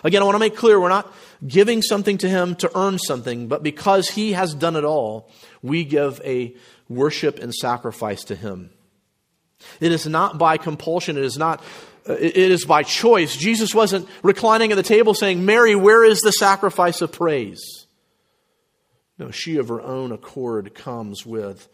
Again, 0.06 0.22
I 0.22 0.26
want 0.26 0.36
to 0.36 0.40
make 0.40 0.56
clear 0.56 0.80
we're 0.80 0.88
not 0.88 1.14
giving 1.46 1.82
something 1.82 2.18
to 2.20 2.30
Him 2.30 2.56
to 2.56 2.72
earn 2.78 2.98
something, 2.98 3.50
but 3.50 3.62
because 3.62 4.08
He 4.08 4.32
has 4.32 4.54
done 4.54 4.78
it 4.78 4.86
all, 4.86 5.30
we 5.62 5.84
give 5.84 6.22
a 6.24 6.56
worship 6.88 7.40
and 7.40 7.54
sacrifice 7.54 8.24
to 8.26 8.36
Him. 8.36 8.70
It 9.82 9.92
is 9.92 10.08
not 10.08 10.38
by 10.38 10.56
compulsion, 10.56 11.18
it 11.18 11.26
is 11.26 11.38
not 11.38 11.62
uh, 12.08 12.14
it 12.14 12.38
is 12.38 12.64
by 12.64 12.84
choice. 12.84 13.36
Jesus 13.36 13.76
wasn't 13.76 14.08
reclining 14.24 14.72
at 14.72 14.76
the 14.76 14.84
table 14.84 15.14
saying, 15.14 15.46
Mary, 15.46 15.76
where 15.76 16.06
is 16.06 16.22
the 16.22 16.32
sacrifice 16.32 17.02
of 17.02 17.12
praise? 17.12 17.87
No, 19.17 19.32
she 19.32 19.58
of 19.58 19.69
her 19.69 19.82
own 19.82 20.12
accord 20.12 20.75
comes 20.75 21.25
with 21.25 21.67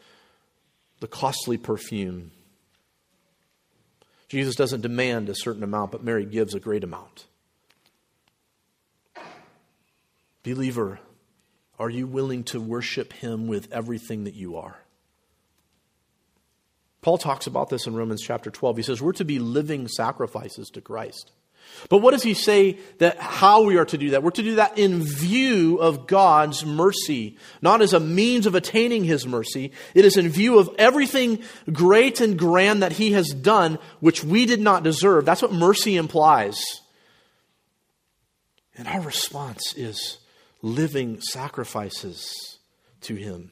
the 0.99 1.07
costly 1.07 1.57
perfume. 1.57 2.31
Jesus 4.29 4.55
doesn't 4.55 4.81
demand 4.81 5.29
a 5.29 5.35
certain 5.35 5.63
amount, 5.63 5.91
but 5.91 6.03
Mary 6.03 6.25
gives 6.25 6.55
a 6.55 6.59
great 6.59 6.83
amount. 6.83 7.25
Believer, 10.43 10.99
are 11.79 11.89
you 11.89 12.07
willing 12.07 12.43
to 12.45 12.59
worship 12.59 13.13
him 13.13 13.47
with 13.47 13.71
everything 13.71 14.23
that 14.23 14.35
you 14.35 14.57
are? 14.57 14.77
Paul 17.01 17.17
talks 17.17 17.47
about 17.47 17.69
this 17.69 17.85
in 17.85 17.95
Romans 17.95 18.21
chapter 18.21 18.49
12. 18.49 18.77
He 18.77 18.83
says, 18.83 19.01
We're 19.01 19.11
to 19.13 19.25
be 19.25 19.39
living 19.39 19.89
sacrifices 19.89 20.69
to 20.69 20.81
Christ. 20.81 21.31
But 21.89 21.97
what 21.97 22.11
does 22.11 22.23
he 22.23 22.33
say 22.33 22.79
that 22.99 23.19
how 23.19 23.63
we 23.63 23.77
are 23.77 23.85
to 23.85 23.97
do 23.97 24.11
that? 24.11 24.23
We're 24.23 24.31
to 24.31 24.43
do 24.43 24.55
that 24.55 24.77
in 24.77 25.03
view 25.03 25.77
of 25.77 26.07
God's 26.07 26.65
mercy, 26.65 27.37
not 27.61 27.81
as 27.81 27.93
a 27.93 27.99
means 27.99 28.45
of 28.45 28.55
attaining 28.55 29.03
his 29.03 29.27
mercy. 29.27 29.71
It 29.93 30.05
is 30.05 30.17
in 30.17 30.29
view 30.29 30.59
of 30.59 30.69
everything 30.77 31.43
great 31.71 32.21
and 32.21 32.39
grand 32.39 32.83
that 32.83 32.93
he 32.93 33.11
has 33.13 33.29
done, 33.29 33.79
which 33.99 34.23
we 34.23 34.45
did 34.45 34.61
not 34.61 34.83
deserve. 34.83 35.25
That's 35.25 35.41
what 35.41 35.51
mercy 35.51 35.97
implies. 35.97 36.63
And 38.75 38.87
our 38.87 39.01
response 39.01 39.73
is 39.75 40.17
living 40.61 41.21
sacrifices 41.21 42.57
to 43.01 43.15
him. 43.15 43.51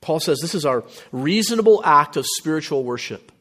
Paul 0.00 0.20
says 0.20 0.38
this 0.40 0.54
is 0.54 0.66
our 0.66 0.84
reasonable 1.12 1.82
act 1.84 2.16
of 2.16 2.26
spiritual 2.26 2.84
worship. 2.84 3.32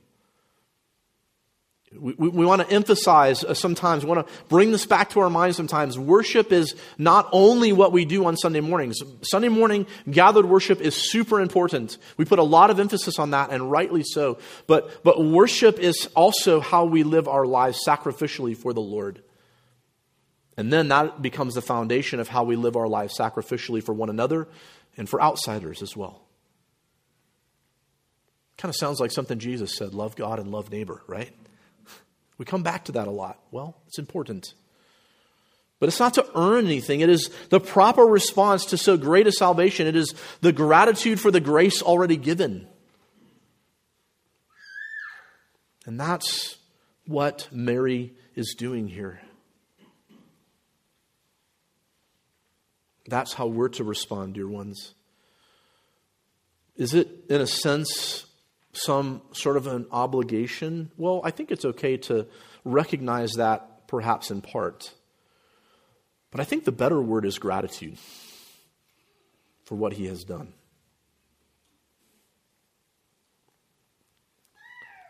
We, 2.00 2.14
we, 2.14 2.30
we, 2.30 2.46
want 2.46 2.62
to 2.62 2.70
emphasize 2.74 3.44
uh, 3.44 3.54
sometimes, 3.54 4.04
we 4.04 4.12
want 4.12 4.28
to 4.28 4.34
bring 4.50 4.72
this 4.72 4.86
back 4.86 5.12
to 5.12 5.20
our 5.20 5.30
minds 5.30 5.58
sometimes. 5.58 5.98
Worship 5.98 6.52
is 6.52 6.76
not 6.98 7.30
only 7.32 7.74
what 7.74 7.92
we 7.92 8.06
do 8.06 8.26
on 8.26 8.38
Sunday 8.38 8.62
mornings. 8.62 8.98
Sunday 9.22 9.50
morning 9.50 9.86
gathered 10.10 10.46
worship 10.46 10.82
is 10.82 10.96
super 10.96 11.40
important. 11.40 11.98
We 12.18 12.26
put 12.26 12.40
a 12.40 12.44
lot 12.44 12.70
of 12.70 12.80
emphasis 12.80 13.20
on 13.20 13.32
that, 13.32 13.52
and 13.52 13.70
rightly 13.70 14.04
so. 14.04 14.40
But, 14.68 15.04
but 15.04 15.24
worship 15.24 15.80
is 15.80 16.10
also 16.16 16.60
how 16.60 16.86
we 16.86 17.04
live 17.04 17.28
our 17.28 17.46
lives 17.46 17.80
sacrificially 17.86 18.56
for 18.58 18.74
the 18.74 18.82
Lord. 18.82 19.22
And 20.58 20.72
then 20.72 20.90
that 20.90 21.22
becomes 21.22 21.56
the 21.56 21.62
foundation 21.62 22.20
of 22.20 22.28
how 22.28 22.44
we 22.44 22.56
live 22.56 22.76
our 22.76 22.88
lives 22.88 23.18
sacrificially 23.18 23.84
for 23.84 23.94
one 23.94 24.10
another 24.10 24.48
and 24.98 25.10
for 25.10 25.22
outsiders 25.22 25.82
as 25.82 25.98
well. 25.98 26.22
Kind 28.58 28.70
of 28.70 28.76
sounds 28.76 29.00
like 29.00 29.12
something 29.12 29.40
Jesus 29.40 29.76
said 29.76 29.94
love 29.94 30.16
God 30.16 30.40
and 30.40 30.52
love 30.52 30.72
neighbor, 30.72 31.02
right? 31.08 31.34
We 32.38 32.46
come 32.46 32.64
back 32.64 32.86
to 32.86 32.94
that 32.94 33.08
a 33.08 33.12
lot. 33.12 33.40
Well, 33.52 33.78
it's 33.88 34.00
important. 34.00 34.54
But 35.80 35.90
it's 35.90 36.00
not 36.00 36.14
to 36.16 36.26
earn 36.36 36.66
anything. 36.66 37.02
It 37.02 37.10
is 37.10 37.30
the 37.50 37.60
proper 37.60 38.04
response 38.04 38.66
to 38.68 38.78
so 38.78 38.96
great 38.98 39.28
a 39.28 39.32
salvation. 39.32 39.86
It 39.86 39.96
is 39.96 40.14
the 40.42 40.54
gratitude 40.54 41.20
for 41.20 41.30
the 41.30 41.42
grace 41.42 41.82
already 41.82 42.18
given. 42.18 42.68
And 45.86 46.00
that's 46.00 46.58
what 47.06 47.50
Mary 47.52 48.14
is 48.36 48.56
doing 48.58 48.88
here. 48.88 49.20
That's 53.08 53.34
how 53.34 53.48
we're 53.48 53.70
to 53.70 53.84
respond, 53.84 54.36
dear 54.36 54.48
ones. 54.48 54.94
Is 56.78 56.94
it, 56.94 57.10
in 57.30 57.42
a 57.42 57.48
sense, 57.48 58.26
some 58.74 59.22
sort 59.32 59.58
of 59.58 59.68
an 59.68 59.86
obligation? 59.92 60.92
Well, 60.98 61.22
I 61.24 61.32
think 61.32 61.52
it's 61.52 61.66
okay 61.66 61.98
to 61.98 62.28
recognize 62.66 63.34
that 63.34 63.88
perhaps 63.88 64.32
in 64.32 64.42
part. 64.42 64.94
But 66.32 66.42
I 66.42 66.44
think 66.44 66.66
the 66.66 66.72
better 66.72 67.02
word 67.02 67.26
is 67.26 67.38
gratitude 67.38 67.98
for 69.66 69.76
what 69.76 69.94
he 69.94 70.08
has 70.08 70.24
done. 70.24 70.54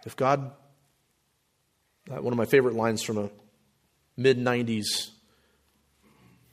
If 0.05 0.17
God, 0.17 0.51
one 2.07 2.33
of 2.33 2.37
my 2.37 2.45
favorite 2.45 2.75
lines 2.75 3.01
from 3.03 3.17
a 3.17 3.29
mid 4.17 4.37
90s 4.37 5.11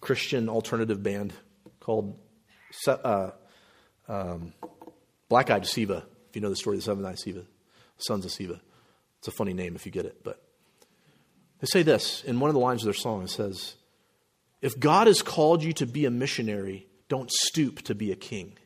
Christian 0.00 0.48
alternative 0.48 1.02
band 1.02 1.32
called 1.80 2.18
uh, 2.86 3.30
um, 4.08 4.52
Black 5.28 5.50
Eyed 5.50 5.64
Sceva. 5.64 6.04
If 6.30 6.36
you 6.36 6.42
know 6.42 6.48
the 6.48 6.56
story 6.56 6.76
of 6.76 6.82
the 6.82 6.84
seven 6.84 7.04
eyed 7.04 7.16
Sceva, 7.16 7.44
sons 7.98 8.24
of 8.24 8.30
Sceva. 8.30 8.60
It's 9.18 9.28
a 9.28 9.32
funny 9.32 9.52
name 9.52 9.74
if 9.74 9.84
you 9.84 9.92
get 9.92 10.06
it, 10.06 10.22
but 10.22 10.40
they 11.58 11.66
say 11.66 11.82
this 11.82 12.22
in 12.24 12.38
one 12.38 12.48
of 12.48 12.54
the 12.54 12.60
lines 12.60 12.82
of 12.82 12.86
their 12.86 12.94
song. 12.94 13.24
It 13.24 13.30
says, 13.30 13.74
If 14.62 14.78
God 14.78 15.08
has 15.08 15.22
called 15.22 15.64
you 15.64 15.72
to 15.74 15.86
be 15.86 16.06
a 16.06 16.10
missionary, 16.10 16.86
don't 17.08 17.30
stoop 17.30 17.82
to 17.82 17.94
be 17.94 18.12
a 18.12 18.16
king. 18.16 18.56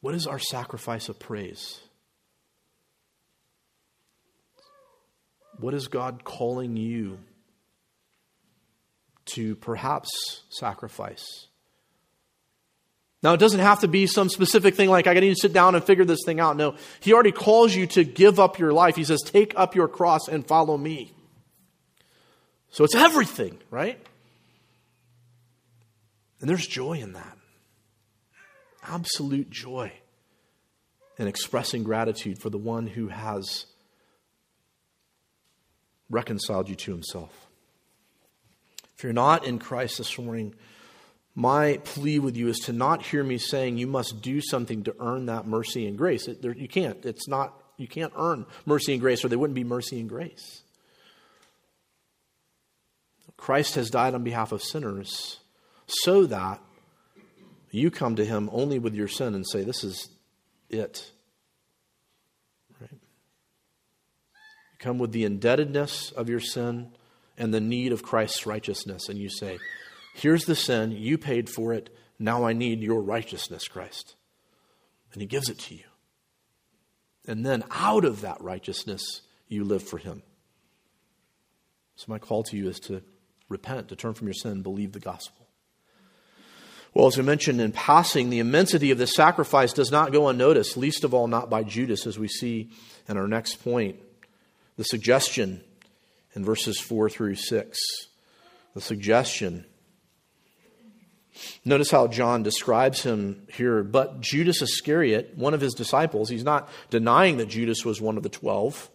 What 0.00 0.14
is 0.14 0.26
our 0.26 0.38
sacrifice 0.38 1.08
of 1.08 1.18
praise? 1.18 1.80
What 5.58 5.74
is 5.74 5.88
God 5.88 6.24
calling 6.24 6.76
you 6.76 7.18
to 9.26 9.56
perhaps 9.56 10.08
sacrifice? 10.48 11.48
Now, 13.22 13.34
it 13.34 13.38
doesn't 13.38 13.60
have 13.60 13.80
to 13.80 13.88
be 13.88 14.06
some 14.06 14.28
specific 14.28 14.74
thing 14.74 14.90
like, 14.90 15.06
I 15.06 15.14
need 15.14 15.28
to 15.28 15.40
sit 15.40 15.52
down 15.52 15.76
and 15.76 15.84
figure 15.84 16.04
this 16.04 16.20
thing 16.24 16.40
out. 16.40 16.56
No, 16.56 16.74
He 17.00 17.12
already 17.12 17.32
calls 17.32 17.74
you 17.74 17.86
to 17.88 18.02
give 18.02 18.40
up 18.40 18.58
your 18.58 18.72
life. 18.72 18.96
He 18.96 19.04
says, 19.04 19.22
Take 19.22 19.52
up 19.56 19.74
your 19.74 19.88
cross 19.88 20.28
and 20.28 20.46
follow 20.46 20.76
me. 20.76 21.12
So 22.70 22.84
it's 22.84 22.94
everything, 22.94 23.58
right? 23.70 24.04
And 26.40 26.50
there's 26.50 26.66
joy 26.66 26.94
in 26.94 27.12
that. 27.12 27.38
Absolute 28.82 29.50
joy 29.50 29.92
in 31.18 31.28
expressing 31.28 31.84
gratitude 31.84 32.40
for 32.40 32.50
the 32.50 32.58
one 32.58 32.88
who 32.88 33.06
has 33.08 33.66
reconciled 36.10 36.68
you 36.68 36.74
to 36.74 36.90
himself. 36.90 37.46
If 38.96 39.04
you're 39.04 39.12
not 39.12 39.46
in 39.46 39.60
Christ 39.60 39.98
this 39.98 40.18
morning, 40.18 40.54
my 41.34 41.78
plea 41.84 42.18
with 42.18 42.36
you 42.36 42.48
is 42.48 42.58
to 42.60 42.72
not 42.72 43.02
hear 43.02 43.24
me 43.24 43.38
saying 43.38 43.78
you 43.78 43.86
must 43.86 44.20
do 44.20 44.40
something 44.40 44.84
to 44.84 44.94
earn 45.00 45.26
that 45.26 45.46
mercy 45.46 45.86
and 45.86 45.96
grace. 45.96 46.28
It, 46.28 46.42
there, 46.42 46.52
you 46.52 46.68
can't. 46.68 47.04
It's 47.04 47.26
not. 47.26 47.58
You 47.78 47.88
can't 47.88 48.12
earn 48.16 48.46
mercy 48.66 48.92
and 48.92 49.00
grace, 49.00 49.24
or 49.24 49.28
there 49.28 49.38
wouldn't 49.38 49.54
be 49.54 49.64
mercy 49.64 49.98
and 49.98 50.08
grace. 50.08 50.62
Christ 53.36 53.74
has 53.74 53.90
died 53.90 54.14
on 54.14 54.22
behalf 54.22 54.52
of 54.52 54.62
sinners 54.62 55.40
so 55.86 56.26
that 56.26 56.60
you 57.70 57.90
come 57.90 58.16
to 58.16 58.24
him 58.24 58.48
only 58.52 58.78
with 58.78 58.94
your 58.94 59.08
sin 59.08 59.34
and 59.34 59.48
say, 59.48 59.64
This 59.64 59.82
is 59.82 60.10
it. 60.68 61.10
Right? 62.80 62.90
You 62.92 64.78
come 64.78 64.98
with 64.98 65.12
the 65.12 65.24
indebtedness 65.24 66.12
of 66.12 66.28
your 66.28 66.40
sin 66.40 66.92
and 67.38 67.52
the 67.52 67.60
need 67.60 67.92
of 67.92 68.02
Christ's 68.02 68.46
righteousness, 68.46 69.08
and 69.08 69.18
you 69.18 69.30
say, 69.30 69.58
Here's 70.12 70.44
the 70.44 70.54
sin. 70.54 70.92
You 70.92 71.18
paid 71.18 71.48
for 71.48 71.72
it. 71.72 71.94
Now 72.18 72.44
I 72.44 72.52
need 72.52 72.80
your 72.80 73.02
righteousness, 73.02 73.66
Christ. 73.66 74.14
And 75.12 75.20
He 75.20 75.26
gives 75.26 75.48
it 75.48 75.58
to 75.60 75.74
you. 75.74 75.84
And 77.26 77.44
then 77.44 77.64
out 77.70 78.04
of 78.04 78.22
that 78.22 78.40
righteousness, 78.40 79.22
you 79.48 79.64
live 79.64 79.82
for 79.82 79.98
Him. 79.98 80.22
So, 81.96 82.06
my 82.08 82.18
call 82.18 82.42
to 82.44 82.56
you 82.56 82.68
is 82.68 82.80
to 82.80 83.02
repent, 83.48 83.88
to 83.88 83.96
turn 83.96 84.14
from 84.14 84.26
your 84.26 84.34
sin, 84.34 84.52
and 84.52 84.62
believe 84.62 84.92
the 84.92 85.00
gospel. 85.00 85.46
Well, 86.94 87.06
as 87.06 87.18
I 87.18 87.22
mentioned 87.22 87.60
in 87.60 87.72
passing, 87.72 88.28
the 88.28 88.38
immensity 88.38 88.90
of 88.90 88.98
this 88.98 89.14
sacrifice 89.14 89.72
does 89.72 89.90
not 89.90 90.12
go 90.12 90.28
unnoticed, 90.28 90.76
least 90.76 91.04
of 91.04 91.14
all 91.14 91.26
not 91.26 91.48
by 91.48 91.62
Judas, 91.62 92.06
as 92.06 92.18
we 92.18 92.28
see 92.28 92.70
in 93.08 93.16
our 93.16 93.28
next 93.28 93.62
point. 93.64 93.96
The 94.76 94.84
suggestion 94.84 95.62
in 96.34 96.44
verses 96.44 96.78
4 96.78 97.08
through 97.08 97.36
6. 97.36 97.78
The 98.74 98.80
suggestion 98.80 99.64
Notice 101.64 101.90
how 101.90 102.06
John 102.06 102.42
describes 102.42 103.02
him 103.02 103.46
here. 103.52 103.82
But 103.82 104.20
Judas 104.20 104.62
Iscariot, 104.62 105.32
one 105.36 105.54
of 105.54 105.60
his 105.60 105.74
disciples, 105.74 106.28
he's 106.28 106.44
not 106.44 106.68
denying 106.90 107.38
that 107.38 107.46
Judas 107.48 107.84
was 107.84 108.00
one 108.00 108.16
of 108.16 108.22
the 108.22 108.28
twelve, 108.28 108.90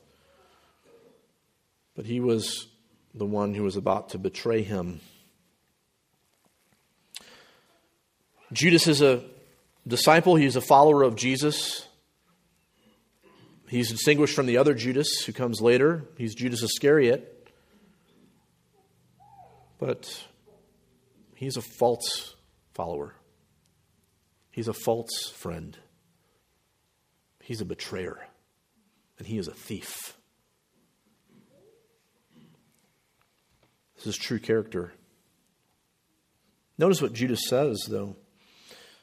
but 1.96 2.06
he 2.06 2.20
was 2.20 2.68
the 3.14 3.26
one 3.26 3.54
who 3.54 3.64
was 3.64 3.76
about 3.76 4.10
to 4.10 4.18
betray 4.18 4.62
him. 4.62 5.00
Judas 8.54 8.88
is 8.88 9.02
a 9.02 9.24
disciple, 9.88 10.36
he's 10.36 10.56
a 10.56 10.62
follower 10.62 11.04
of 11.04 11.16
Jesus. 11.16 11.86
He's 13.68 13.90
distinguished 13.90 14.34
from 14.34 14.46
the 14.46 14.58
other 14.58 14.74
Judas 14.74 15.26
who 15.26 15.34
comes 15.34 15.60
later. 15.60 16.06
He's 16.18 16.34
Judas 16.34 16.64
Iscariot. 16.64 17.34
But 19.78 20.08
He's 21.38 21.56
a 21.56 21.62
false 21.62 22.34
follower. 22.78 23.16
He's 24.52 24.68
a 24.68 24.74
false 24.74 25.30
friend. 25.36 25.78
He's 27.42 27.60
a 27.60 27.66
betrayer. 27.66 28.26
And 29.18 29.28
he 29.28 29.38
is 29.38 29.48
a 29.48 29.54
thief. 29.54 30.16
This 33.96 34.08
is 34.08 34.16
true 34.16 34.40
character. 34.40 34.94
Notice 36.78 37.02
what 37.02 37.14
Judas 37.14 37.48
says, 37.48 37.80
though. 37.90 38.16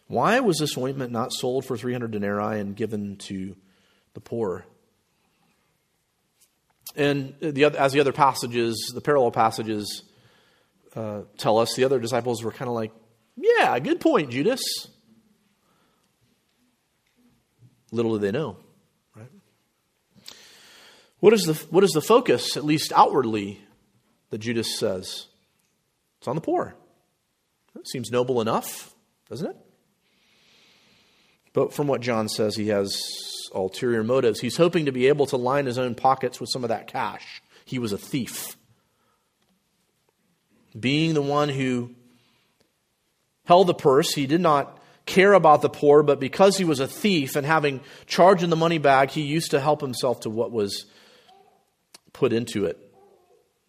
Why 0.07 0.39
was 0.41 0.59
this 0.59 0.79
ointment 0.79 1.11
not 1.11 1.33
sold 1.33 1.65
for 1.65 1.77
300 1.77 2.11
denarii 2.11 2.61
and 2.61 2.77
given 2.77 3.17
to 3.17 3.57
the 4.13 4.21
poor? 4.21 4.65
And 6.95 7.35
the 7.41 7.65
other, 7.65 7.79
as 7.79 7.93
the 7.93 8.01
other 8.01 8.13
passages, 8.13 8.93
the 8.95 9.01
parallel 9.01 9.33
passages 9.33 10.05
uh, 10.95 11.23
tell 11.39 11.59
us, 11.59 11.75
the 11.75 11.85
other 11.85 11.99
disciples 11.99 12.45
were 12.45 12.53
kind 12.53 12.69
of 12.69 12.75
like, 12.75 12.93
Yeah, 13.37 13.79
good 13.79 14.01
point, 14.01 14.31
Judas. 14.31 14.63
Little 17.91 18.13
do 18.13 18.19
they 18.19 18.33
know, 18.33 18.57
right? 19.15 19.29
What 21.21 21.33
is 21.33 21.45
the, 21.45 21.55
what 21.71 21.85
is 21.85 21.91
the 21.91 22.01
focus, 22.01 22.57
at 22.57 22.65
least 22.65 22.93
outwardly, 22.95 23.61
that 24.31 24.39
Judas 24.39 24.79
says? 24.79 25.27
It's 26.19 26.29
on 26.29 26.35
the 26.35 26.41
poor. 26.41 26.75
That 27.75 27.89
seems 27.89 28.11
noble 28.11 28.41
enough, 28.41 28.95
doesn't 29.29 29.51
it? 29.51 29.57
But 31.53 31.73
from 31.73 31.87
what 31.87 32.01
John 32.01 32.29
says, 32.29 32.57
he 32.57 32.69
has 32.69 33.01
ulterior 33.55 34.03
motives. 34.03 34.41
He's 34.41 34.57
hoping 34.57 34.87
to 34.87 34.93
be 34.93 35.07
able 35.07 35.27
to 35.27 35.37
line 35.37 35.67
his 35.67 35.79
own 35.79 35.95
pockets 35.95 36.41
with 36.41 36.51
some 36.53 36.65
of 36.65 36.69
that 36.69 36.89
cash. 36.89 37.43
He 37.65 37.79
was 37.79 37.93
a 37.93 37.99
thief. 37.99 38.57
Being 40.79 41.15
the 41.15 41.23
one 41.23 41.49
who 41.49 41.95
held 43.45 43.67
the 43.67 43.75
purse, 43.75 44.15
he 44.15 44.27
did 44.27 44.41
not 44.41 44.79
care 45.07 45.35
about 45.35 45.63
the 45.63 45.69
poor, 45.69 46.03
but 46.03 46.19
because 46.19 46.57
he 46.57 46.65
was 46.65 46.81
a 46.81 46.89
thief 46.89 47.37
and 47.37 47.47
having 47.47 47.81
charge 48.07 48.43
in 48.43 48.51
the 48.51 48.57
money 48.57 48.79
bag, 48.79 49.11
he 49.11 49.23
used 49.23 49.51
to 49.51 49.61
help 49.61 49.81
himself 49.81 50.21
to 50.21 50.31
what 50.31 50.51
was 50.51 50.87
put 52.13 52.33
into 52.33 52.65
it. 52.65 52.79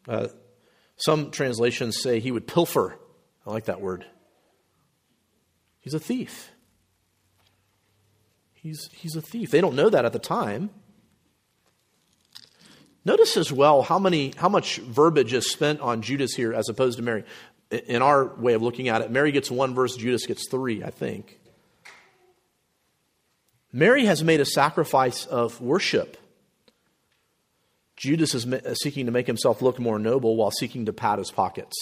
Uh, 0.07 0.27
some 0.97 1.31
translations 1.31 2.01
say 2.01 2.19
he 2.19 2.31
would 2.31 2.47
pilfer. 2.47 2.97
I 3.45 3.51
like 3.51 3.65
that 3.65 3.81
word. 3.81 4.05
He's 5.81 5.93
a 5.93 5.99
thief. 5.99 6.51
He's, 8.53 8.89
he's 8.93 9.15
a 9.15 9.21
thief. 9.21 9.51
They 9.51 9.61
don't 9.61 9.75
know 9.75 9.89
that 9.89 10.05
at 10.05 10.13
the 10.13 10.19
time. 10.19 10.69
Notice 13.03 13.37
as 13.37 13.51
well 13.51 13.83
how, 13.83 13.99
many, 13.99 14.33
how 14.37 14.49
much 14.49 14.77
verbiage 14.77 15.33
is 15.33 15.51
spent 15.51 15.81
on 15.81 16.01
Judas 16.01 16.33
here 16.33 16.53
as 16.53 16.69
opposed 16.69 16.97
to 16.97 17.03
Mary. 17.03 17.23
In 17.71 18.01
our 18.01 18.25
way 18.35 18.53
of 18.53 18.61
looking 18.61 18.89
at 18.89 19.01
it, 19.01 19.11
Mary 19.11 19.31
gets 19.31 19.49
one 19.49 19.73
verse, 19.73 19.95
Judas 19.95 20.25
gets 20.25 20.49
three, 20.49 20.83
I 20.83 20.91
think. 20.91 21.39
Mary 23.73 24.05
has 24.05 24.23
made 24.23 24.39
a 24.39 24.45
sacrifice 24.45 25.25
of 25.25 25.59
worship. 25.59 26.17
Judas 27.97 28.35
is 28.35 28.47
seeking 28.81 29.05
to 29.07 29.11
make 29.11 29.27
himself 29.27 29.61
look 29.61 29.79
more 29.79 29.99
noble 29.99 30.35
while 30.35 30.51
seeking 30.51 30.85
to 30.85 30.93
pad 30.93 31.19
his 31.19 31.31
pockets. 31.31 31.75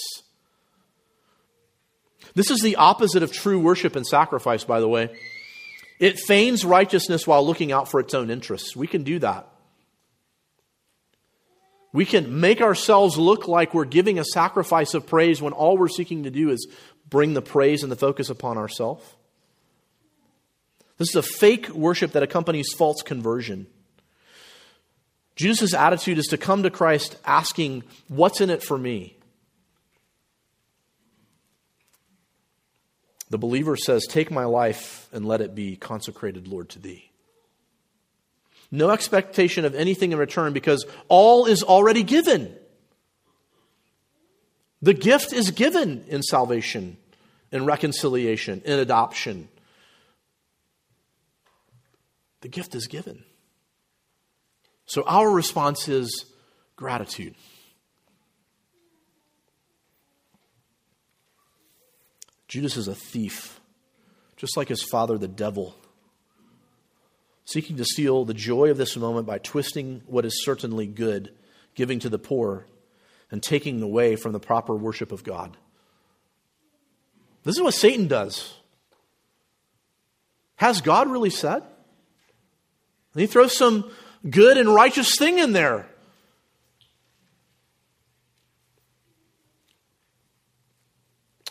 This 2.34 2.50
is 2.50 2.60
the 2.60 2.76
opposite 2.76 3.22
of 3.22 3.32
true 3.32 3.60
worship 3.60 3.94
and 3.94 4.06
sacrifice, 4.06 4.64
by 4.64 4.80
the 4.80 4.88
way. 4.88 5.14
It 6.00 6.18
feigns 6.18 6.64
righteousness 6.64 7.26
while 7.26 7.46
looking 7.46 7.70
out 7.70 7.88
for 7.88 8.00
its 8.00 8.14
own 8.14 8.30
interests. 8.30 8.74
We 8.74 8.86
can 8.86 9.04
do 9.04 9.18
that. 9.20 9.48
We 11.94 12.04
can 12.04 12.40
make 12.40 12.60
ourselves 12.60 13.16
look 13.16 13.46
like 13.46 13.72
we're 13.72 13.84
giving 13.84 14.18
a 14.18 14.24
sacrifice 14.24 14.94
of 14.94 15.06
praise 15.06 15.40
when 15.40 15.52
all 15.52 15.78
we're 15.78 15.86
seeking 15.86 16.24
to 16.24 16.30
do 16.30 16.50
is 16.50 16.66
bring 17.08 17.34
the 17.34 17.40
praise 17.40 17.84
and 17.84 17.92
the 17.92 17.96
focus 17.96 18.30
upon 18.30 18.58
ourselves. 18.58 19.04
This 20.98 21.10
is 21.10 21.14
a 21.14 21.22
fake 21.22 21.68
worship 21.68 22.10
that 22.10 22.24
accompanies 22.24 22.72
false 22.76 23.00
conversion. 23.02 23.68
Jesus' 25.36 25.72
attitude 25.72 26.18
is 26.18 26.26
to 26.26 26.36
come 26.36 26.64
to 26.64 26.70
Christ 26.70 27.16
asking, 27.24 27.84
What's 28.08 28.40
in 28.40 28.50
it 28.50 28.64
for 28.64 28.76
me? 28.76 29.16
The 33.30 33.38
believer 33.38 33.76
says, 33.76 34.04
Take 34.08 34.32
my 34.32 34.46
life 34.46 35.08
and 35.12 35.24
let 35.24 35.40
it 35.40 35.54
be 35.54 35.76
consecrated, 35.76 36.48
Lord, 36.48 36.70
to 36.70 36.80
thee. 36.80 37.12
No 38.74 38.90
expectation 38.90 39.64
of 39.64 39.76
anything 39.76 40.10
in 40.10 40.18
return 40.18 40.52
because 40.52 40.84
all 41.06 41.46
is 41.46 41.62
already 41.62 42.02
given. 42.02 42.52
The 44.82 44.92
gift 44.92 45.32
is 45.32 45.52
given 45.52 46.04
in 46.08 46.24
salvation, 46.24 46.96
in 47.52 47.66
reconciliation, 47.66 48.62
in 48.64 48.80
adoption. 48.80 49.48
The 52.40 52.48
gift 52.48 52.74
is 52.74 52.88
given. 52.88 53.22
So 54.86 55.04
our 55.06 55.30
response 55.30 55.86
is 55.88 56.24
gratitude. 56.74 57.36
Judas 62.48 62.76
is 62.76 62.88
a 62.88 62.94
thief, 62.96 63.60
just 64.36 64.56
like 64.56 64.66
his 64.66 64.82
father, 64.82 65.16
the 65.16 65.28
devil, 65.28 65.76
seeking 67.44 67.76
to 67.76 67.84
steal 67.84 68.24
the 68.24 68.34
joy 68.34 68.70
of 68.70 68.76
this 68.76 68.96
moment 68.96 69.26
by 69.26 69.38
twisting 69.38 70.02
what 70.06 70.24
is 70.24 70.44
certainly 70.44 70.86
good, 70.86 71.32
giving 71.74 71.98
to 72.00 72.08
the 72.08 72.18
poor, 72.18 72.66
and 73.30 73.42
taking 73.42 73.82
away 73.82 74.16
from 74.16 74.32
the 74.32 74.40
proper 74.40 74.74
worship 74.74 75.12
of 75.12 75.24
God. 75.24 75.56
This 77.42 77.56
is 77.56 77.62
what 77.62 77.74
Satan 77.74 78.08
does. 78.08 78.54
Has 80.56 80.80
God 80.80 81.10
really 81.10 81.30
said? 81.30 81.62
And 83.12 83.20
he 83.20 83.26
throws 83.26 83.56
some 83.56 83.90
good 84.28 84.56
and 84.56 84.72
righteous 84.72 85.16
thing 85.18 85.38
in 85.38 85.52
there. 85.52 85.86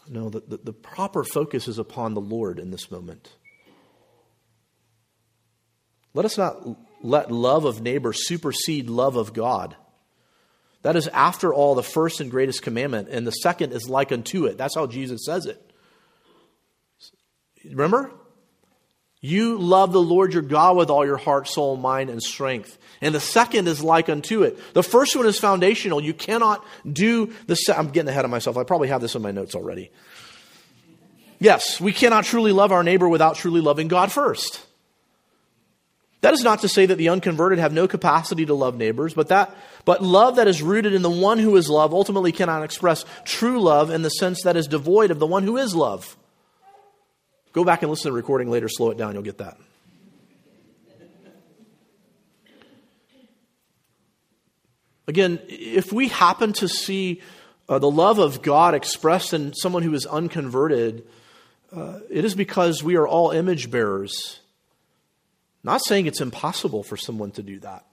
No, 0.10 0.30
the, 0.30 0.42
the, 0.42 0.58
the, 0.58 0.74
proper 0.74 1.24
focus 1.24 1.68
is 1.68 1.80
upon 1.80 2.14
the 2.14 2.22
Lord 2.22 2.60
in 2.60 2.72
this 2.72 2.92
moment. 2.92 3.32
Let 6.14 6.26
us 6.26 6.38
not 6.38 6.58
let 7.02 7.32
love 7.32 7.66
of 7.66 7.82
neighbor 7.82 8.14
supersede 8.14 8.90
love 8.90 9.16
of 9.16 9.34
God. 9.34 9.76
That 10.84 10.96
is, 10.96 11.08
after 11.08 11.54
all, 11.54 11.76
the 11.76 11.84
first 11.84 12.20
and 12.20 12.30
greatest 12.30 12.62
commandment, 12.62 13.08
and 13.10 13.26
the 13.26 13.32
second 13.32 13.72
is 13.72 13.90
like 13.90 14.12
unto 14.12 14.46
it. 14.46 14.58
That's 14.58 14.76
how 14.76 14.86
Jesus 14.86 15.26
says 15.26 15.46
it. 15.46 15.72
Remember? 17.66 18.12
You 19.22 19.58
love 19.58 19.94
the 19.94 20.02
Lord 20.02 20.34
your 20.34 20.42
God 20.42 20.76
with 20.76 20.90
all 20.90 21.06
your 21.06 21.16
heart, 21.16 21.48
soul, 21.48 21.78
mind, 21.78 22.10
and 22.10 22.22
strength. 22.22 22.78
And 23.00 23.16
the 23.16 23.22
second 23.22 23.70
is 23.70 23.82
like 23.82 24.10
unto 24.10 24.44
it. 24.44 24.60
The 24.74 24.84
first 24.84 25.16
one 25.16 25.26
is 25.26 25.40
foundational. 25.40 26.02
You 26.02 26.14
cannot 26.14 26.66
do 26.92 27.34
the. 27.48 27.56
Se- 27.56 27.72
I'm 27.72 27.92
getting 27.92 28.10
ahead 28.10 28.26
of 28.26 28.32
myself. 28.32 28.58
I 28.58 28.66
probably 28.66 28.90
have 28.90 29.00
this 29.00 29.16
in 29.16 29.22
my 29.22 29.32
notes 29.32 29.56
already. 29.56 29.92
Yes, 31.40 31.80
we 31.80 31.94
cannot 31.94 32.26
truly 32.26 32.52
love 32.52 32.74
our 32.74 32.84
neighbor 32.84 33.08
without 33.08 33.38
truly 33.38 33.62
loving 33.62 33.88
God 33.88 34.12
first. 34.12 34.66
That 36.24 36.34
is 36.34 36.42
not 36.42 36.62
to 36.62 36.70
say 36.70 36.86
that 36.86 36.96
the 36.96 37.10
unconverted 37.10 37.60
have 37.60 37.74
no 37.74 37.86
capacity 37.86 38.46
to 38.46 38.54
love 38.54 38.78
neighbors, 38.78 39.14
but 39.14 39.28
that 39.28 39.54
but 39.84 40.02
love 40.02 40.38
that 40.38 40.48
is 40.48 40.62
rooted 40.62 40.94
in 40.94 41.02
the 41.02 41.10
one 41.10 41.38
who 41.38 41.58
is 41.58 41.70
love 41.70 41.94
ultimately 41.94 42.32
cannot 42.32 42.64
express 42.64 43.04
true 43.26 43.60
love 43.62 43.90
in 43.90 44.04
the 44.04 44.10
sense 44.10 44.44
that 44.44 44.56
is 44.56 44.68
devoid 44.68 45.12
of 45.12 45.20
the 45.20 45.28
one 45.28 45.44
who 45.44 45.58
is 45.58 45.76
love. 45.76 46.16
Go 47.52 47.66
back 47.66 47.82
and 47.82 47.92
listen 47.92 48.04
to 48.04 48.10
the 48.12 48.14
recording 48.14 48.50
later, 48.50 48.70
slow 48.70 48.90
it 48.92 48.98
down, 48.98 49.12
you'll 49.12 49.22
get 49.22 49.40
that. 49.40 49.58
Again, 55.10 55.42
if 55.50 55.92
we 55.92 56.08
happen 56.08 56.54
to 56.54 56.70
see 56.70 57.22
uh, 57.68 57.80
the 57.80 57.92
love 57.92 58.20
of 58.20 58.42
God 58.42 58.76
expressed 58.76 59.34
in 59.34 59.54
someone 59.54 59.84
who 59.84 59.94
is 59.94 60.06
unconverted, 60.06 61.06
uh, 61.76 62.00
it 62.10 62.24
is 62.24 62.34
because 62.34 62.82
we 62.82 62.96
are 62.96 63.06
all 63.06 63.32
image 63.32 63.70
bearers. 63.70 64.40
Not 65.64 65.84
saying 65.84 66.06
it's 66.06 66.22
impossible 66.22 66.84
for 66.84 66.98
someone 66.98 67.32
to 67.32 67.44
do 67.44 67.60
that. 67.62 67.86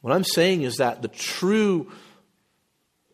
What 0.00 0.12
I'm 0.12 0.24
saying 0.24 0.62
is 0.62 0.76
that 0.76 1.00
the 1.00 1.08
true 1.08 1.90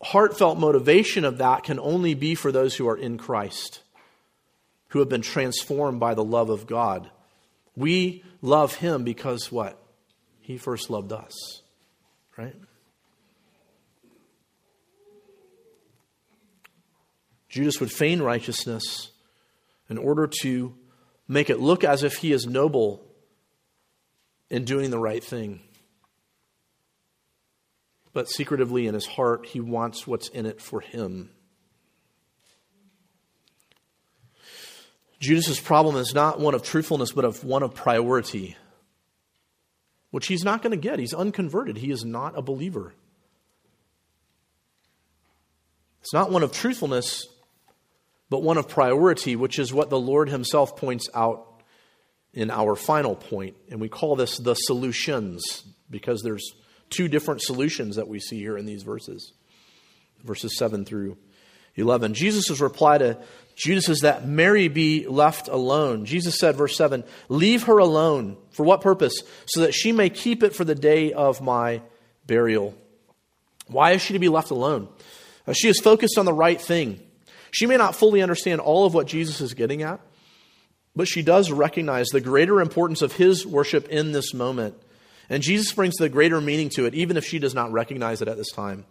heartfelt 0.03 0.59
motivation 0.59 1.25
of 1.25 1.39
that 1.39 1.63
can 1.63 1.79
only 1.79 2.15
be 2.15 2.35
for 2.35 2.51
those 2.51 2.75
who 2.75 2.89
are 2.89 2.97
in 2.97 3.19
Christ 3.19 3.81
who 4.91 4.99
have 4.99 5.09
been 5.09 5.23
transformed 5.23 6.01
by 6.01 6.15
the 6.15 6.25
love 6.25 6.51
of 6.51 6.67
God. 6.67 7.11
We 7.77 8.25
love 8.43 8.75
him 8.75 9.05
because 9.05 9.51
what? 9.51 9.81
He 10.41 10.59
first 10.59 10.91
loved 10.91 11.13
us, 11.13 11.63
right? 12.37 12.57
Judas 17.49 17.81
would 17.81 17.93
feign 17.93 18.21
righteousness 18.21 19.11
in 19.89 19.97
order 19.97 20.29
to 20.43 20.75
make 21.31 21.49
it 21.49 21.61
look 21.61 21.85
as 21.85 22.03
if 22.03 22.17
he 22.17 22.33
is 22.33 22.45
noble 22.45 23.01
in 24.51 24.65
doing 24.65 24.91
the 24.91 24.99
right 24.99 25.23
thing. 25.23 25.61
But 28.13 28.29
secretively 28.29 28.89
in 28.89 28.95
his 28.95 29.07
heart, 29.07 29.47
he 29.47 29.61
wants 29.61 30.09
what's 30.09 30.29
in 30.29 30.45
it 30.45 30.61
for 30.61 30.81
him. 30.81 31.31
Judas's 35.21 35.61
problem 35.61 35.95
is 35.95 36.13
not 36.13 36.41
one 36.41 36.55
of 36.55 36.65
truthfulness, 36.65 37.13
but 37.13 37.25
of 37.25 37.45
one 37.45 37.63
of 37.63 37.77
priority, 37.77 38.57
which 40.11 40.27
he's 40.27 40.43
not 40.43 40.63
going 40.63 40.73
to 40.73 40.77
get. 40.77 40.99
He's 40.99 41.15
unconverted. 41.15 41.77
He 41.77 41.93
is 41.93 42.05
not 42.05 42.37
a 42.37 42.43
believer. 42.43 42.93
It's 46.01 46.13
not 46.13 46.33
one 46.33 46.43
of 46.43 46.51
truthfulness, 46.51 47.29
but 48.31 48.43
one 48.43 48.57
of 48.57 48.69
priority, 48.69 49.37
which 49.37 49.59
is 49.59 49.73
what 49.73 49.91
the 49.91 50.01
Lord 50.01 50.29
Himself 50.29 50.77
points 50.77 51.09
out 51.15 51.63
in 52.33 52.51
our 52.51 52.77
final 52.77 53.17
point. 53.17 53.57
And 53.71 53.81
we 53.81 53.89
call 53.89 54.17
this 54.17 54.39
the 54.39 54.55
solutions 54.55 55.65
because 55.91 56.23
there's 56.23 56.55
two 56.89 57.09
different 57.09 57.43
solutions 57.43 57.97
that 57.97 58.09
we 58.09 58.21
see 58.21 58.39
here 58.39 58.57
in 58.57 58.67
these 58.67 58.83
verses 58.83 59.33
verses 60.25 60.57
7 60.57 60.85
through 60.85 61.17
11. 61.77 62.15
Jesus' 62.15 62.61
reply 62.61 62.99
to 62.99 63.19
Judas 63.57 63.89
is 63.89 64.01
that 64.01 64.27
Mary 64.27 64.69
be 64.69 65.07
left 65.07 65.49
alone. 65.49 66.05
Jesus 66.05 66.39
said, 66.39 66.57
verse 66.57 66.77
7, 66.77 67.05
Leave 67.29 67.65
her 67.65 67.79
alone. 67.79 68.37
For 68.51 68.65
what 68.65 68.81
purpose? 68.81 69.23
So 69.47 69.61
that 69.61 69.75
she 69.75 69.93
may 69.93 70.11
keep 70.11 70.43
it 70.43 70.55
for 70.55 70.65
the 70.65 70.75
day 70.75 71.13
of 71.13 71.41
my 71.41 71.83
burial. 72.27 72.75
Why 73.67 73.93
is 73.93 74.03
she 74.03 74.15
to 74.15 74.19
be 74.19 74.29
left 74.29 74.51
alone? 74.51 74.89
Uh, 75.47 75.53
she 75.53 75.69
is 75.69 75.81
focused 75.81 76.19
on 76.19 76.25
the 76.25 76.33
right 76.33 76.61
thing. 76.61 77.01
She 77.51 77.67
may 77.67 77.77
not 77.77 77.95
fully 77.95 78.23
understand 78.23 78.61
all 78.61 78.87
of 78.87 78.95
what 78.95 79.07
Jesus 79.07 79.41
is 79.41 79.55
getting 79.55 79.83
at, 79.83 80.01
but 80.95 81.09
she 81.09 81.23
does 81.23 81.51
recognize 81.51 82.09
the 82.09 82.21
greater 82.21 82.61
importance 82.61 83.03
of 83.03 83.13
his 83.13 83.47
worship 83.47 83.89
in 83.89 84.13
this 84.13 84.35
moment. 84.35 84.75
And 85.29 85.43
Jesus 85.43 85.73
brings 85.73 85.95
the 85.97 86.09
greater 86.09 86.41
meaning 86.41 86.69
to 86.71 86.87
it, 86.87 86.95
even 86.95 87.17
if 87.17 87.25
she 87.25 87.39
does 87.39 87.55
not 87.55 87.73
recognize 87.73 88.21
it 88.21 88.29
at 88.29 88.37
this 88.37 88.51
time. 88.51 88.85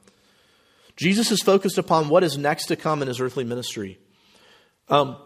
Jesus 0.95 1.31
is 1.31 1.41
focused 1.41 1.77
upon 1.77 2.09
what 2.09 2.23
is 2.23 2.37
next 2.37 2.65
to 2.67 2.75
come 2.75 3.01
in 3.01 3.07
his 3.07 3.21
earthly 3.21 3.43
ministry. 3.43 3.99
Um, 4.89 5.17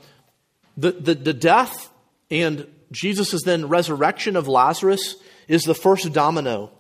the, 0.78 0.92
the, 0.92 1.16
the 1.16 1.34
death 1.34 1.90
and 2.30 2.68
Jesus' 2.92 3.44
then 3.44 3.68
resurrection 3.68 4.36
of 4.36 4.48
Lazarus 4.48 5.16
is 5.48 5.64
the 5.64 5.76
first 5.76 6.14
domino 6.14 6.72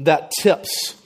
that 0.00 0.32
tips. 0.40 0.96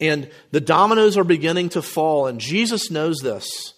And 0.00 0.30
the 0.50 0.60
dominoes 0.60 1.16
are 1.16 1.24
beginning 1.24 1.70
to 1.70 1.82
fall, 1.82 2.26
and 2.26 2.40
Jesus 2.40 2.90
knows 2.90 3.18
this. 3.22 3.73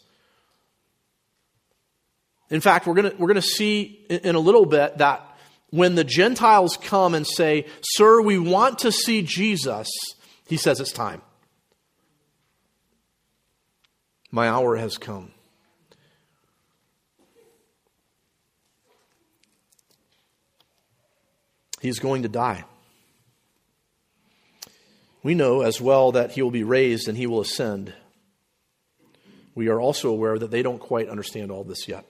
In 2.51 2.61
fact, 2.61 2.87
we're 2.87 2.95
going 2.95 3.17
we're 3.19 3.29
going 3.29 3.37
to 3.37 3.43
see 3.43 4.05
in 4.09 4.35
a 4.35 4.41
little 4.41 4.67
bit 4.67 4.99
that 4.99 5.23
when 5.71 5.95
the 5.95 6.05
Gentiles 6.05 6.77
come 6.77 7.15
and 7.15 7.27
say, 7.27 7.67
Sir, 7.83 8.21
we 8.21 8.39
want 8.39 8.81
to 8.81 8.93
see 8.93 9.23
Jesus, 9.23 9.89
he 10.47 10.57
says 10.57 10.81
it's 10.81 10.93
time. 10.93 11.23
My 14.31 14.49
hour 14.49 14.77
has 14.77 14.99
come. 14.99 15.33
He's 21.81 21.99
going 21.99 22.23
to 22.23 22.29
die. 22.29 22.65
We 25.23 25.35
know 25.35 25.63
as 25.63 25.81
well 25.81 26.13
that 26.13 26.33
he 26.33 26.43
will 26.43 26.51
be 26.51 26.63
raised 26.63 27.09
and 27.09 27.17
he 27.19 27.27
will 27.27 27.41
ascend. 27.41 27.93
We 29.55 29.69
are 29.69 29.81
also 29.81 30.11
aware 30.11 30.39
that 30.39 30.51
they 30.51 30.63
don't 30.63 30.79
quite 30.79 31.09
understand 31.09 31.51
all 31.51 31.65
this 31.65 31.89
yet. 31.89 32.05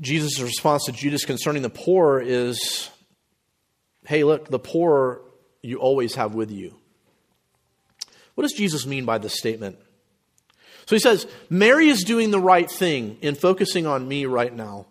Jesus' 0.00 0.40
response 0.40 0.84
to 0.86 0.92
Judas 0.92 1.24
concerning 1.24 1.62
the 1.62 1.70
poor 1.70 2.20
is 2.20 2.90
hey, 4.06 4.24
look, 4.24 4.48
the 4.48 4.58
poor 4.58 5.20
you 5.62 5.78
always 5.78 6.14
have 6.14 6.34
with 6.34 6.50
you. 6.50 6.74
What 8.34 8.42
does 8.42 8.52
Jesus 8.52 8.86
mean 8.86 9.04
by 9.04 9.18
this 9.18 9.36
statement? 9.36 9.78
So 10.86 10.96
he 10.96 11.00
says, 11.00 11.26
Mary 11.48 11.88
is 11.88 12.02
doing 12.02 12.30
the 12.30 12.40
right 12.40 12.68
thing 12.68 13.18
in 13.20 13.34
focusing 13.34 13.86
on 13.86 14.08
me 14.08 14.26
right 14.26 14.52
now. 14.52 14.86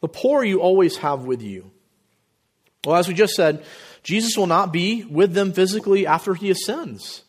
The 0.00 0.08
poor 0.08 0.44
you 0.44 0.60
always 0.60 0.98
have 0.98 1.24
with 1.24 1.40
you. 1.40 1.70
Well, 2.84 2.96
as 2.96 3.08
we 3.08 3.14
just 3.14 3.34
said, 3.34 3.64
Jesus 4.02 4.36
will 4.36 4.46
not 4.46 4.72
be 4.72 5.04
with 5.04 5.32
them 5.32 5.52
physically 5.52 6.06
after 6.06 6.34
he 6.34 6.50
ascends. 6.50 7.22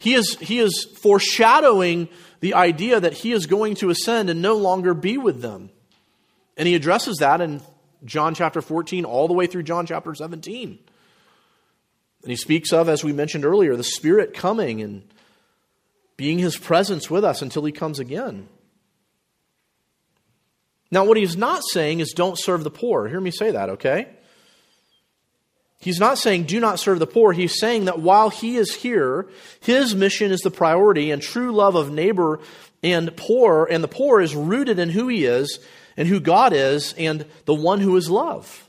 He 0.00 0.14
is, 0.14 0.36
he 0.40 0.58
is 0.58 0.88
foreshadowing 1.00 2.08
the 2.40 2.54
idea 2.54 2.98
that 2.98 3.12
he 3.12 3.30
is 3.30 3.46
going 3.46 3.76
to 3.76 3.90
ascend 3.90 4.28
and 4.30 4.42
no 4.42 4.56
longer 4.56 4.94
be 4.94 5.16
with 5.16 5.40
them. 5.40 5.70
And 6.56 6.68
he 6.68 6.74
addresses 6.74 7.18
that 7.18 7.40
in 7.40 7.60
John 8.04 8.34
chapter 8.34 8.60
14 8.60 9.04
all 9.04 9.28
the 9.28 9.34
way 9.34 9.46
through 9.46 9.62
John 9.62 9.86
chapter 9.86 10.14
17. 10.14 10.78
And 12.22 12.30
he 12.30 12.36
speaks 12.36 12.72
of, 12.72 12.88
as 12.88 13.02
we 13.02 13.12
mentioned 13.12 13.44
earlier, 13.44 13.76
the 13.76 13.84
Spirit 13.84 14.34
coming 14.34 14.80
and 14.80 15.02
being 16.16 16.38
his 16.38 16.56
presence 16.56 17.10
with 17.10 17.24
us 17.24 17.42
until 17.42 17.64
he 17.64 17.72
comes 17.72 17.98
again. 17.98 18.48
Now, 20.90 21.04
what 21.04 21.16
he's 21.16 21.36
not 21.36 21.62
saying 21.64 22.00
is 22.00 22.12
don't 22.12 22.38
serve 22.38 22.64
the 22.64 22.70
poor. 22.70 23.08
Hear 23.08 23.20
me 23.20 23.30
say 23.30 23.52
that, 23.52 23.70
okay? 23.70 24.08
He's 25.80 25.98
not 25.98 26.18
saying 26.18 26.44
do 26.44 26.60
not 26.60 26.78
serve 26.78 27.00
the 27.00 27.08
poor. 27.08 27.32
He's 27.32 27.58
saying 27.58 27.86
that 27.86 27.98
while 27.98 28.28
he 28.28 28.56
is 28.56 28.72
here, 28.72 29.28
his 29.60 29.96
mission 29.96 30.30
is 30.30 30.40
the 30.42 30.50
priority, 30.50 31.10
and 31.10 31.20
true 31.20 31.50
love 31.50 31.74
of 31.74 31.90
neighbor 31.90 32.38
and 32.84 33.16
poor 33.16 33.66
and 33.70 33.82
the 33.82 33.88
poor 33.88 34.20
is 34.20 34.34
rooted 34.34 34.78
in 34.78 34.90
who 34.90 35.08
he 35.08 35.24
is 35.24 35.58
and 35.96 36.08
who 36.08 36.20
God 36.20 36.52
is 36.52 36.94
and 36.98 37.26
the 37.44 37.54
one 37.54 37.80
who 37.80 37.96
is 37.96 38.10
love. 38.10 38.68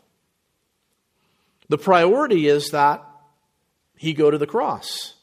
The 1.70 1.78
priority 1.78 2.48
is 2.48 2.70
that 2.70 3.04
he 3.98 4.14
go 4.14 4.30
to 4.30 4.38
the 4.38 4.48
cross, 4.48 5.16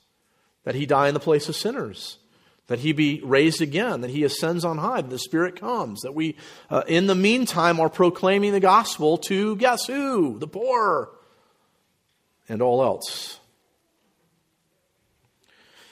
that 0.65 0.75
he 0.75 0.87
die 0.87 1.09
in 1.09 1.15
the 1.15 1.21
place 1.21 1.49
of 1.49 1.57
sinners, 1.57 2.19
that 2.67 2.79
he 2.79 2.93
be 2.93 3.21
raised 3.23 3.61
again, 3.61 4.01
that 4.01 4.11
he 4.11 4.25
ascends 4.25 4.65
on 4.65 4.79
high, 4.79 5.01
that 5.03 5.11
the 5.11 5.19
Spirit 5.19 5.61
comes, 5.61 6.01
that 6.01 6.15
we, 6.15 6.37
uh, 6.71 6.83
in 6.87 7.07
the 7.07 7.15
meantime, 7.15 7.81
are 7.81 7.91
proclaiming 7.91 8.53
the 8.53 8.61
gospel 8.61 9.19
to 9.19 9.57
guess 9.57 9.87
who? 9.87 10.39
The 10.39 10.47
poor 10.47 11.11
and 12.49 12.63
all 12.63 12.83
else. 12.83 13.39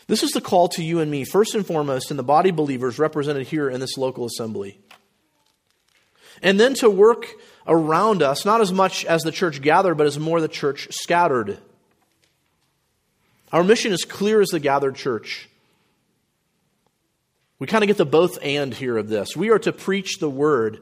This 0.06 0.22
is 0.22 0.30
the 0.30 0.40
call 0.40 0.68
to 0.70 0.82
you 0.82 1.00
and 1.00 1.10
me, 1.10 1.24
first 1.24 1.54
and 1.54 1.66
foremost, 1.66 2.10
in 2.10 2.16
the 2.16 2.22
body 2.22 2.50
believers 2.50 2.98
represented 2.98 3.46
here 3.46 3.68
in 3.68 3.78
this 3.78 3.98
local 3.98 4.24
assembly. 4.24 4.80
And 6.42 6.58
then 6.58 6.74
to 6.74 6.90
work 6.90 7.26
around 7.66 8.22
us, 8.22 8.44
not 8.44 8.60
as 8.60 8.72
much 8.72 9.04
as 9.04 9.22
the 9.22 9.32
church 9.32 9.60
gathered, 9.62 9.96
but 9.96 10.06
as 10.06 10.18
more 10.18 10.40
the 10.40 10.48
church 10.48 10.88
scattered. 10.90 11.58
Our 13.52 13.64
mission 13.64 13.92
is 13.92 14.04
clear 14.04 14.40
as 14.40 14.48
the 14.48 14.60
gathered 14.60 14.94
church. 14.96 15.48
We 17.58 17.66
kind 17.66 17.82
of 17.82 17.88
get 17.88 17.96
the 17.96 18.06
both 18.06 18.38
and 18.42 18.72
here 18.72 18.96
of 18.96 19.08
this. 19.08 19.36
We 19.36 19.50
are 19.50 19.58
to 19.60 19.72
preach 19.72 20.18
the 20.18 20.30
word, 20.30 20.80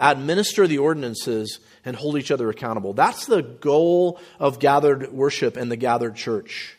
administer 0.00 0.66
the 0.66 0.78
ordinances, 0.78 1.60
and 1.84 1.94
hold 1.94 2.16
each 2.16 2.30
other 2.30 2.50
accountable. 2.50 2.92
That's 2.92 3.26
the 3.26 3.42
goal 3.42 4.18
of 4.40 4.58
gathered 4.58 5.12
worship 5.12 5.56
and 5.56 5.70
the 5.70 5.76
gathered 5.76 6.16
church. 6.16 6.77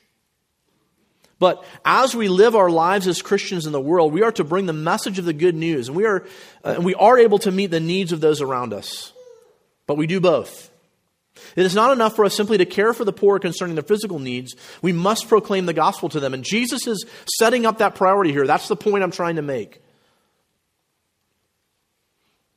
But 1.39 1.63
as 1.85 2.13
we 2.13 2.27
live 2.27 2.55
our 2.55 2.69
lives 2.69 3.07
as 3.07 3.21
Christians 3.21 3.65
in 3.65 3.71
the 3.71 3.79
world, 3.79 4.13
we 4.13 4.23
are 4.23 4.31
to 4.33 4.43
bring 4.43 4.65
the 4.65 4.73
message 4.73 5.17
of 5.19 5.25
the 5.25 5.33
good 5.33 5.55
news, 5.55 5.87
and 5.87 5.95
we 5.95 6.05
are, 6.05 6.27
uh, 6.63 6.79
we 6.81 6.93
are 6.95 7.17
able 7.17 7.39
to 7.39 7.51
meet 7.51 7.67
the 7.67 7.79
needs 7.79 8.11
of 8.11 8.19
those 8.19 8.41
around 8.41 8.73
us. 8.73 9.13
But 9.87 9.97
we 9.97 10.05
do 10.05 10.19
both. 10.19 10.69
It 11.55 11.65
is 11.65 11.73
not 11.73 11.91
enough 11.93 12.17
for 12.17 12.25
us 12.25 12.35
simply 12.35 12.57
to 12.57 12.65
care 12.65 12.93
for 12.93 13.05
the 13.05 13.13
poor 13.13 13.39
concerning 13.39 13.75
their 13.75 13.83
physical 13.83 14.19
needs. 14.19 14.55
We 14.81 14.91
must 14.91 15.29
proclaim 15.29 15.65
the 15.65 15.73
gospel 15.73 16.09
to 16.09 16.19
them. 16.19 16.33
And 16.33 16.43
Jesus 16.43 16.85
is 16.85 17.05
setting 17.37 17.65
up 17.65 17.77
that 17.77 17.95
priority 17.95 18.33
here. 18.33 18.45
That's 18.45 18.67
the 18.67 18.75
point 18.75 19.03
I'm 19.03 19.11
trying 19.11 19.37
to 19.37 19.41
make. 19.41 19.81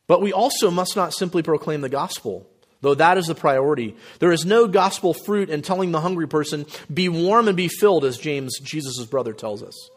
But 0.08 0.20
we 0.20 0.32
also 0.32 0.70
must 0.70 0.96
not 0.96 1.14
simply 1.14 1.42
proclaim 1.42 1.80
the 1.80 1.88
gospel 1.88 2.48
though 2.82 2.94
that 2.94 3.16
is 3.16 3.26
the 3.26 3.34
priority. 3.34 3.96
There 4.18 4.32
is 4.32 4.44
no 4.44 4.68
gospel 4.68 5.14
fruit 5.14 5.48
in 5.48 5.62
telling 5.62 5.92
the 5.92 6.00
hungry 6.00 6.28
person, 6.28 6.66
be 6.92 7.08
warm 7.08 7.48
and 7.48 7.56
be 7.56 7.68
filled, 7.68 8.04
as 8.04 8.18
James, 8.18 8.58
Jesus' 8.60 9.06
brother, 9.06 9.32
tells 9.32 9.62
us. 9.62 9.88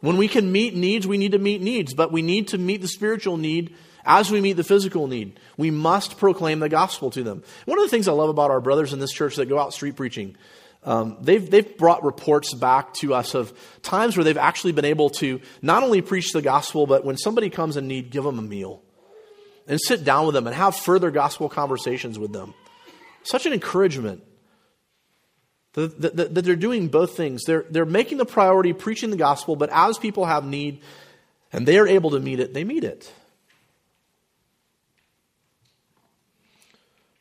When 0.00 0.16
we 0.16 0.28
can 0.28 0.50
meet 0.50 0.74
needs, 0.74 1.06
we 1.06 1.18
need 1.18 1.32
to 1.32 1.38
meet 1.38 1.60
needs, 1.60 1.92
but 1.92 2.12
we 2.12 2.22
need 2.22 2.48
to 2.48 2.58
meet 2.58 2.80
the 2.80 2.88
spiritual 2.88 3.36
need 3.36 3.74
as 4.04 4.30
we 4.30 4.40
meet 4.40 4.54
the 4.54 4.64
physical 4.64 5.08
need. 5.08 5.38
We 5.56 5.70
must 5.70 6.16
proclaim 6.16 6.60
the 6.60 6.68
gospel 6.68 7.10
to 7.10 7.22
them. 7.22 7.42
One 7.64 7.78
of 7.78 7.84
the 7.84 7.90
things 7.90 8.06
I 8.06 8.12
love 8.12 8.28
about 8.28 8.50
our 8.50 8.60
brothers 8.60 8.92
in 8.92 9.00
this 9.00 9.12
church 9.12 9.36
that 9.36 9.48
go 9.48 9.58
out 9.58 9.74
street 9.74 9.96
preaching, 9.96 10.36
um, 10.84 11.16
they've, 11.20 11.50
they've 11.50 11.76
brought 11.76 12.04
reports 12.04 12.54
back 12.54 12.94
to 12.94 13.14
us 13.14 13.34
of 13.34 13.52
times 13.82 14.16
where 14.16 14.22
they've 14.22 14.36
actually 14.36 14.72
been 14.72 14.84
able 14.84 15.10
to 15.10 15.40
not 15.60 15.82
only 15.82 16.02
preach 16.02 16.32
the 16.32 16.42
gospel, 16.42 16.86
but 16.86 17.04
when 17.04 17.16
somebody 17.16 17.50
comes 17.50 17.76
in 17.76 17.88
need, 17.88 18.10
give 18.10 18.22
them 18.22 18.38
a 18.38 18.42
meal 18.42 18.82
and 19.66 19.80
sit 19.80 20.04
down 20.04 20.26
with 20.26 20.34
them 20.34 20.46
and 20.46 20.54
have 20.54 20.76
further 20.76 21.10
gospel 21.10 21.48
conversations 21.48 22.18
with 22.18 22.32
them. 22.32 22.54
Such 23.22 23.46
an 23.46 23.52
encouragement 23.52 24.22
that, 25.72 26.00
that, 26.00 26.34
that, 26.34 26.44
they're 26.44 26.56
doing 26.56 26.88
both 26.88 27.16
things. 27.16 27.44
They're, 27.44 27.64
they're 27.68 27.84
making 27.84 28.18
the 28.18 28.24
priority 28.24 28.72
preaching 28.72 29.10
the 29.10 29.16
gospel, 29.16 29.56
but 29.56 29.68
as 29.70 29.98
people 29.98 30.24
have 30.24 30.44
need 30.44 30.80
and 31.52 31.66
they 31.66 31.78
are 31.78 31.86
able 31.86 32.10
to 32.10 32.20
meet 32.20 32.40
it, 32.40 32.54
they 32.54 32.64
meet 32.64 32.84
it. 32.84 33.12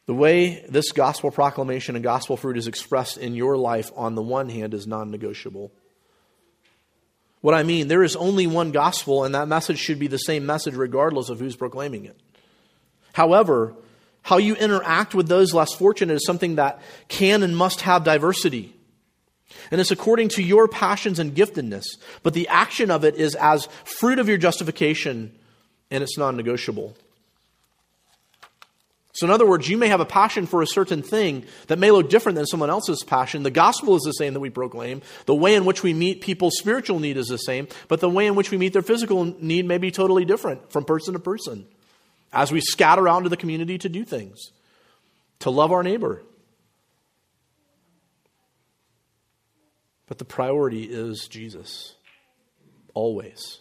The 0.05 0.13
way 0.13 0.63
this 0.69 0.91
gospel 0.91 1.31
proclamation 1.31 1.95
and 1.95 2.03
gospel 2.03 2.37
fruit 2.37 2.57
is 2.57 2.67
expressed 2.67 3.17
in 3.17 3.33
your 3.33 3.57
life, 3.57 3.91
on 3.95 4.13
the 4.15 4.21
one 4.21 4.49
hand, 4.49 4.73
is 4.73 4.85
non 4.85 5.09
negotiable. 5.09 5.71
What 7.41 7.55
I 7.55 7.63
mean, 7.63 7.87
there 7.87 8.03
is 8.03 8.15
only 8.15 8.47
one 8.47 8.71
gospel, 8.71 9.23
and 9.23 9.35
that 9.35 9.47
message 9.47 9.79
should 9.79 9.99
be 9.99 10.07
the 10.07 10.17
same 10.17 10.45
message 10.45 10.75
regardless 10.75 11.29
of 11.29 11.39
who's 11.39 11.55
proclaiming 11.55 12.05
it. 12.05 12.19
However, 13.16 13.74
how 14.24 14.39
you 14.39 14.55
interact 14.55 15.16
with 15.16 15.30
those 15.30 15.53
less 15.53 15.74
fortunate 15.74 16.16
is 16.16 16.26
something 16.26 16.55
that 16.55 16.82
can 17.07 17.43
and 17.43 17.55
must 17.55 17.80
have 17.82 18.03
diversity. 18.03 18.76
And 19.72 19.80
it's 19.80 19.89
according 19.89 20.30
to 20.30 20.43
your 20.43 20.68
passions 20.68 21.18
and 21.18 21.34
giftedness, 21.34 21.86
but 22.24 22.34
the 22.34 22.49
action 22.49 22.91
of 22.91 23.05
it 23.05 23.16
is 23.16 23.34
as 23.36 23.70
fruit 23.86 24.20
of 24.20 24.28
your 24.28 24.38
justification, 24.38 25.32
and 25.89 26.03
it's 26.03 26.18
non 26.18 26.36
negotiable. 26.36 26.93
So, 29.13 29.26
in 29.28 29.32
other 29.32 29.47
words, 29.47 29.70
you 29.70 29.78
may 29.78 29.88
have 29.88 30.01
a 30.01 30.05
passion 30.05 30.45
for 30.45 30.61
a 30.61 30.68
certain 30.68 31.01
thing 31.01 31.45
that 31.68 31.80
may 31.80 31.91
look 31.91 32.09
different 32.09 32.36
than 32.36 32.45
someone 32.45 32.70
else's 32.70 33.01
passion. 33.01 33.43
The 33.43 33.49
gospel 33.49 33.95
is 33.95 34.01
the 34.01 34.11
same 34.11 34.34
that 34.34 34.41
we 34.41 34.49
proclaim. 34.49 35.01
The 35.26 35.36
way 35.36 35.55
in 35.55 35.63
which 35.63 35.84
we 35.84 35.93
meet 35.93 36.20
people's 36.20 36.57
spiritual 36.57 36.99
need 36.99 37.16
is 37.16 37.28
the 37.28 37.38
same, 37.38 37.70
but 37.88 38.01
the 38.01 38.09
way 38.09 38.28
in 38.28 38.36
which 38.36 38.51
we 38.51 38.57
meet 38.57 38.74
their 38.74 38.82
physical 38.82 39.24
need 39.24 39.66
may 39.66 39.78
be 39.78 39.89
totally 39.89 40.26
different 40.26 40.70
from 40.70 40.84
person 40.84 41.13
to 41.13 41.20
person 41.20 41.66
as 42.36 42.51
we 42.51 42.59
scatter 42.59 43.07
out 43.07 43.19
into 43.19 43.29
the 43.29 43.38
community 43.38 43.77
to 43.77 43.89
do 43.89 44.03
things, 44.03 44.51
to 45.39 45.49
love 45.49 45.71
our 45.71 45.81
neighbor. 45.81 46.21
But 50.07 50.17
the 50.17 50.25
priority 50.25 50.83
is 50.83 51.27
Jesus, 51.27 51.95
always. 52.93 53.59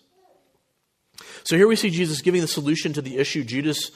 So 1.45 1.57
here 1.57 1.69
we 1.69 1.77
see 1.77 1.91
Jesus 1.91 2.21
giving 2.21 2.41
the 2.41 2.49
solution 2.49 2.93
to 2.95 3.03
the 3.03 3.17
issue 3.19 3.45
Judas 3.45 3.93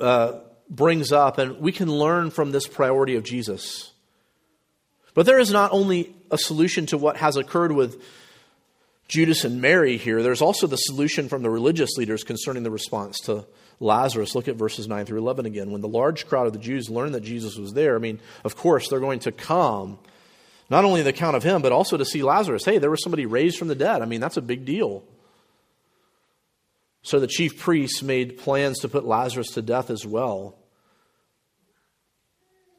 uh, 0.00 0.40
brings 0.68 1.12
up, 1.12 1.38
and 1.38 1.60
we 1.60 1.70
can 1.70 1.90
learn 1.90 2.30
from 2.30 2.50
this 2.50 2.66
priority 2.66 3.14
of 3.14 3.22
Jesus. 3.22 3.92
But 5.14 5.26
there 5.26 5.38
is 5.38 5.50
not 5.50 5.72
only 5.72 6.14
a 6.30 6.38
solution 6.38 6.86
to 6.86 6.98
what 6.98 7.16
has 7.16 7.36
occurred 7.36 7.72
with 7.72 8.02
Judas 9.08 9.44
and 9.44 9.60
Mary 9.60 9.96
here, 9.96 10.22
there's 10.22 10.42
also 10.42 10.66
the 10.66 10.76
solution 10.76 11.28
from 11.28 11.42
the 11.42 11.50
religious 11.50 11.96
leaders 11.96 12.24
concerning 12.24 12.62
the 12.62 12.70
response 12.70 13.20
to 13.20 13.46
Lazarus. 13.80 14.34
Look 14.34 14.48
at 14.48 14.56
verses 14.56 14.86
9 14.86 15.06
through 15.06 15.18
11 15.18 15.46
again. 15.46 15.70
When 15.70 15.80
the 15.80 15.88
large 15.88 16.26
crowd 16.26 16.46
of 16.46 16.52
the 16.52 16.58
Jews 16.58 16.90
learned 16.90 17.14
that 17.14 17.22
Jesus 17.22 17.56
was 17.56 17.72
there, 17.72 17.96
I 17.96 17.98
mean, 17.98 18.20
of 18.44 18.54
course, 18.54 18.88
they're 18.88 19.00
going 19.00 19.20
to 19.20 19.32
come, 19.32 19.98
not 20.68 20.84
only 20.84 21.00
the 21.00 21.10
account 21.10 21.36
of 21.36 21.42
him, 21.42 21.62
but 21.62 21.72
also 21.72 21.96
to 21.96 22.04
see 22.04 22.22
Lazarus. 22.22 22.66
Hey, 22.66 22.76
there 22.76 22.90
was 22.90 23.02
somebody 23.02 23.24
raised 23.24 23.58
from 23.58 23.68
the 23.68 23.74
dead. 23.74 24.02
I 24.02 24.04
mean, 24.04 24.20
that's 24.20 24.36
a 24.36 24.42
big 24.42 24.66
deal. 24.66 25.02
So 27.00 27.18
the 27.18 27.26
chief 27.26 27.58
priests 27.58 28.02
made 28.02 28.36
plans 28.36 28.80
to 28.80 28.88
put 28.88 29.06
Lazarus 29.06 29.52
to 29.52 29.62
death 29.62 29.88
as 29.88 30.04
well 30.04 30.58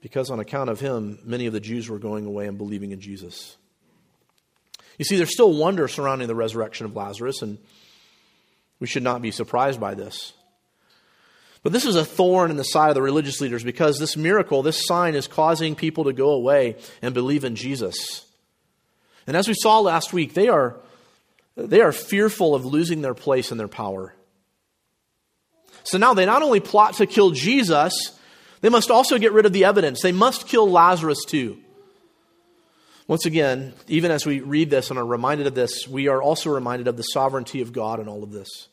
because 0.01 0.29
on 0.29 0.39
account 0.39 0.69
of 0.69 0.79
him, 0.79 1.19
many 1.23 1.45
of 1.45 1.53
the 1.53 1.59
Jews 1.59 1.89
were 1.89 1.99
going 1.99 2.25
away 2.25 2.47
and 2.47 2.57
believing 2.57 2.91
in 2.91 3.01
Jesus. 3.01 3.57
You 4.99 5.05
see, 5.05 5.15
there's 5.15 5.33
still 5.33 5.53
wonder 5.53 5.87
surrounding 5.87 6.27
the 6.27 6.35
resurrection 6.35 6.85
of 6.85 6.95
Lazarus, 6.95 7.41
and 7.41 7.57
we 8.79 8.85
should 8.85 9.01
not 9.01 9.21
be 9.21 9.31
surprised 9.31 9.79
by 9.79 9.95
this. 9.95 10.33
But 11.63 11.71
this 11.71 11.85
is 11.85 11.95
a 11.95 12.05
thorn 12.05 12.51
in 12.51 12.57
the 12.57 12.63
side 12.63 12.89
of 12.89 12.95
the 12.95 13.01
religious 13.01 13.41
leaders 13.41 13.63
because 13.63 13.97
this 13.97 14.15
miracle, 14.15 14.61
this 14.61 14.85
sign, 14.85 15.15
is 15.15 15.27
causing 15.27 15.75
people 15.75 16.03
to 16.03 16.13
go 16.13 16.31
away 16.31 16.75
and 17.01 17.13
believe 17.13 17.43
in 17.45 17.55
Jesus. 17.55 18.25
And 19.25 19.35
as 19.35 19.47
we 19.47 19.53
saw 19.53 19.79
last 19.79 20.11
week, 20.11 20.33
they 20.33 20.49
are, 20.49 20.77
they 21.55 21.81
are 21.81 21.91
fearful 21.91 22.53
of 22.53 22.65
losing 22.65 23.01
their 23.01 23.13
place 23.13 23.51
and 23.51 23.59
their 23.59 23.67
power. 23.67 24.13
So 25.83 25.97
now 25.97 26.13
they 26.13 26.25
not 26.25 26.43
only 26.43 26.59
plot 26.59 26.95
to 26.95 27.05
kill 27.05 27.31
Jesus, 27.31 27.93
they 28.61 28.69
must 28.69 28.91
also 28.91 29.17
get 29.17 29.31
rid 29.31 29.45
of 29.45 29.53
the 29.53 29.65
evidence. 29.65 30.01
They 30.01 30.11
must 30.11 30.47
kill 30.47 30.69
Lazarus 30.69 31.23
too. 31.25 31.57
Once 33.09 33.25
again, 33.25 33.73
even 33.87 34.11
as 34.11 34.23
we 34.23 34.39
read 34.39 34.69
this 34.69 34.91
and 34.91 34.99
are 34.99 35.05
reminded 35.05 35.47
of 35.47 35.55
this, 35.55 35.87
we 35.87 36.07
are 36.07 36.21
also 36.21 36.47
reminded 36.47 36.87
of 36.87 36.95
the 36.95 37.01
sovereignty 37.01 37.59
of 37.59 37.73
God 37.73 37.99
in 37.99 38.07
all 38.07 38.21
of 38.21 38.31
this. 38.31 38.67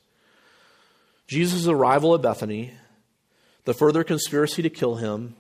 Jesus' 1.26 1.66
arrival 1.66 2.14
at 2.14 2.20
Bethany, 2.20 2.74
the 3.64 3.72
further 3.72 4.05
conspiracy 4.05 4.61
to 4.61 4.68
kill 4.68 4.97
him, 4.97 5.37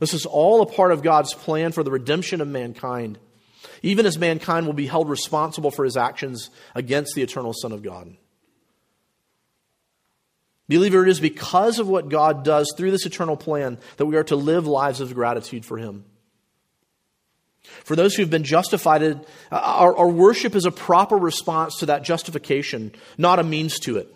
this 0.00 0.12
is 0.12 0.26
all 0.26 0.60
a 0.60 0.66
part 0.66 0.92
of 0.92 1.02
God's 1.02 1.32
plan 1.32 1.72
for 1.72 1.82
the 1.82 1.90
redemption 1.90 2.42
of 2.42 2.46
mankind, 2.46 3.18
even 3.82 4.04
as 4.04 4.18
mankind 4.18 4.66
will 4.66 4.74
be 4.74 4.86
held 4.86 5.08
responsible 5.08 5.70
for 5.70 5.86
his 5.86 5.96
actions 5.96 6.50
against 6.74 7.14
the 7.14 7.22
eternal 7.22 7.54
Son 7.54 7.72
of 7.72 7.82
God. 7.82 8.18
Believer, 10.68 11.06
it 11.06 11.08
is 11.08 11.20
because 11.20 11.78
of 11.78 11.88
what 11.88 12.10
God 12.10 12.44
does 12.44 12.70
through 12.76 12.90
this 12.90 13.06
eternal 13.06 13.38
plan 13.38 13.78
that 13.96 14.04
we 14.04 14.16
are 14.16 14.24
to 14.24 14.36
live 14.36 14.66
lives 14.66 15.00
of 15.00 15.14
gratitude 15.14 15.64
for 15.64 15.78
Him. 15.78 16.04
For 17.84 17.96
those 17.96 18.14
who 18.14 18.22
have 18.22 18.30
been 18.30 18.44
justified, 18.44 19.02
uh, 19.02 19.16
our, 19.50 19.96
our, 19.96 20.08
worship 20.08 20.54
is 20.54 20.64
a 20.64 20.70
proper 20.70 21.16
response 21.16 21.78
to 21.78 21.86
that 21.86 22.02
justification, 22.02 22.92
not 23.16 23.38
a 23.38 23.44
means 23.44 23.78
to 23.80 23.98
it. 23.98 24.12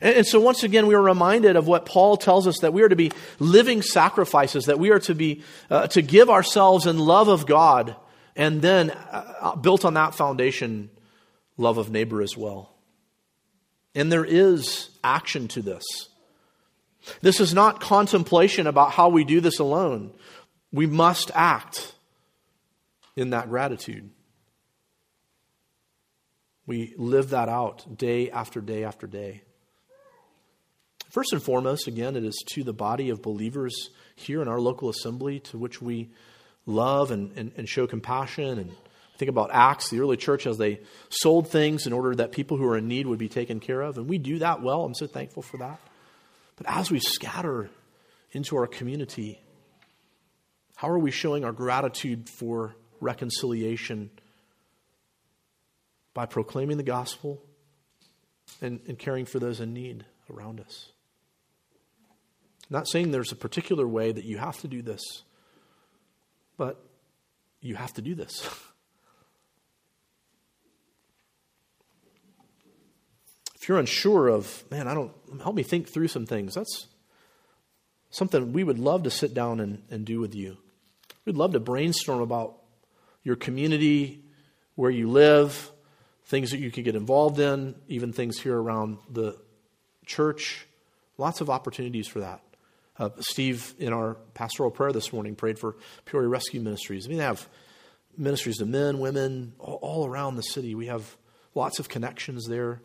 And, 0.00 0.16
and 0.16 0.26
so, 0.26 0.40
once 0.40 0.62
again, 0.62 0.86
we 0.86 0.94
are 0.94 1.02
reminded 1.02 1.56
of 1.56 1.66
what 1.66 1.86
Paul 1.86 2.16
tells 2.16 2.46
us 2.46 2.58
that 2.60 2.72
we 2.72 2.82
are 2.82 2.88
to 2.88 2.96
be 2.96 3.12
living 3.38 3.82
sacrifices, 3.82 4.66
that 4.66 4.78
we 4.78 4.90
are 4.90 4.98
to 5.00 5.14
be 5.14 5.42
uh, 5.70 5.86
to 5.88 6.02
give 6.02 6.28
ourselves 6.30 6.86
in 6.86 6.98
love 6.98 7.28
of 7.28 7.46
God, 7.46 7.96
and 8.36 8.60
then 8.62 8.90
uh, 8.90 9.34
uh 9.40 9.56
built 9.56 9.84
on 9.84 9.94
that 9.94 10.14
foundation, 10.14 10.90
love 11.56 11.78
of 11.78 11.90
neighbor 11.90 12.22
as 12.22 12.36
well. 12.36 12.74
And 13.94 14.12
there 14.12 14.24
is 14.24 14.90
action 15.02 15.48
to 15.48 15.62
this. 15.62 15.84
This 17.20 17.40
is 17.40 17.54
not 17.54 17.80
contemplation 17.80 18.66
about 18.66 18.92
how 18.92 19.08
we 19.08 19.24
do 19.24 19.40
this 19.40 19.58
alone. 19.58 20.12
We 20.72 20.86
must 20.86 21.30
act 21.34 21.94
in 23.18 23.30
that 23.30 23.48
gratitude. 23.48 24.10
We 26.66 26.94
live 26.96 27.30
that 27.30 27.48
out 27.48 27.98
day 27.98 28.30
after 28.30 28.60
day 28.60 28.84
after 28.84 29.06
day. 29.06 29.42
First 31.10 31.32
and 31.32 31.42
foremost, 31.42 31.88
again, 31.88 32.16
it 32.16 32.24
is 32.24 32.40
to 32.50 32.62
the 32.62 32.72
body 32.72 33.10
of 33.10 33.22
believers 33.22 33.90
here 34.14 34.40
in 34.40 34.48
our 34.48 34.60
local 34.60 34.88
assembly 34.88 35.40
to 35.40 35.58
which 35.58 35.82
we 35.82 36.10
love 36.64 37.10
and, 37.10 37.36
and, 37.36 37.52
and 37.56 37.68
show 37.68 37.86
compassion 37.86 38.58
and 38.58 38.70
Think 39.16 39.30
about 39.30 39.50
Acts, 39.52 39.90
the 39.90 39.98
early 39.98 40.16
church, 40.16 40.46
as 40.46 40.58
they 40.58 40.78
sold 41.08 41.50
things 41.50 41.88
in 41.88 41.92
order 41.92 42.14
that 42.14 42.30
people 42.30 42.56
who 42.56 42.64
are 42.66 42.76
in 42.76 42.86
need 42.86 43.08
would 43.08 43.18
be 43.18 43.28
taken 43.28 43.58
care 43.58 43.80
of. 43.80 43.98
And 43.98 44.08
we 44.08 44.16
do 44.16 44.38
that 44.38 44.62
well. 44.62 44.84
I'm 44.84 44.94
so 44.94 45.08
thankful 45.08 45.42
for 45.42 45.56
that. 45.56 45.80
But 46.54 46.68
as 46.68 46.88
we 46.88 47.00
scatter 47.00 47.68
into 48.30 48.56
our 48.56 48.68
community, 48.68 49.40
how 50.76 50.88
are 50.90 51.00
we 51.00 51.10
showing 51.10 51.44
our 51.44 51.50
gratitude 51.50 52.28
for 52.28 52.76
reconciliation? 53.00 54.10
By 56.14 56.26
proclaiming 56.26 56.76
the 56.76 56.82
gospel 56.82 57.42
and, 58.60 58.80
and 58.88 58.98
caring 58.98 59.24
for 59.24 59.38
those 59.38 59.60
in 59.60 59.72
need 59.72 60.04
around 60.30 60.60
us. 60.60 60.90
I'm 62.70 62.74
not 62.74 62.88
saying 62.88 63.10
there's 63.10 63.32
a 63.32 63.36
particular 63.36 63.86
way 63.86 64.12
that 64.12 64.24
you 64.24 64.38
have 64.38 64.58
to 64.60 64.68
do 64.68 64.82
this, 64.82 65.22
but 66.56 66.82
you 67.60 67.76
have 67.76 67.94
to 67.94 68.02
do 68.02 68.14
this. 68.14 68.48
If 73.60 73.70
you're 73.70 73.80
unsure 73.80 74.28
of, 74.28 74.64
man, 74.70 74.88
I 74.88 74.94
don't, 74.94 75.12
help 75.42 75.54
me 75.54 75.62
think 75.62 75.88
through 75.88 76.08
some 76.08 76.24
things, 76.24 76.54
that's 76.54 76.86
something 78.08 78.54
we 78.54 78.64
would 78.64 78.78
love 78.78 79.02
to 79.02 79.10
sit 79.10 79.34
down 79.34 79.60
and, 79.60 79.82
and 79.90 80.06
do 80.06 80.20
with 80.20 80.34
you. 80.34 80.56
We'd 81.26 81.36
love 81.36 81.52
to 81.52 81.60
brainstorm 81.60 82.22
about 82.22 82.62
your 83.22 83.36
community, 83.36 84.22
where 84.74 84.90
you 84.90 85.10
live, 85.10 85.70
things 86.26 86.50
that 86.50 86.58
you 86.58 86.70
could 86.70 86.84
get 86.84 86.94
involved 86.94 87.40
in, 87.40 87.74
even 87.88 88.12
things 88.12 88.38
here 88.38 88.56
around 88.56 88.98
the 89.10 89.36
church. 90.06 90.66
Lots 91.16 91.40
of 91.40 91.50
opportunities 91.50 92.06
for 92.06 92.20
that. 92.20 92.42
Uh, 92.98 93.10
Steve, 93.20 93.74
in 93.78 93.92
our 93.92 94.14
pastoral 94.34 94.70
prayer 94.70 94.92
this 94.92 95.12
morning, 95.12 95.36
prayed 95.36 95.58
for 95.58 95.76
Peoria 96.04 96.28
Rescue 96.28 96.60
Ministries. 96.60 97.06
I 97.06 97.08
mean, 97.08 97.18
they 97.18 97.24
have 97.24 97.48
ministries 98.16 98.58
to 98.58 98.66
men, 98.66 98.98
women, 98.98 99.52
all, 99.58 99.78
all 99.80 100.06
around 100.06 100.36
the 100.36 100.42
city. 100.42 100.74
We 100.74 100.86
have 100.86 101.16
lots 101.54 101.78
of 101.78 101.88
connections 101.88 102.46
there. 102.46 102.80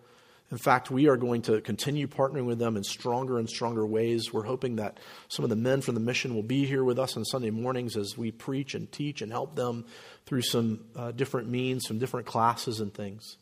In 0.54 0.60
fact, 0.60 0.92
we 0.92 1.08
are 1.08 1.18
going 1.18 1.42
to 1.44 1.62
continue 1.62 2.06
partnering 2.06 2.46
with 2.46 2.60
them 2.60 2.78
in 2.78 2.84
stronger 2.84 3.40
and 3.40 3.50
stronger 3.50 3.88
ways. 3.88 4.32
We're 4.32 4.44
hoping 4.44 4.76
that 4.76 5.00
some 5.28 5.44
of 5.44 5.50
the 5.50 5.56
men 5.56 5.82
from 5.82 5.96
the 5.96 6.00
mission 6.00 6.36
will 6.36 6.44
be 6.44 6.68
here 6.68 6.84
with 6.84 7.00
us 7.00 7.18
on 7.18 7.26
Sunday 7.26 7.50
mornings 7.50 7.98
as 7.98 8.16
we 8.16 8.30
preach 8.30 8.76
and 8.76 8.92
teach 8.92 9.24
and 9.24 9.32
help 9.32 9.56
them 9.56 9.84
through 10.28 10.44
some 10.44 10.82
uh, 10.96 11.10
different 11.10 11.50
means, 11.50 11.88
some 11.88 11.98
different 11.98 12.28
classes 12.28 12.82
and 12.82 12.94
things. 12.94 13.38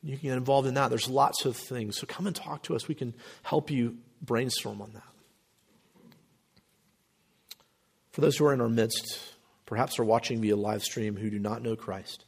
You 0.00 0.16
can 0.16 0.28
get 0.28 0.38
involved 0.38 0.68
in 0.68 0.74
that. 0.74 0.90
There's 0.90 1.08
lots 1.08 1.44
of 1.44 1.56
things. 1.56 1.98
So 1.98 2.06
come 2.06 2.28
and 2.28 2.36
talk 2.36 2.62
to 2.64 2.76
us. 2.76 2.86
We 2.86 2.94
can 2.94 3.12
help 3.42 3.68
you 3.68 3.96
brainstorm 4.22 4.80
on 4.80 4.92
that. 4.92 5.02
For 8.12 8.20
those 8.20 8.36
who 8.36 8.46
are 8.46 8.54
in 8.54 8.60
our 8.60 8.68
midst, 8.68 9.18
perhaps 9.66 9.98
are 9.98 10.04
watching 10.04 10.40
via 10.40 10.54
live 10.54 10.84
stream 10.84 11.16
who 11.16 11.30
do 11.30 11.40
not 11.40 11.62
know 11.62 11.74
Christ, 11.74 12.25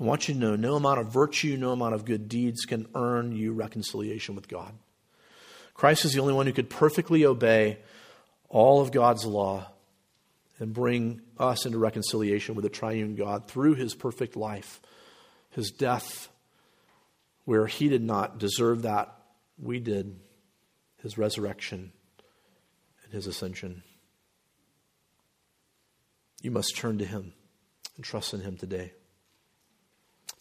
I 0.00 0.04
want 0.04 0.28
you 0.28 0.34
to 0.34 0.40
know 0.40 0.56
no 0.56 0.74
amount 0.74 1.00
of 1.00 1.12
virtue, 1.12 1.56
no 1.56 1.70
amount 1.70 1.94
of 1.94 2.04
good 2.04 2.28
deeds 2.28 2.64
can 2.64 2.88
earn 2.94 3.32
you 3.32 3.52
reconciliation 3.52 4.34
with 4.34 4.48
God. 4.48 4.72
Christ 5.72 6.04
is 6.04 6.12
the 6.12 6.20
only 6.20 6.34
one 6.34 6.46
who 6.46 6.52
could 6.52 6.70
perfectly 6.70 7.24
obey 7.24 7.78
all 8.48 8.80
of 8.80 8.92
God's 8.92 9.24
law 9.24 9.66
and 10.58 10.72
bring 10.72 11.20
us 11.38 11.66
into 11.66 11.78
reconciliation 11.78 12.54
with 12.54 12.62
the 12.62 12.68
triune 12.68 13.16
God 13.16 13.48
through 13.48 13.74
his 13.74 13.94
perfect 13.94 14.36
life, 14.36 14.80
his 15.50 15.70
death, 15.70 16.28
where 17.44 17.66
he 17.66 17.88
did 17.88 18.02
not 18.02 18.38
deserve 18.38 18.82
that, 18.82 19.12
we 19.60 19.78
did, 19.78 20.18
his 21.02 21.18
resurrection 21.18 21.92
and 23.04 23.12
his 23.12 23.26
ascension. 23.26 23.82
You 26.40 26.50
must 26.50 26.76
turn 26.76 26.98
to 26.98 27.04
him 27.04 27.32
and 27.96 28.04
trust 28.04 28.34
in 28.34 28.40
him 28.40 28.56
today. 28.56 28.92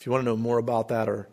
If 0.04 0.08
you 0.08 0.12
want 0.12 0.26
to 0.26 0.32
know 0.32 0.36
more 0.36 0.58
about 0.58 0.90
that 0.90 1.08
or 1.08 1.30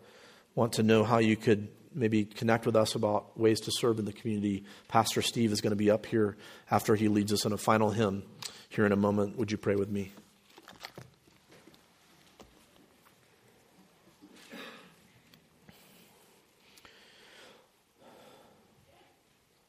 want 0.55 0.71
to 0.75 0.83
know 0.83 1.03
how 1.03 1.17
you 1.17 1.35
could 1.35 1.67
maybe 1.93 2.23
connect 2.23 2.65
with 2.65 2.77
us 2.77 2.95
about 2.95 3.37
ways 3.37 3.59
to 3.59 3.69
serve 3.69 3.99
in 3.99 4.05
the 4.05 4.13
community, 4.13 4.63
Pastor 4.87 5.21
Steve 5.21 5.51
is 5.51 5.59
going 5.59 5.71
to 5.71 5.75
be 5.75 5.91
up 5.91 6.05
here 6.05 6.37
after 6.71 6.95
he 6.95 7.09
leads 7.09 7.33
us 7.33 7.43
in 7.43 7.51
a 7.51 7.57
final 7.57 7.91
hymn 7.91 8.23
here 8.69 8.85
in 8.85 8.93
a 8.93 8.95
moment. 8.95 9.37
Would 9.37 9.51
you 9.51 9.57
pray 9.57 9.75
with 9.75 9.89
me? 9.89 10.13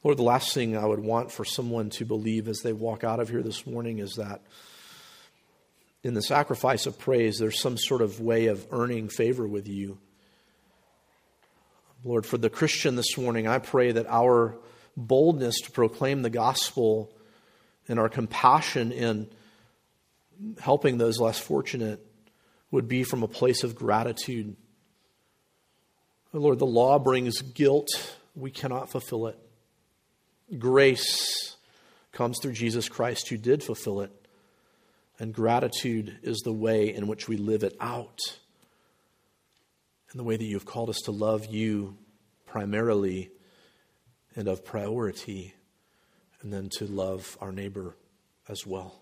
Lord, 0.04 0.16
the 0.16 0.22
last 0.22 0.54
thing 0.54 0.76
I 0.76 0.86
would 0.86 1.00
want 1.00 1.32
for 1.32 1.44
someone 1.44 1.90
to 1.90 2.04
believe 2.04 2.46
as 2.46 2.60
they 2.60 2.72
walk 2.72 3.02
out 3.02 3.18
of 3.18 3.28
here 3.28 3.42
this 3.42 3.66
morning 3.66 3.98
is 3.98 4.14
that 4.14 4.42
in 6.02 6.14
the 6.14 6.22
sacrifice 6.22 6.86
of 6.86 6.98
praise, 6.98 7.38
there's 7.38 7.60
some 7.60 7.78
sort 7.78 8.02
of 8.02 8.20
way 8.20 8.46
of 8.46 8.66
earning 8.70 9.08
favor 9.08 9.46
with 9.46 9.68
you. 9.68 9.98
Lord, 12.04 12.26
for 12.26 12.36
the 12.36 12.50
Christian 12.50 12.96
this 12.96 13.16
morning, 13.16 13.46
I 13.46 13.58
pray 13.58 13.92
that 13.92 14.06
our 14.08 14.56
boldness 14.96 15.60
to 15.60 15.70
proclaim 15.70 16.22
the 16.22 16.30
gospel 16.30 17.12
and 17.88 18.00
our 18.00 18.08
compassion 18.08 18.90
in 18.90 19.28
helping 20.60 20.98
those 20.98 21.20
less 21.20 21.38
fortunate 21.38 22.04
would 22.72 22.88
be 22.88 23.04
from 23.04 23.22
a 23.22 23.28
place 23.28 23.62
of 23.62 23.76
gratitude. 23.76 24.56
Lord, 26.32 26.58
the 26.58 26.66
law 26.66 26.98
brings 26.98 27.40
guilt. 27.42 27.88
We 28.34 28.50
cannot 28.50 28.90
fulfill 28.90 29.26
it. 29.28 29.38
Grace 30.58 31.56
comes 32.10 32.38
through 32.40 32.52
Jesus 32.52 32.88
Christ, 32.88 33.28
who 33.28 33.36
did 33.36 33.62
fulfill 33.62 34.00
it. 34.00 34.21
And 35.22 35.32
gratitude 35.32 36.18
is 36.24 36.40
the 36.40 36.52
way 36.52 36.92
in 36.92 37.06
which 37.06 37.28
we 37.28 37.36
live 37.36 37.62
it 37.62 37.76
out. 37.80 38.18
And 40.10 40.18
the 40.18 40.24
way 40.24 40.36
that 40.36 40.44
you've 40.44 40.66
called 40.66 40.90
us 40.90 40.98
to 41.04 41.12
love 41.12 41.46
you 41.46 41.96
primarily 42.44 43.30
and 44.34 44.48
of 44.48 44.64
priority, 44.64 45.54
and 46.40 46.52
then 46.52 46.70
to 46.70 46.88
love 46.88 47.38
our 47.40 47.52
neighbor 47.52 47.96
as 48.48 48.66
well. 48.66 49.00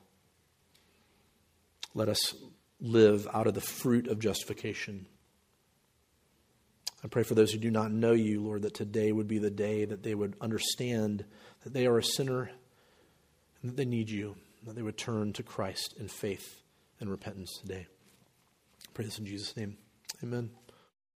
Let 1.94 2.10
us 2.10 2.34
live 2.82 3.26
out 3.32 3.46
of 3.46 3.54
the 3.54 3.62
fruit 3.62 4.06
of 4.06 4.18
justification. 4.18 5.06
I 7.02 7.08
pray 7.08 7.22
for 7.22 7.34
those 7.34 7.50
who 7.50 7.58
do 7.58 7.70
not 7.70 7.92
know 7.92 8.12
you, 8.12 8.42
Lord, 8.42 8.60
that 8.62 8.74
today 8.74 9.10
would 9.10 9.26
be 9.26 9.38
the 9.38 9.50
day 9.50 9.86
that 9.86 10.02
they 10.02 10.14
would 10.14 10.36
understand 10.42 11.24
that 11.62 11.72
they 11.72 11.86
are 11.86 11.96
a 11.96 12.04
sinner 12.04 12.50
and 13.62 13.70
that 13.70 13.76
they 13.78 13.86
need 13.86 14.10
you, 14.10 14.36
that 14.64 14.76
they 14.76 14.82
would 14.82 14.98
turn 14.98 15.32
to 15.34 15.42
Christ 15.42 15.94
in 15.98 16.08
faith 16.08 16.62
and 17.00 17.10
repentance 17.10 17.58
today. 17.58 17.86
I 17.86 18.90
pray 18.94 19.04
this 19.04 19.18
in 19.18 19.26
Jesus' 19.26 19.56
name. 19.56 19.76
Amen. 20.22 20.50